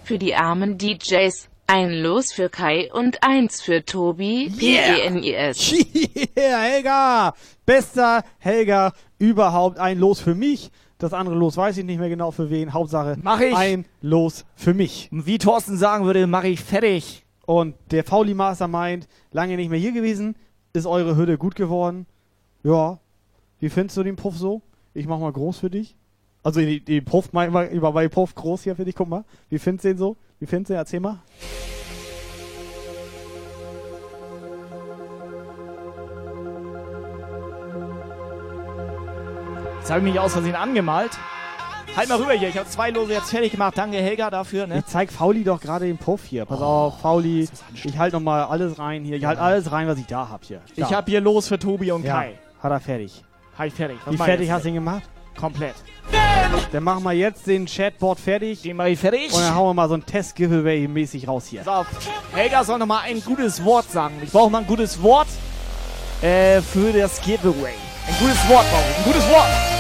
[0.04, 4.52] Für die armen DJs ein Los für Kai und eins für Tobi.
[4.62, 4.94] Yeah.
[4.94, 5.74] P-E-N-I-S.
[6.38, 7.34] Yeah, Helga!
[7.66, 9.80] Bester Helga überhaupt.
[9.80, 10.70] Ein Los für mich.
[11.06, 12.74] Das andere Los weiß ich nicht mehr genau für wen.
[12.74, 13.56] Hauptsache Mach ich.
[13.56, 15.08] ein Los für mich.
[15.12, 17.24] Wie Thorsten sagen würde, mache ich fertig.
[17.46, 20.36] Und der Fauli Mastermind, lange nicht mehr hier gewesen.
[20.74, 22.08] Ist eure Hütte gut geworden?
[22.64, 22.98] Ja.
[23.60, 24.64] Wie findest du den Puff so?
[24.96, 25.96] Ich mach mal groß für dich.
[26.42, 29.26] Also die, die Puff, mein, über bei Puff groß hier für dich, guck mal.
[29.52, 30.18] Wie findest du den so?
[30.40, 30.80] Wie findest du den?
[30.80, 31.20] Erzähl mal.
[39.86, 41.12] Jetzt habe ich mich aus Versehen angemalt.
[41.96, 43.78] Halt mal rüber hier, ich habe zwei Lose jetzt fertig gemacht.
[43.78, 44.66] Danke Helga dafür.
[44.66, 44.80] Ne?
[44.80, 46.44] Ich zeig Fauli doch gerade den Puff hier.
[46.46, 47.48] Pass auf, Fauli.
[47.84, 49.16] Ich halte nochmal alles rein hier.
[49.18, 50.60] Ich halte alles rein, was ich da hab hier.
[50.76, 50.90] Ich Da.
[50.90, 52.40] habe hier Los für Tobi und Ja, Kai.
[52.64, 53.24] hat er fertig.
[53.60, 53.98] Halt fertig.
[54.06, 55.04] Was Wie ich fertig hast du ihn gemacht?
[55.40, 55.76] Komplett.
[56.72, 58.64] Dann machen wir jetzt den Chatbot fertig.
[58.64, 59.32] Den mach ich fertig.
[59.34, 61.60] Und dann hauen wir mal so ein Test-Giveaway-mäßig raus hier.
[61.62, 61.88] Pass auf.
[62.34, 64.16] Helga soll noch mal ein gutes Wort sagen.
[64.24, 65.28] Ich brauche mal ein gutes Wort
[66.24, 67.74] äh, für das Giveaway.
[68.08, 68.98] Ein gutes Wort brauche ich.
[68.98, 69.75] Ein gutes Wort.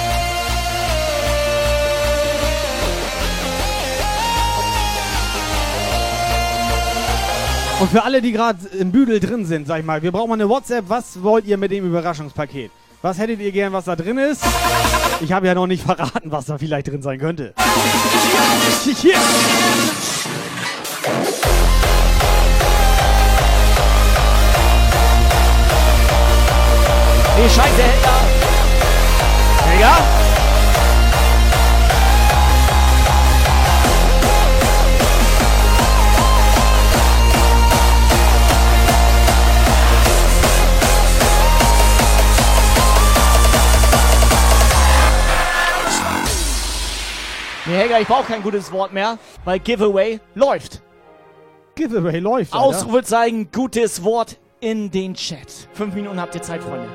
[7.79, 10.35] Und für alle, die gerade im Büdel drin sind, sag ich mal, wir brauchen mal
[10.35, 10.85] eine WhatsApp.
[10.87, 12.71] Was wollt ihr mit dem Überraschungspaket?
[13.01, 14.41] Was hättet ihr gern, was da drin ist?
[15.19, 17.53] Ich habe ja noch nicht verraten, was da vielleicht drin sein könnte.
[18.83, 19.15] Hier.
[27.37, 28.19] Nee, scheiße, Helga.
[29.65, 30.14] Helga?
[47.67, 50.81] Nee, Helga, ich brauche kein gutes Wort mehr, weil Giveaway läuft.
[51.73, 52.53] Giveaway läuft.
[52.53, 52.65] Alter.
[52.65, 55.67] Ausrufezeichen, gutes Wort in den Chat.
[55.73, 56.87] Fünf Minuten habt ihr Zeit, Freunde.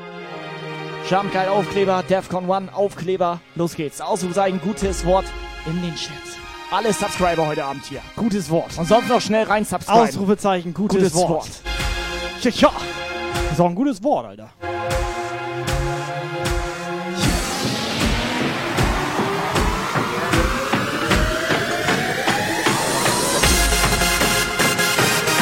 [1.08, 3.40] Jumpgeil Aufkleber, Defcon One Aufkleber.
[3.56, 4.00] Los geht's.
[4.00, 5.24] Ausrufezeichen, gutes Wort
[5.66, 6.12] in den Chat.
[6.70, 8.00] Alle Subscriber heute Abend hier.
[8.14, 8.78] Gutes Wort.
[8.78, 10.02] Und sonst noch schnell rein subscriben.
[10.02, 11.30] Ausrufezeichen, gutes, Gutes Wort.
[11.30, 11.48] Wort.
[12.42, 12.70] Ja, ja.
[13.42, 14.50] Das ist auch ein gutes Wort, Alter.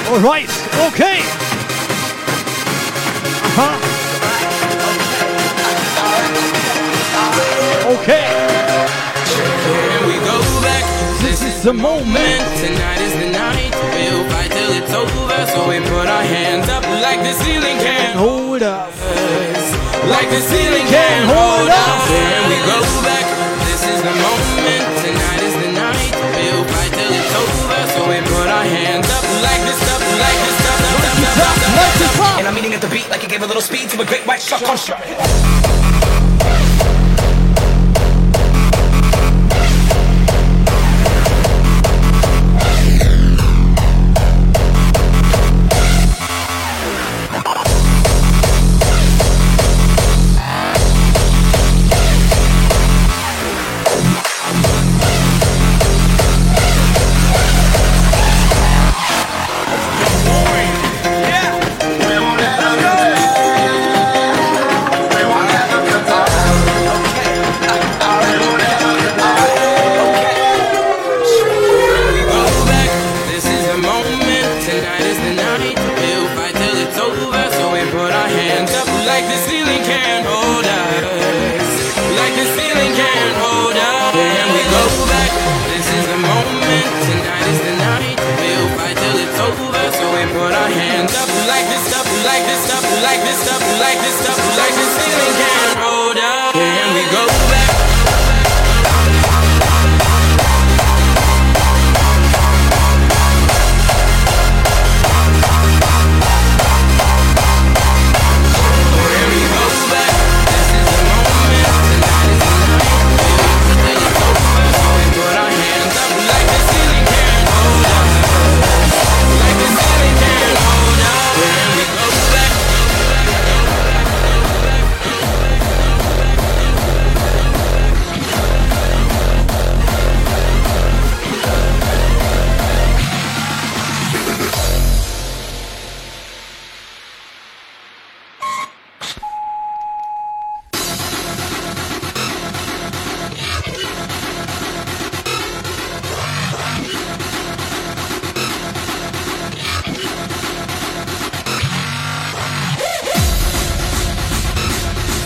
[0.08, 0.48] Alright,
[0.88, 1.20] okay.
[3.44, 3.76] Aha.
[7.92, 8.26] Okay.
[9.68, 10.84] Here we go back.
[11.20, 12.40] This is the moment.
[12.56, 13.74] Tonight is the night.
[13.92, 15.46] We'll fight till it's over.
[15.52, 18.96] So we put our hands up like the ceiling can hold us.
[20.08, 22.08] Like the ceiling can hold us.
[22.08, 23.26] Here we go back.
[23.68, 24.47] This is the moment.
[32.88, 36.07] The beat like it gave a little speed to a great white shark construct.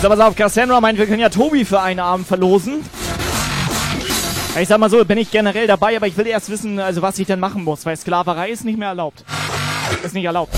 [0.03, 2.83] So, pass auf, Cassandra meint, wir können ja Tobi für einen Abend verlosen.
[4.59, 7.17] Ich sag mal so, bin ich generell dabei, aber ich will erst wissen, also was
[7.19, 9.23] ich denn machen muss, weil Sklaverei ist nicht mehr erlaubt.
[10.03, 10.53] Ist nicht erlaubt.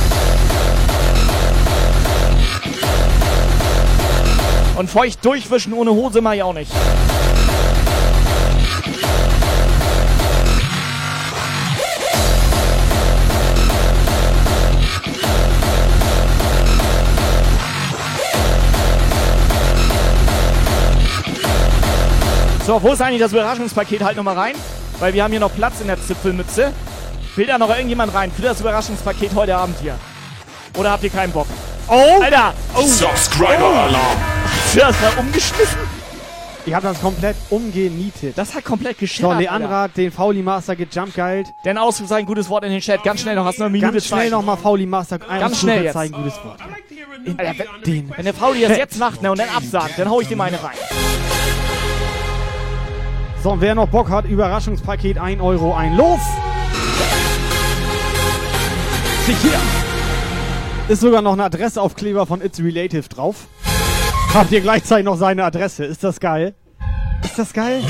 [4.78, 6.72] Und feucht durchwischen ohne Hose mache ich auch nicht.
[22.66, 24.02] So, wo ist eigentlich das Überraschungspaket?
[24.02, 24.56] Halt nochmal rein,
[25.00, 26.74] weil wir haben hier noch Platz in der Zipfelmütze.
[27.36, 29.96] Will da noch irgendjemand rein für das Überraschungspaket heute Abend hier?
[30.76, 31.46] Oder habt ihr keinen Bock?
[31.88, 32.22] Oh!
[32.24, 32.56] Alter!
[32.76, 32.82] Oh!
[32.82, 34.18] Subscriber-Alarm.
[34.64, 35.78] Hast du das mal umgeschmissen?
[36.66, 38.36] Ich habe das komplett umgenietet.
[38.36, 39.42] Das hat komplett So, geschimmert.
[39.42, 41.54] Leandra hat den Fauli Master gejump-geilt.
[41.66, 43.04] Denn Ausrufezeichen, gutes Wort in den Chat.
[43.04, 45.20] Ganz schnell noch, hast du noch eine Minute Ganz schnell nochmal Fauli Master.
[45.20, 45.94] Ganz schnell jetzt.
[45.94, 46.60] Zeigen, gutes Wort.
[47.38, 48.12] Alter, wenn, den.
[48.16, 50.64] wenn der Fauli das jetzt macht ne, und dann absagt, dann hau ich dem eine
[50.64, 50.74] rein.
[53.46, 55.96] So, und wer noch Bock hat, Überraschungspaket 1 Euro ein.
[55.96, 56.20] Los!
[59.28, 59.60] Hier!
[60.88, 63.46] Ist sogar noch ein Adressaufkleber von It's Relative drauf.
[64.34, 65.86] Habt ihr gleichzeitig noch seine Adresse.
[65.86, 66.56] Ist das geil?
[67.24, 67.84] Ist das geil?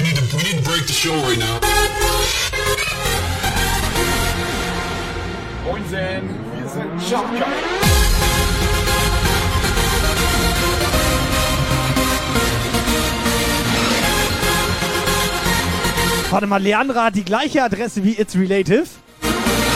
[5.63, 7.74] Moinsen, wir sind Jumpgeil.
[16.35, 18.83] Warte mal, Leandra hat die gleiche Adresse wie It's Relative.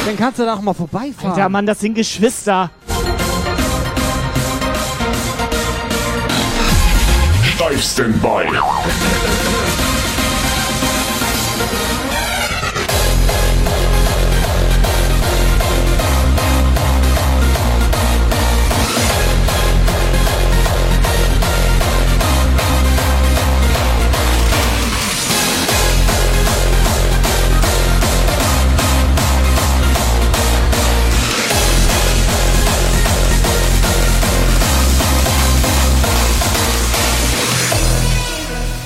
[0.05, 1.31] Dann kannst du da auch mal vorbeifahren.
[1.31, 2.69] Alter, Mann, das sind Geschwister.
[7.55, 8.45] Steifsten bei.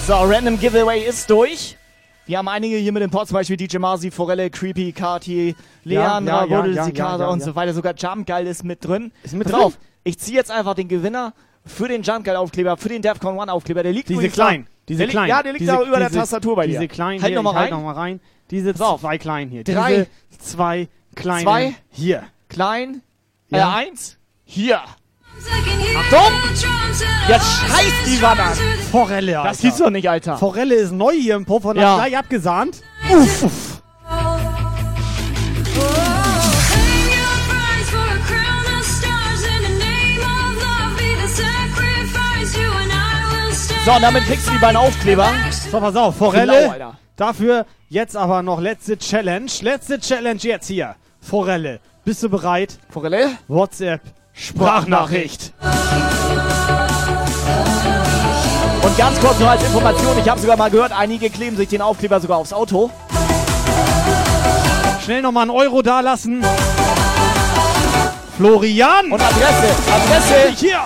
[0.05, 1.77] So, Random Giveaway ist durch.
[2.25, 6.43] Wir haben einige hier mit dem Pod, zum Beispiel DJ Marzi, Forelle, Creepy, Kati, Leandra,
[6.43, 7.73] ja, ja, Buddel, ja, ja, und so weiter.
[7.73, 9.13] Sogar Jump Geil ist mit drin.
[9.23, 9.63] Ist mit Pass drin?
[9.63, 11.33] auf, ich ziehe jetzt einfach den Gewinner
[11.65, 13.81] für den Jump Geil Aufkleber, für den Defcon One Aufkleber.
[13.81, 14.67] Der liegt Diese kleinen.
[14.89, 15.29] Diese der kleinen.
[15.29, 16.73] Ja, der liegt diese, da über der diese- Tastatur bei dir.
[16.73, 17.41] Diese kleinen halt hier.
[17.41, 17.79] noch mal ich halt rein.
[17.79, 18.19] noch mal rein.
[18.51, 18.99] Diese auf.
[18.99, 19.63] zwei kleinen hier.
[19.63, 20.07] Drei.
[20.31, 21.43] Diese zwei kleinen.
[21.43, 21.75] Zwei.
[21.91, 22.23] Hier.
[22.49, 23.01] Klein.
[23.49, 23.79] Ja.
[23.79, 24.17] Äh, eins.
[24.43, 24.81] Hier.
[25.97, 26.33] Achtung!
[27.27, 28.57] Jetzt scheißt die Wanne an.
[28.91, 29.49] Forelle, Alter.
[29.49, 30.37] Das gibt's doch nicht, Alter.
[30.37, 31.93] Forelle ist neu hier im Puff und Ja.
[31.97, 32.81] hat gleich abgesahnt.
[33.09, 33.81] Uff, uff.
[43.85, 45.29] So, und damit kriegst du die beiden Aufkleber.
[45.69, 46.71] So, pass auf, Forelle.
[46.71, 46.97] Alter.
[47.17, 49.51] Dafür jetzt aber noch letzte Challenge.
[49.61, 50.95] Letzte Challenge jetzt hier.
[51.19, 52.79] Forelle, bist du bereit?
[52.89, 53.31] Forelle?
[53.49, 54.01] WhatsApp,
[54.33, 55.53] Sprachnachricht.
[58.81, 61.81] Und ganz kurz noch als Information, ich habe sogar mal gehört, einige kleben sich den
[61.81, 62.89] Aufkleber sogar aufs Auto.
[65.03, 66.43] Schnell nochmal einen Euro dalassen.
[68.37, 69.11] Florian!
[69.11, 70.53] Und Adresse, Adresse.
[70.57, 70.79] Hier!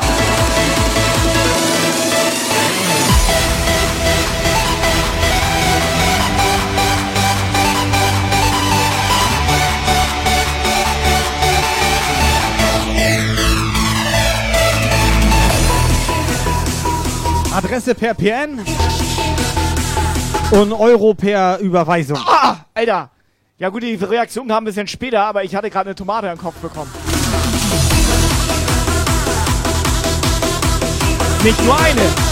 [17.57, 18.63] Adresse per PN
[20.51, 22.19] und Euro per Überweisung.
[22.23, 23.09] Ah, Alter.
[23.57, 26.37] Ja gut, die Reaktion kam ein bisschen später, aber ich hatte gerade eine Tomate im
[26.37, 26.91] Kopf bekommen.
[31.43, 32.26] Nicht nur eine.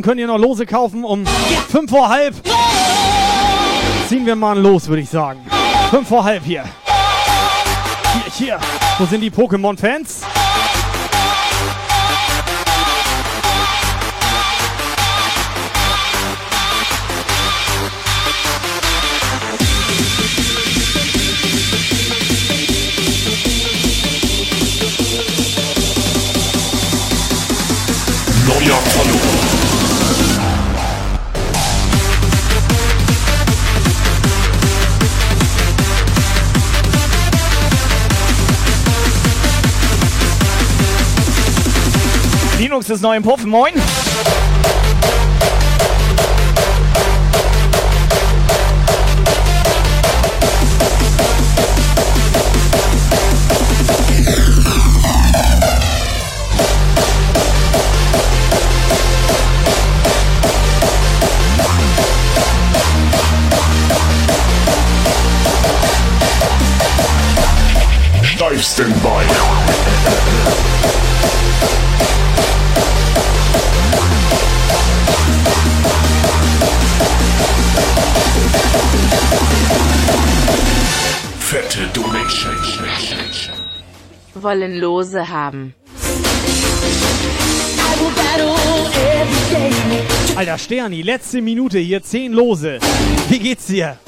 [0.00, 1.26] Minuten könnt ihr noch Lose kaufen um
[1.68, 2.34] fünf vor halb.
[4.08, 5.40] Ziehen wir mal los, würde ich sagen.
[5.90, 6.64] Fünf vor halb hier.
[8.12, 8.58] Hier, hier.
[8.98, 10.22] Wo sind die Pokémon-Fans?
[42.90, 43.44] Linux ist neu im Puff.
[43.44, 43.74] Moin.
[68.22, 69.89] Steifsten Bein.
[84.42, 85.74] Wollen Lose haben.
[90.36, 92.78] Alter Sterni, letzte Minute hier, 10 Lose.
[93.28, 93.98] Wie geht's dir?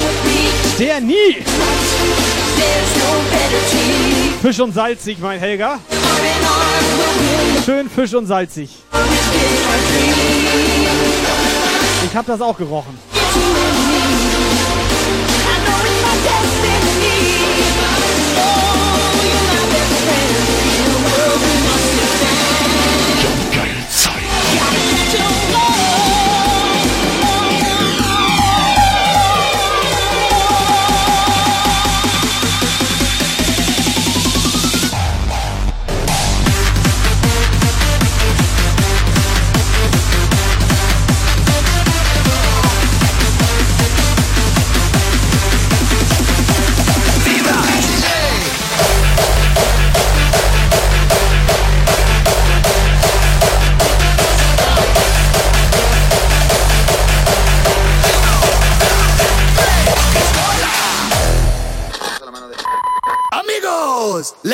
[0.75, 1.37] Sterni!
[4.41, 5.79] Fisch und salzig, mein Helga.
[7.65, 8.71] Schön Fisch und salzig.
[12.07, 12.99] Ich hab das auch gerochen.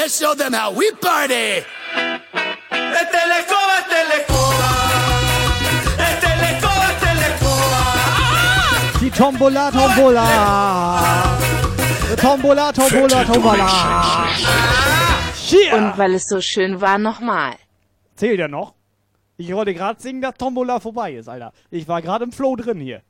[0.09, 1.63] Let's show them how we party.
[9.01, 11.39] Die Tombola, Tombola.
[12.17, 14.27] Tombola, Tombola, Tombola.
[15.75, 17.57] Und weil es so schön war, nochmal.
[18.17, 18.75] Zählt er noch?
[19.37, 21.53] Ich wollte gerade singen, dass Tombola vorbei ist, Alter.
[21.71, 23.03] Ich war gerade im Flow drin hier.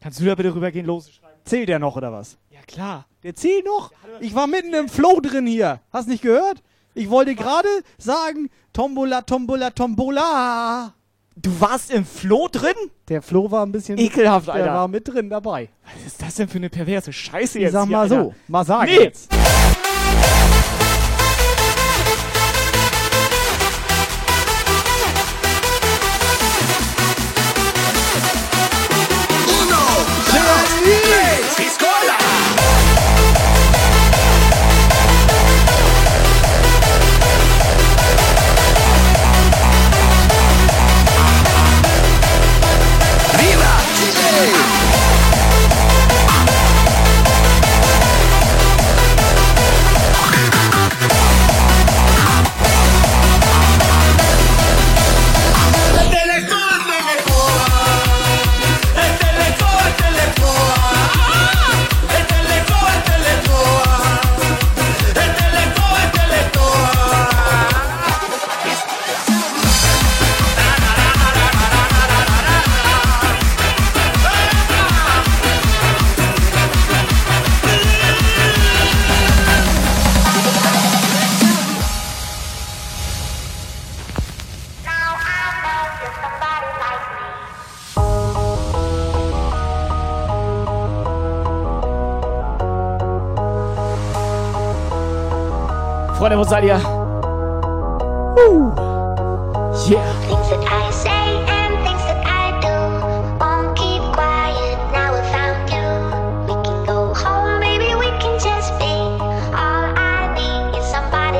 [0.00, 1.10] Kannst du da bitte rübergehen, los?
[1.44, 2.38] Zählt der noch oder was?
[2.50, 3.92] Ja klar, der zählt noch.
[4.20, 5.80] Ich war mitten im Flow drin hier.
[5.92, 6.62] Hast nicht gehört?
[6.94, 10.94] Ich wollte gerade sagen, Tombola, Tombola, Tombola.
[11.36, 12.74] Du warst im Flow drin?
[13.08, 14.64] Der Flo war ein bisschen Ekelhaft, mit, Alter.
[14.66, 15.68] Der war mit drin dabei.
[15.84, 18.22] Was ist das denn für eine perverse Scheiße Ich jetzt sag hier, mal Alter?
[18.24, 19.02] so, mal sagen Nee.
[19.02, 19.28] jetzt.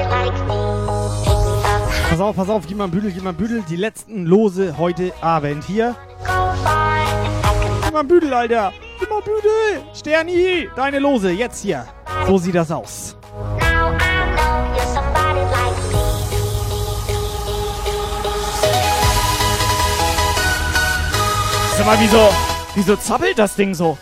[0.09, 0.61] Like me.
[1.25, 3.63] Take me up Pass auf, pass auf, gib mal einen Büdel, gib mal einen Büdel.
[3.69, 5.95] Die letzten Lose heute Abend hier.
[6.21, 8.73] Gib mal einen Büdel, Alter.
[8.99, 9.83] Gib mal einen Büdel.
[9.93, 11.85] Sterni, deine Lose, jetzt hier.
[12.27, 13.17] So sieht das aus.
[21.77, 22.29] Sag mal, wieso,
[22.77, 23.99] wieso zappelt das Ding so?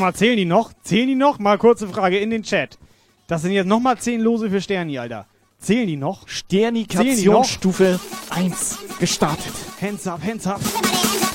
[0.00, 0.72] Mal, zählen die noch?
[0.82, 1.38] Zählen die noch?
[1.38, 2.78] Mal kurze Frage in den Chat.
[3.26, 5.26] Das sind jetzt nochmal 10 Lose für Sterni, Alter.
[5.58, 6.26] Zählen die noch?
[6.28, 7.44] Sternikation?
[7.44, 9.52] Stufe 1 gestartet.
[9.80, 10.60] Hands up, hands up.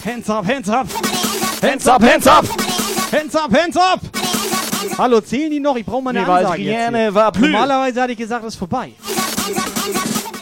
[0.05, 0.87] Hands up, hands up.
[1.61, 2.45] Hands up, hands up!
[3.11, 4.01] Hands up, hands up!
[4.97, 5.77] Hallo, zählen die noch?
[5.77, 7.13] Ich brauche mal eine Nee, Ansage jetzt hier.
[7.13, 7.31] war.
[7.37, 8.91] Normalerweise hatte ich gesagt, es ist vorbei.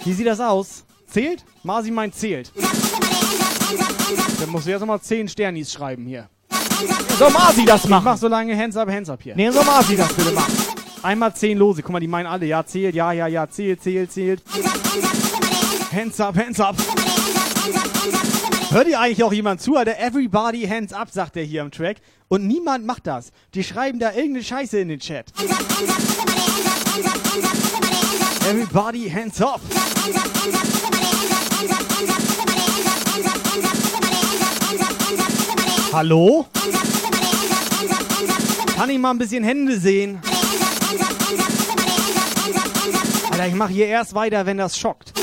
[0.03, 0.83] Wie sieht das aus?
[1.05, 1.45] Zählt?
[1.61, 2.51] Masi meint zählt.
[4.39, 6.27] Dann musst du jetzt nochmal 10 Sternis schreiben hier.
[7.17, 8.03] Soll Masi das Ich machen?
[8.03, 9.35] mach so lange Hands up, Hands up hier.
[9.35, 10.53] Nee, soll Masi das bitte machen.
[11.03, 11.81] Einmal 10 Lose.
[11.81, 12.45] Guck mal, die meinen alle.
[12.45, 14.41] Ja, zählt, ja, ja, ja, zählt, zählt, zählt.
[15.91, 16.75] Hands up, hands up.
[18.71, 19.75] Hört ihr eigentlich auch jemand zu?
[19.75, 21.97] Alter, everybody hands up, sagt er hier im Track.
[22.29, 23.31] Und niemand macht das.
[23.53, 25.25] Die schreiben da irgendeine Scheiße in den Chat.
[28.47, 29.59] Everybody hands up.
[35.93, 36.45] Hallo?
[38.77, 40.21] Kann ich mal ein bisschen Hände sehen?
[43.29, 45.13] Alter, ich mache hier erst weiter, wenn das schockt.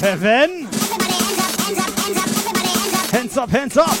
[0.00, 0.68] Kevin?
[3.12, 3.96] Hands up, hands up!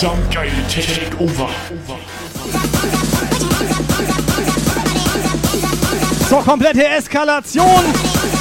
[0.00, 1.48] Jump Geil Take Over.
[6.30, 7.84] So, komplette Eskalation!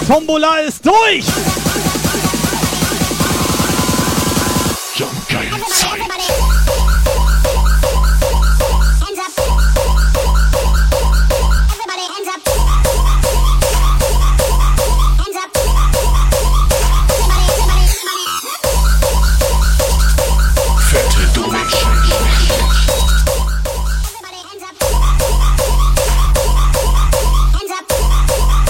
[0.08, 1.26] Tombola ist durch!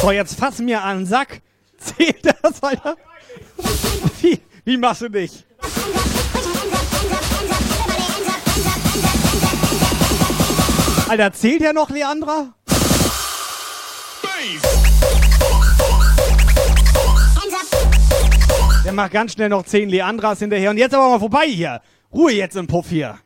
[0.02, 1.42] So, jetzt fass mir an Sack.
[1.78, 2.96] Zählt das, Alter?
[4.22, 5.46] Wie, wie machst du dich?
[11.10, 12.54] Alter, zählt ja noch Leandra?
[18.86, 20.70] Der macht ganz schnell noch 10 Leandras hinterher.
[20.70, 21.82] Und jetzt aber mal vorbei hier.
[22.14, 23.20] Ruhe jetzt im Puff hier.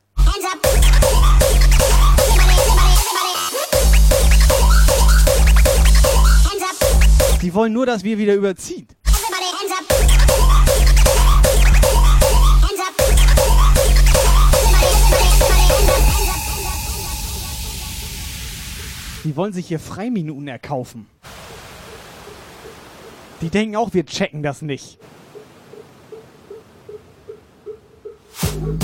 [7.44, 8.88] Die wollen nur, dass wir wieder überziehen.
[19.26, 21.06] Die wollen sich hier Freiminuten erkaufen.
[23.42, 24.98] Die denken auch, wir checken das nicht.
[28.62, 28.84] Musik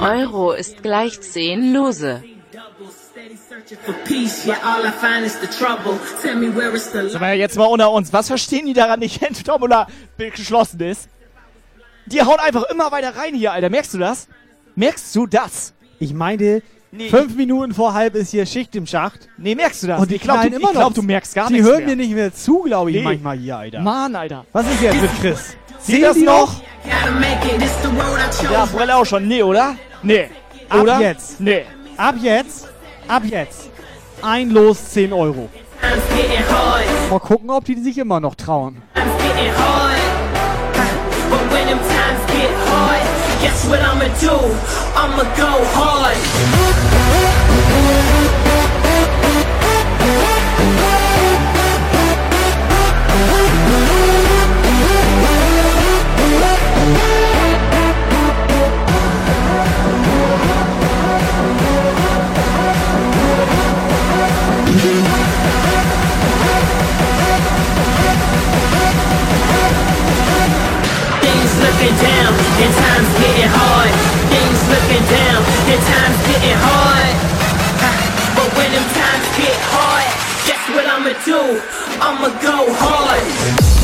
[0.00, 2.22] Euro ist gleich 10 Lose.
[7.20, 9.86] Mal jetzt mal unter uns, was verstehen die daran nicht, wenn Tombola
[10.18, 11.08] geschlossen ist?
[12.06, 13.70] Die hauen einfach immer weiter rein hier, Alter.
[13.70, 14.28] Merkst du das?
[14.74, 15.72] Merkst du das?
[15.98, 16.62] Ich meine,
[16.96, 17.08] Nee.
[17.08, 19.28] fünf Minuten vor halb ist hier Schicht im Schacht.
[19.36, 20.00] Nee, merkst du das?
[20.00, 21.88] Und die ich glaub, knallen du, glaub, du merkst gar Die nichts hören mehr.
[21.88, 23.02] mir nicht mehr zu, glaube ich, Nee.
[23.02, 23.80] manchmal hier, Alter.
[23.80, 24.46] Mann, Alter.
[24.52, 25.56] Was ist jetzt mit Chris?
[25.84, 26.54] Sieht das die noch?
[28.50, 29.28] Ja, Brille auch schon.
[29.28, 29.76] Nee, oder?
[30.02, 30.28] Nee.
[30.68, 31.00] Ab Oder?
[31.00, 31.40] jetzt.
[31.40, 31.64] Nee.
[31.96, 32.68] Ab jetzt,
[33.06, 33.68] ab jetzt.
[34.22, 35.50] Ein Los 10 Euro.
[37.10, 38.82] Mal gucken, ob die sich immer noch trauen.
[43.40, 44.36] guess what I'ma do?
[44.96, 46.16] I'ma go hard.
[71.84, 73.92] Looking down, and times getting hard.
[74.32, 77.12] Things looking down, and times getting hard.
[78.36, 80.08] But when them times get hard,
[80.48, 81.60] guess what I'ma do?
[82.00, 83.83] I'ma go hard.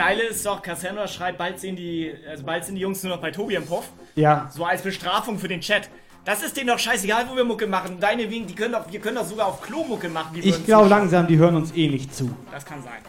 [0.00, 3.20] Geile ist doch, Cassandra schreibt, bald sind die, also bald sind die Jungs nur noch
[3.20, 3.84] bei Tobi im Puff.
[4.14, 4.48] Ja.
[4.50, 5.90] So als Bestrafung für den Chat.
[6.24, 8.00] Das ist denen doch scheißegal, wo wir Mucke machen.
[8.00, 10.30] Deine wegen, die können doch, wir können doch sogar auf Klo Mucke machen.
[10.34, 12.34] Die Ich glaube langsam, die hören uns eh nicht zu.
[12.50, 13.00] Das kann sein.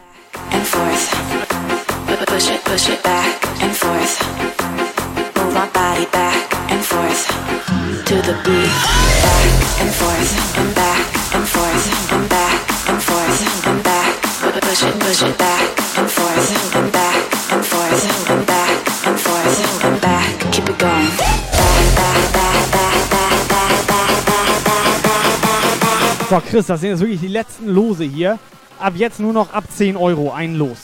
[0.51, 1.11] and forth.
[2.27, 4.19] Push it, push it back and forth.
[5.37, 7.25] Move my body back and forth
[8.05, 8.75] to the beat.
[9.23, 14.10] Back and forth and back and forth and back and forth and back.
[26.29, 28.39] So, Chris, das sind jetzt wirklich die letzten Lose hier.
[28.79, 30.77] Ab jetzt nur noch ab 10 Euro ein Los.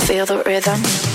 [0.00, 1.11] Feel the rhythm.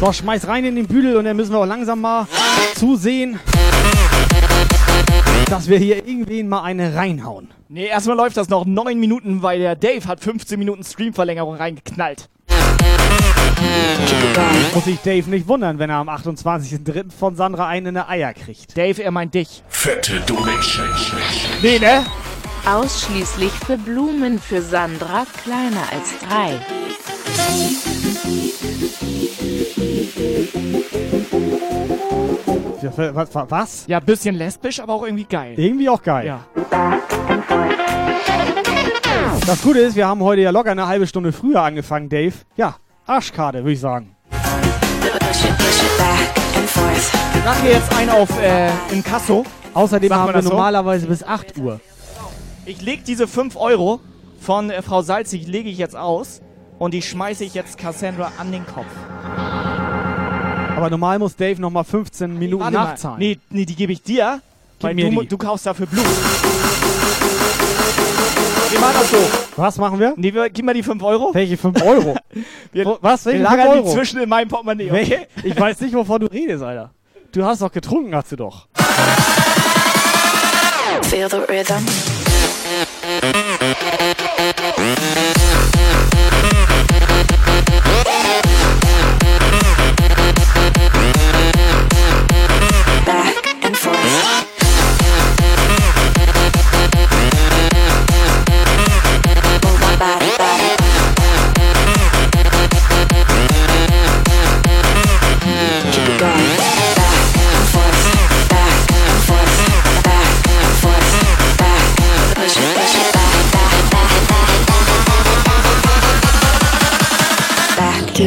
[0.00, 2.26] So, schmeiß rein in den Büdel und dann müssen wir auch langsam mal
[2.74, 3.38] zusehen,
[5.50, 7.50] dass wir hier irgendwen mal eine reinhauen.
[7.68, 12.30] Nee, erstmal läuft das noch 9 Minuten, weil der Dave hat 15 Minuten Streamverlängerung reingeknallt.
[14.74, 17.12] Muss sich Dave nicht wundern, wenn er am 28.03.
[17.12, 18.78] von Sandra einen in der Eier kriegt.
[18.78, 19.62] Dave, er meint dich.
[19.68, 20.88] Fette Donation.
[21.60, 22.06] Nee, ne?
[22.64, 26.58] Ausschließlich für Blumen für Sandra kleiner als drei.
[33.48, 33.86] Was?
[33.86, 35.54] Ja, bisschen lesbisch, aber auch irgendwie geil.
[35.56, 36.26] Irgendwie auch geil.
[36.26, 36.44] Ja.
[39.46, 42.34] Das Gute ist, wir haben heute ja locker eine halbe Stunde früher angefangen, Dave.
[42.56, 42.76] Ja,
[43.06, 44.16] Arschkarte, würde ich sagen.
[47.44, 49.44] Mach mir jetzt einen auf äh, Inkasso.
[49.74, 50.50] Außerdem Sagt haben wir so?
[50.50, 51.80] normalerweise bis 8 Uhr.
[52.66, 54.00] Ich leg diese 5 Euro
[54.40, 56.40] von äh, Frau Salzig, lege ich jetzt aus
[56.80, 58.86] und die schmeiße ich jetzt Cassandra an den Kopf.
[60.76, 62.84] Aber normal muss Dave nochmal 15 Minuten Warte mal.
[62.84, 63.18] nachzahlen.
[63.18, 64.40] Nee, nee, die gebe ich dir,
[64.80, 65.28] weil mir du, die.
[65.28, 66.06] du kaufst dafür Blut.
[68.70, 69.18] Wir machen das so.
[69.56, 70.14] Was machen wir?
[70.16, 71.34] Nee, wir, gib mal die 5 Euro.
[71.34, 72.16] Welche 5 Euro?
[72.72, 73.26] Wir, was?
[73.26, 73.92] wir Welche lagern 5 die Euro?
[73.94, 74.94] zwischen in meinem Portemonnaie, okay?
[74.94, 75.26] Welche?
[75.48, 76.92] Ich weiß nicht, wovon du redest, Alter.
[77.32, 78.68] Du hast doch getrunken, hast du doch.
[81.02, 81.84] Feel the rhythm.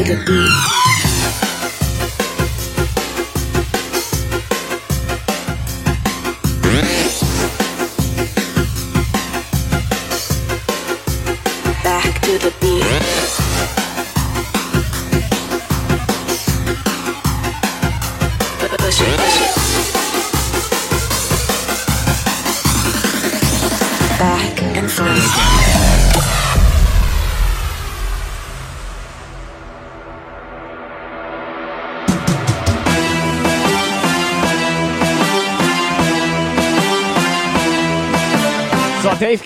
[0.01, 0.72] Back, back.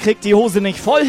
[0.07, 1.01] Kriegt die Hose nicht voll.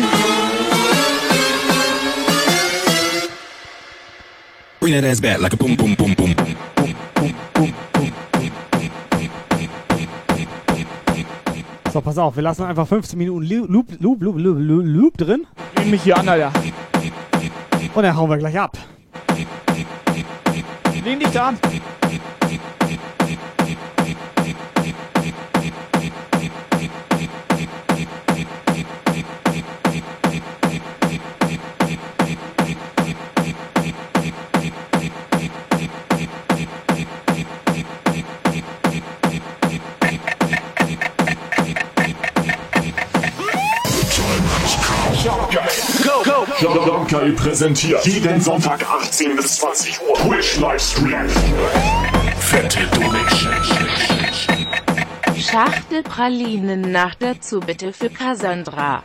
[4.81, 6.35] Bring that ass back like a boom, boom, boom, boom.
[11.93, 15.47] So, pass auf, wir lassen einfach 15 Minuten Loop, Loop, Loop, Loop, Loop, Loop drin.
[15.77, 16.51] Lehn mich hier an, Alter.
[17.95, 18.77] Und dann hauen wir gleich ab.
[21.05, 21.59] Lehn dich da an.
[45.29, 46.87] Go, go, go.
[46.87, 51.29] Jumpgeil präsentiert jeden Sonntag 18 bis 20 Uhr Twitch Livestream.
[52.39, 53.53] Fette Donation.
[55.37, 59.03] Schachtel Pralinen nach dazu bitte für Cassandra.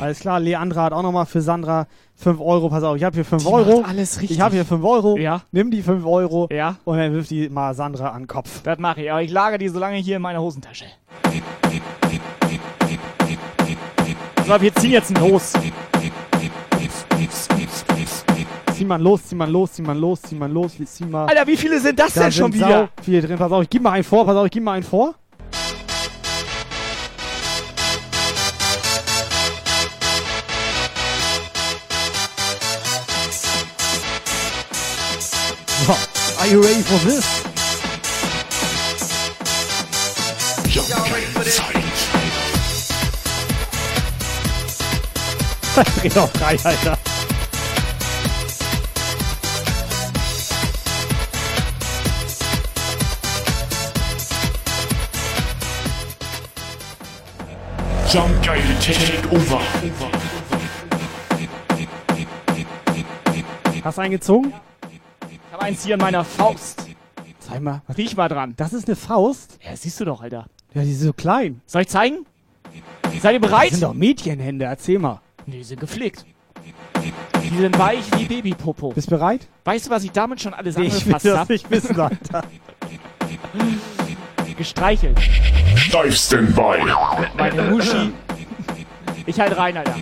[0.00, 1.86] Alles klar, Leandra hat auch nochmal für Sandra
[2.16, 2.70] 5 Euro.
[2.70, 3.80] Pass auf, ich habe hier 5 Die Euro.
[3.80, 4.38] macht alles richtig.
[4.38, 5.18] Ich habe hier 5 Euro.
[5.18, 5.42] Ja.
[5.52, 6.48] Nimm die 5 Euro.
[6.50, 6.76] Ja.
[6.84, 8.62] Und dann wirf die mal Sandra an den Kopf.
[8.62, 10.86] Das mache ich, aber ich lagere die so lange hier in meiner Hosentasche.
[14.48, 15.52] So, wir ziehen jetzt los.
[18.72, 21.26] Zieh mal los, zieh mal los, zieh mal los, zieh mal los, zieh mal.
[21.26, 22.88] Alter, wie viele sind das Da denn schon sind wieder?
[22.96, 23.36] sau Viele drin.
[23.36, 24.24] Pass auf, ich gib mal einen vor.
[24.24, 25.14] Pass auf, ich gib mal einen vor.
[35.86, 35.92] So,
[36.40, 37.57] are you ready for this?
[45.84, 46.98] Dreh doch drei, Alter.
[58.10, 59.60] Jumpgeil Takeover.
[63.84, 64.52] Hast du einen gezogen?
[65.30, 66.86] Ich habe eins hier in meiner Faust.
[67.38, 67.82] Zeig mal.
[67.96, 68.54] Riech mal dran.
[68.56, 69.58] Das ist eine Faust?
[69.64, 70.46] Ja, siehst du doch, Alter.
[70.74, 71.60] Ja, die ist so klein.
[71.66, 72.26] Soll ich zeigen?
[73.20, 73.70] Seid ihr bereit?
[73.70, 75.20] Das sind doch Mädchenhände, erzähl mal.
[75.48, 76.26] Nee, die sind gepflegt.
[77.42, 78.92] Die sind weich wie Babypopo.
[78.92, 79.48] Bist bereit?
[79.64, 81.52] Weißt du, was ich damit schon alles Nee, ich will angefasst das habe?
[81.54, 82.42] nicht wissen, Alter.
[84.58, 85.18] Gestreichelt.
[85.76, 86.82] Steif Standby.
[87.38, 88.12] Meine Muschi.
[89.24, 89.94] Ich halt rein, Alter.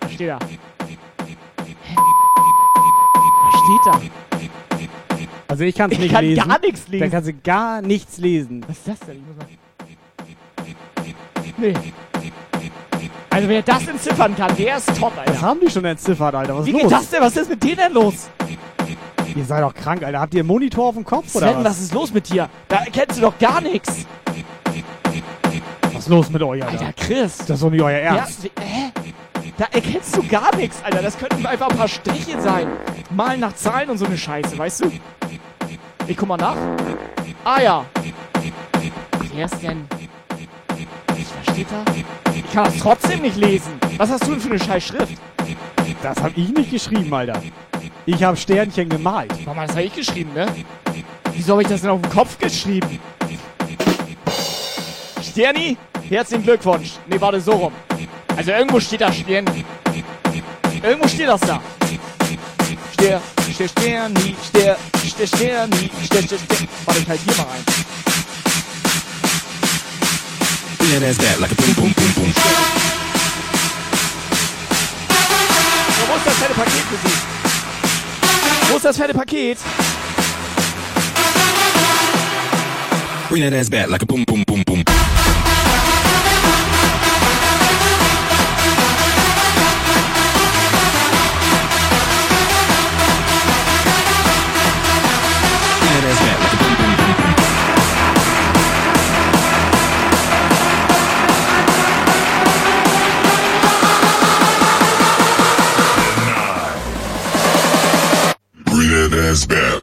[0.00, 0.38] Was steht da?
[0.46, 0.58] Hä?
[3.44, 4.00] Was steht da?
[5.48, 6.46] Also ich kann's Ich nicht kann lesen.
[6.48, 7.00] gar nichts lesen.
[7.04, 8.64] Da kannst du gar nichts lesen.
[8.68, 9.16] Was ist das denn?
[9.16, 9.46] Ich muss mal...
[11.58, 11.74] Nee.
[13.32, 15.32] Also wer das entziffern kann, der ist top, Alter.
[15.32, 16.58] Das haben die schon entziffert, Alter.
[16.58, 16.92] Was Wie ist geht los?
[16.92, 17.20] das denn?
[17.22, 18.28] Was ist mit denen denn los?
[19.34, 20.20] Ihr seid doch krank, Alter.
[20.20, 21.64] Habt ihr einen Monitor auf dem Kopf oder Sven, was?
[21.64, 22.48] was ist los mit dir?
[22.68, 24.04] Da erkennst du doch gar nichts.
[25.92, 26.86] Was ist los mit euch, Alter?
[26.86, 27.38] Alter, Chris.
[27.38, 28.44] Das ist doch nicht euer Ja, Ernst.
[28.44, 28.92] wie- hä?
[29.56, 31.00] Da erkennst du gar nichts, Alter.
[31.02, 32.66] Das könnten einfach ein paar Striche sein.
[33.10, 34.92] Malen nach Zahlen und so eine Scheiße, weißt du?
[36.06, 36.56] Ich guck mal nach.
[37.44, 37.84] Ah ja.
[39.34, 39.86] Wer ist denn?
[41.08, 41.92] Was steht da?
[42.52, 43.72] Ich kann das trotzdem nicht lesen.
[43.96, 45.14] Was hast du denn für eine scheiß Schrift?
[46.02, 47.42] Das hab ich nicht geschrieben, Alter.
[48.04, 49.32] Ich hab Sternchen gemalt.
[49.46, 50.44] Mach mal, das habe ich geschrieben, ne?
[51.32, 53.00] Wieso habe ich das denn auf dem Kopf geschrieben?
[55.22, 55.78] Sterni,
[56.10, 56.90] herzlichen Glückwunsch.
[57.06, 57.72] Nee, warte, so rum.
[58.36, 59.64] Also irgendwo steht da Sterni.
[60.82, 61.58] Irgendwo steht das da.
[62.92, 66.68] Ster, Ster, Sterni, Ster, Ster, Sterni, Ster, Ster, Ster.
[66.84, 67.64] Warte, ich halt hier mal rein.
[70.92, 72.32] That ass back like a boom, boom, boom, boom.
[76.06, 77.14] Wo ist das fette Paket für Sie?
[78.70, 79.58] Wo ist das fette Paket?
[83.30, 84.84] Bring that ass back like a boom, boom, boom, boom.
[109.32, 109.81] Bring that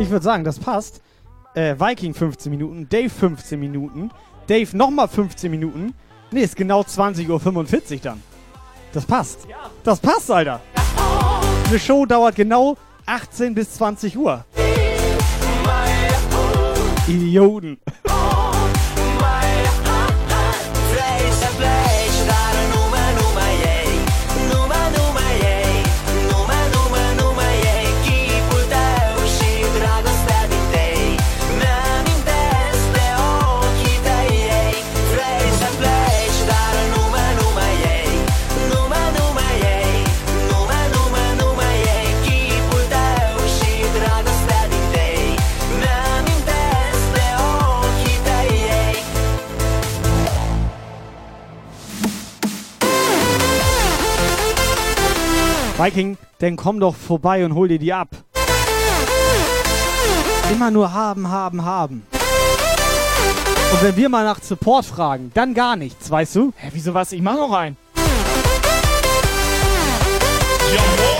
[0.00, 1.00] Ich würde sagen, das passt.
[1.54, 4.10] Äh, Viking 15 Minuten, Dave 15 Minuten,
[4.46, 5.92] Dave nochmal 15 Minuten.
[6.30, 8.22] Nee, ist genau 20.45 Uhr dann.
[8.92, 9.46] Das passt.
[9.82, 10.60] Das passt, Alter.
[11.68, 14.44] Eine Show dauert genau 18 bis 20 Uhr.
[17.08, 17.78] Idioten.
[55.78, 58.08] Viking, dann komm doch vorbei und hol dir die ab.
[60.50, 62.04] Immer nur haben, haben, haben.
[63.72, 66.52] Und wenn wir mal nach Support fragen, dann gar nichts, weißt du?
[66.56, 67.12] Hä, wieso was?
[67.12, 67.76] Ich mach noch einen.
[70.74, 71.17] Ja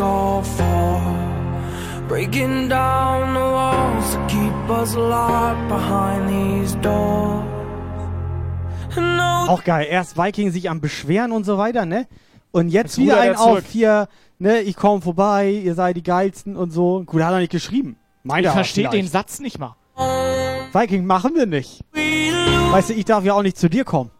[0.00, 1.00] all for.
[2.08, 7.44] Breaking down the walls to keep us locked behind these doors.
[8.96, 9.86] No Auch geil.
[9.88, 12.06] Erst Viking sich am Beschweren und so weiter, ne?
[12.50, 14.60] Und jetzt Jetzt wieder ein auf hier, ne?
[14.60, 17.04] Ich komm vorbei, ihr seid die geilsten und so.
[17.04, 17.96] Gut, hat er nicht geschrieben.
[18.24, 19.06] Meint Ich er verstehe den.
[19.06, 19.76] Satz nicht mal.
[20.72, 21.84] Viking machen wir nicht.
[22.70, 24.10] Weißt du, ich darf ja auch nicht zu dir kommen.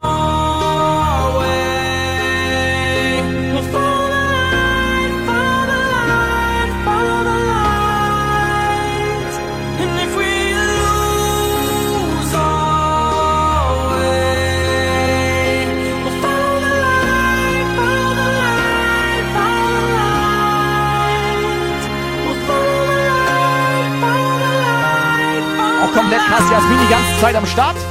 [27.51, 27.90] Start.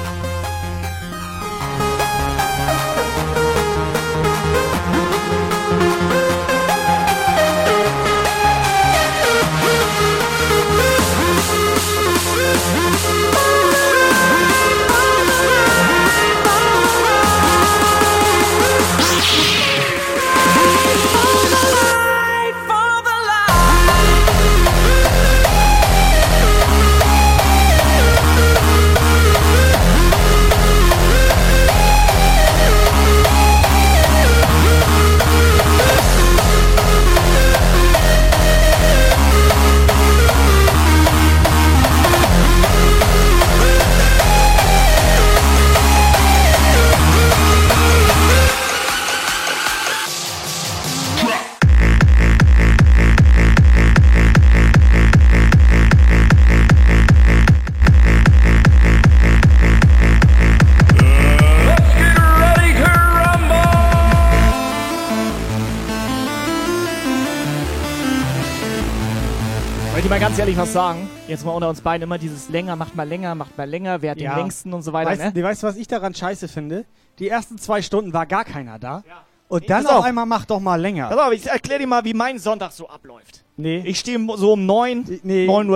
[70.52, 71.10] Ich was sagen?
[71.28, 74.12] Jetzt mal unter uns beiden immer dieses länger, macht mal länger, macht mal länger, wer
[74.12, 75.32] hat den längsten und so weiter, weißt, ne?
[75.34, 76.86] du, weißt du, was ich daran scheiße finde?
[77.20, 79.04] Die ersten zwei Stunden war gar keiner da.
[79.48, 80.06] Und Nee, dann auf auf.
[80.06, 81.10] einmal mach doch mal länger.
[81.10, 83.44] Pass auf, ich erkläre dir mal, wie mein Sonntag so abläuft.
[83.58, 83.82] Nee.
[83.84, 85.70] Ich stehe so um 9, Nee, 9.30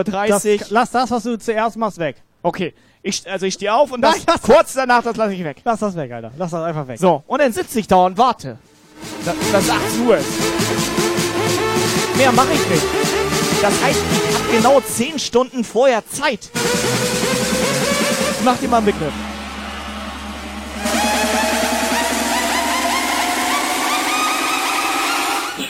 [0.53, 0.57] Uhr.
[0.59, 2.17] Das, lass das, was du zuerst machst, weg.
[2.43, 5.61] Okay, ich, also ich stehe auf und das Nein, kurz danach, das lasse ich weg.
[5.65, 6.31] Lass das weg, Alter.
[6.37, 6.99] Lass das einfach weg.
[6.99, 8.57] So, und dann sitze ich da und warte.
[9.25, 10.27] Da- Dass 18 Uhr ist.
[12.17, 12.83] Mehr mache ich nicht.
[13.63, 16.49] Das heißt, ich habe genau 10 Stunden vorher Zeit.
[18.43, 19.13] Mach dir mal einen Begriff.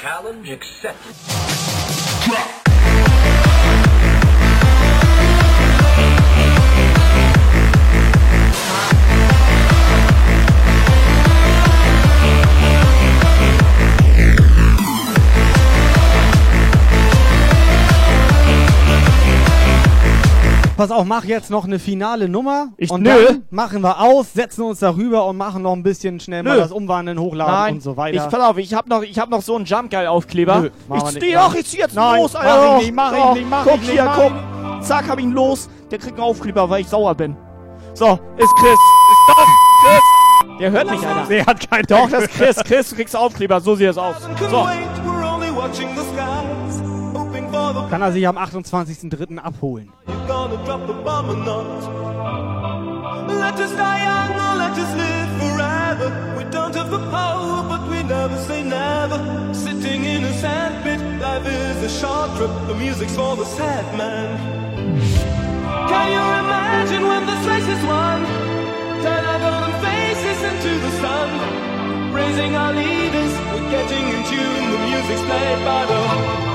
[0.01, 2.62] Challenge accepted.
[20.76, 22.69] Pass auf, mach jetzt noch eine finale Nummer.
[22.77, 23.10] Ich- und nö.
[23.27, 26.61] dann machen wir aus, setzen uns darüber und machen noch ein bisschen schnell mal Nö.
[26.61, 28.18] das Umwandeln, Hochladen Nein, und so weiter.
[28.26, 30.66] ich, pass auf, ich hab noch, ich hab noch so einen Jump-Geil-Aufkleber.
[30.66, 31.18] Ich nicht.
[31.18, 31.43] steh Nein.
[31.45, 32.77] doch, ich zieh jetzt Nein, los, mach Alter.
[32.77, 34.84] ich nicht, mach ich nicht, mach guck ich nicht, hier, mach guck.
[34.84, 35.69] Zack, hab ihn los.
[35.92, 37.38] Der kriegt einen Aufkleber, weil ich sauer bin.
[37.93, 38.72] So, ist Chris.
[38.72, 39.48] Ist doch
[39.85, 40.60] Chris.
[40.60, 41.27] Der hört mich, Alter.
[41.30, 42.56] Der hat keinen Doch, das ist Chris.
[42.64, 43.61] Chris, du kriegst einen Aufkleber.
[43.61, 44.16] So sieht es aus.
[44.50, 44.68] So.
[47.90, 49.40] Kann er sich am 28.03.
[49.40, 49.91] abholen.
[50.27, 51.83] gonna drop the bomb or not.
[53.27, 56.07] Let us die young or let us live forever.
[56.38, 59.19] We don't have the power, but we never say never.
[59.53, 60.33] Sitting in a
[61.43, 62.51] life is a short trip.
[62.67, 64.30] The music's for the sad man.
[65.90, 68.19] Can you imagine when this race is won?
[69.03, 71.30] Turn our golden faces into the sun.
[72.14, 74.65] Raising our leaders, we're getting in tune.
[74.73, 76.52] The music's played by the,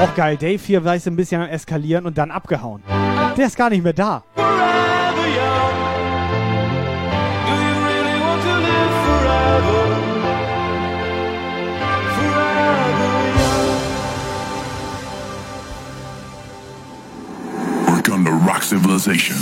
[0.00, 2.82] Auch geil, Dave hier weiß ein bisschen am Eskalieren und dann abgehauen.
[3.36, 4.22] Der ist gar nicht mehr da.
[18.30, 19.34] Gonna rock civilization.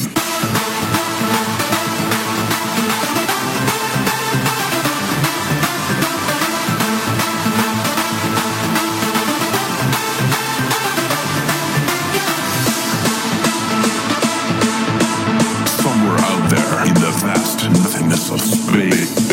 [15.67, 19.28] Somewhere out there in the vast nothingness of space.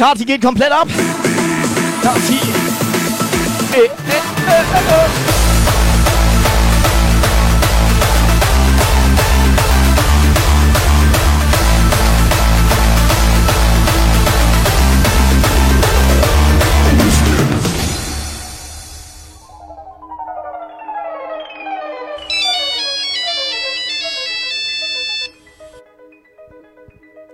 [0.00, 0.88] Kati geht komplett ab.
[2.02, 2.38] Kati.
[3.74, 5.08] Äh, äh, äh, äh.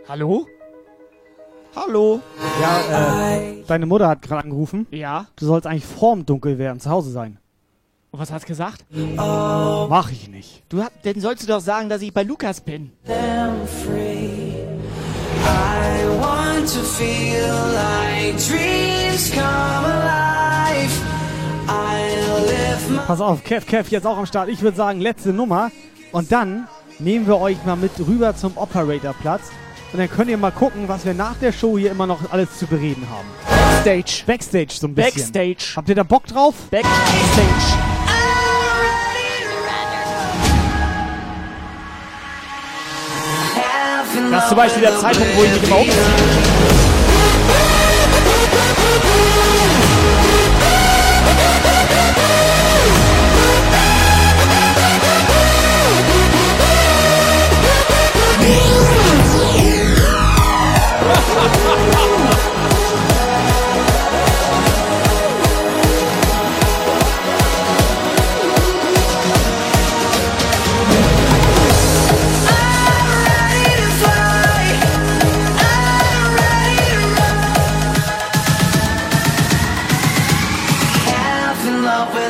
[0.09, 0.49] Hallo?
[0.49, 0.56] Hallo?
[3.67, 4.87] Deine Mutter hat gerade angerufen.
[4.91, 5.27] Ja?
[5.37, 7.39] Du sollst eigentlich vorm Dunkel werden zu Hause sein.
[8.11, 8.85] Und was hast du gesagt?
[9.17, 10.63] Mach ich nicht.
[10.69, 12.93] Du hab, dann sollst du doch sagen, dass ich bei Lukas bin.
[13.05, 14.47] Them free.
[15.45, 20.93] I want to feel like dreams come alive.
[21.69, 24.49] I'll live my Pass auf, Kev, Kev, jetzt auch am Start.
[24.49, 25.71] Ich würde sagen, letzte Nummer.
[26.13, 29.51] Und dann nehmen wir euch mal mit rüber zum Operatorplatz.
[29.93, 32.59] Und dann könnt ihr mal gucken, was wir nach der Show hier immer noch alles
[32.59, 33.29] zu bereden haben.
[33.85, 34.25] Backstage.
[34.27, 35.33] Backstage so ein bisschen.
[35.33, 35.77] Backstage.
[35.77, 36.55] Habt ihr da Bock drauf?
[36.71, 36.93] Backstage.
[44.31, 45.77] Das ist zum Beispiel der Zeitpunkt, wo ich mich immer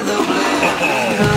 [0.05, 1.33] the way.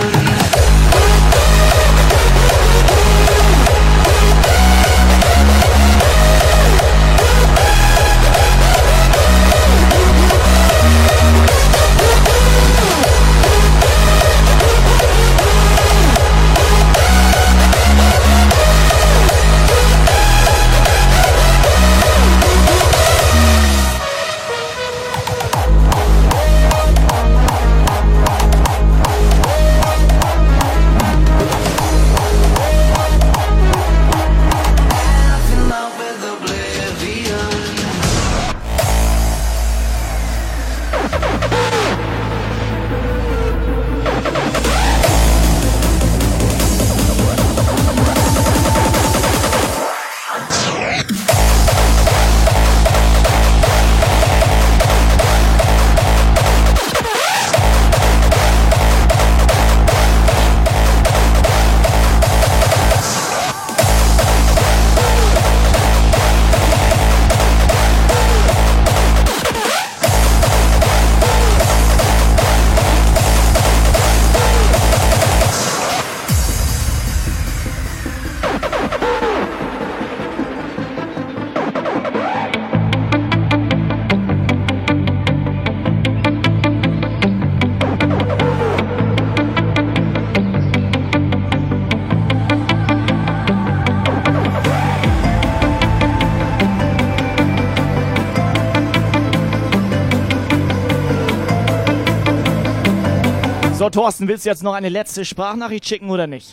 [104.10, 106.52] Thorsten, willst du jetzt noch eine letzte Sprachnachricht schicken oder nicht?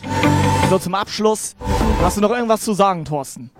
[0.70, 1.56] So zum Abschluss.
[2.00, 3.50] Hast du noch irgendwas zu sagen, Thorsten?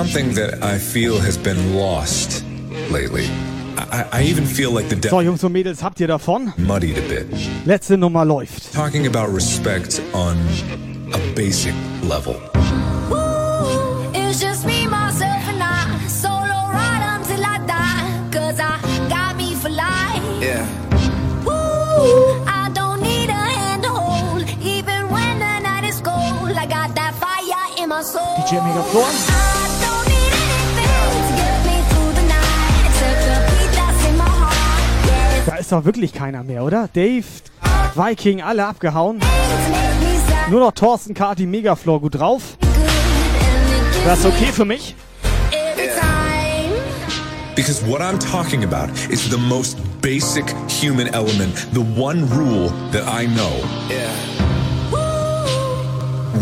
[0.00, 2.42] Something that I feel has been lost
[2.90, 3.26] lately.
[3.76, 6.54] I, I even feel like the So, devil Jungs und Mädels, habt ihr davon?
[6.56, 7.26] muddied a bit.
[7.66, 8.72] Letzte Nummer läuft.
[8.72, 10.38] Talking about respect on
[11.12, 11.74] a basic
[12.08, 12.36] level.
[14.14, 14.64] It's just
[35.70, 36.88] ist doch wirklich keiner mehr, oder?
[36.92, 37.24] Dave,
[37.94, 39.20] Viking, alle abgehauen.
[40.50, 42.58] Nur noch Thorsten, Kati, Megaflor gut drauf.
[44.04, 44.96] Das ist okay für mich?
[45.52, 46.74] every time.
[47.54, 53.04] Because what I'm talking about is the most basic human element, the one rule that
[53.06, 53.52] I know.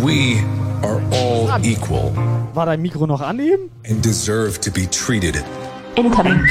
[0.02, 0.42] We
[0.82, 2.14] are all equal
[2.54, 3.68] War dein Mikro noch an eben?
[3.84, 5.44] and deserve to be treated
[5.96, 6.46] Incoming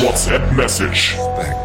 [0.00, 1.14] WhatsApp message.
[1.16, 1.59] respect.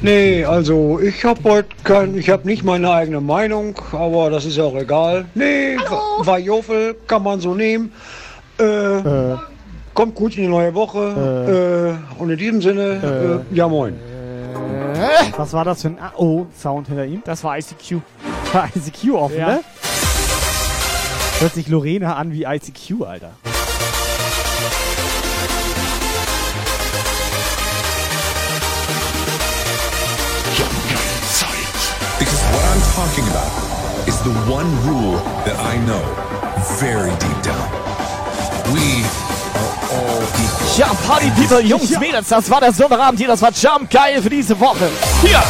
[0.00, 4.56] Nee, also ich hab heute kein, ich hab nicht meine eigene Meinung, aber das ist
[4.56, 5.26] ja auch egal.
[5.34, 5.76] Nee,
[6.18, 7.92] Wajofel kann man so nehmen.
[8.58, 9.36] Äh,
[9.94, 11.98] Kommt gut in die neue Woche.
[12.18, 13.94] Äh, und in diesem Sinne, äh, ja moin.
[15.36, 17.22] Was war das für ein AO-Sound hinter ihm?
[17.24, 18.00] Das war ICQ.
[18.52, 19.46] War ICQ offen, Ja.
[19.48, 19.60] ne?
[21.40, 23.32] Hört sich Lorena an wie ICQ, Alter.
[32.94, 33.48] Talking about
[34.06, 36.04] is the one rule that I know
[36.76, 37.68] very deep down.
[38.68, 39.00] We
[39.56, 40.76] are all equal.
[40.76, 44.30] Ja, Party People, Jungs, Mädels, das war der Sommerabend hier, das war Jump geil für
[44.30, 44.90] diese Woche.
[45.22, 45.42] Hier!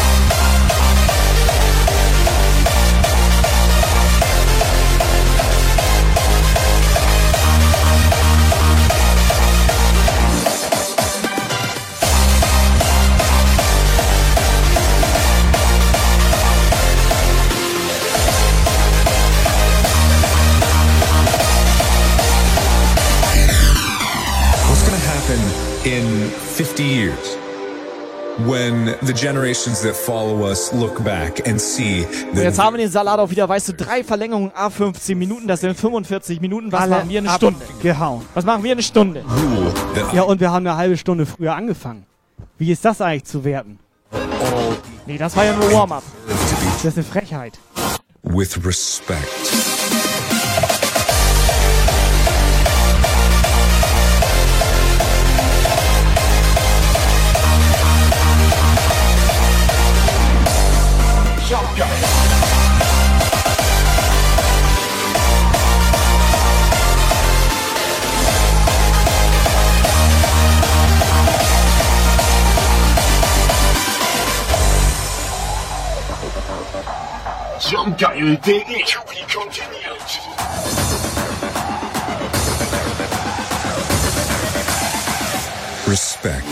[26.52, 27.38] 50 years
[28.46, 33.18] when the generations that follow us look back and see jetzt haben wir den Salat
[33.18, 36.70] auch wieder, weißt du, drei Verlängerungen a 15 Minuten, das sind 45 Minuten.
[36.70, 37.60] Was Alle machen wir eine Stunde?
[37.82, 38.22] Gehauen.
[38.34, 39.24] Was machen wir eine Stunde?
[40.12, 42.04] Ja, und wir haben eine halbe Stunde früher angefangen.
[42.58, 43.78] Wie ist das eigentlich zu werten?
[45.06, 46.02] Nee, das war ja nur Warm-up.
[46.28, 47.58] Das ist eine Frechheit.
[48.22, 49.71] with respect.
[77.72, 80.20] Jump geil, der E-Cupid kontinuiert.
[85.88, 86.44] Respect.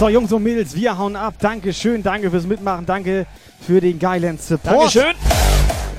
[0.00, 1.34] So, Jungs und Mädels, wir hauen ab.
[1.38, 3.26] Dankeschön, danke fürs Mitmachen, danke
[3.64, 4.74] für den geilen Support.
[4.74, 5.14] Dankeschön.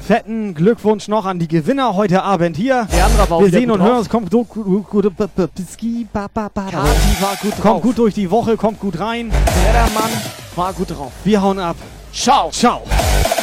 [0.06, 2.90] Fetten Glückwunsch noch an die Gewinner heute Abend hier.
[2.92, 4.10] Der andere war auch Wir sehen und hören uns.
[4.10, 4.86] Kommt gut, gut,
[7.62, 9.32] kommt gut durch die Woche, kommt gut rein.
[9.74, 10.12] Der Mann
[10.58, 11.14] war gut drauf.
[11.24, 11.78] Wir hauen ab.
[12.14, 12.50] Tchau.
[12.52, 13.39] Tchau.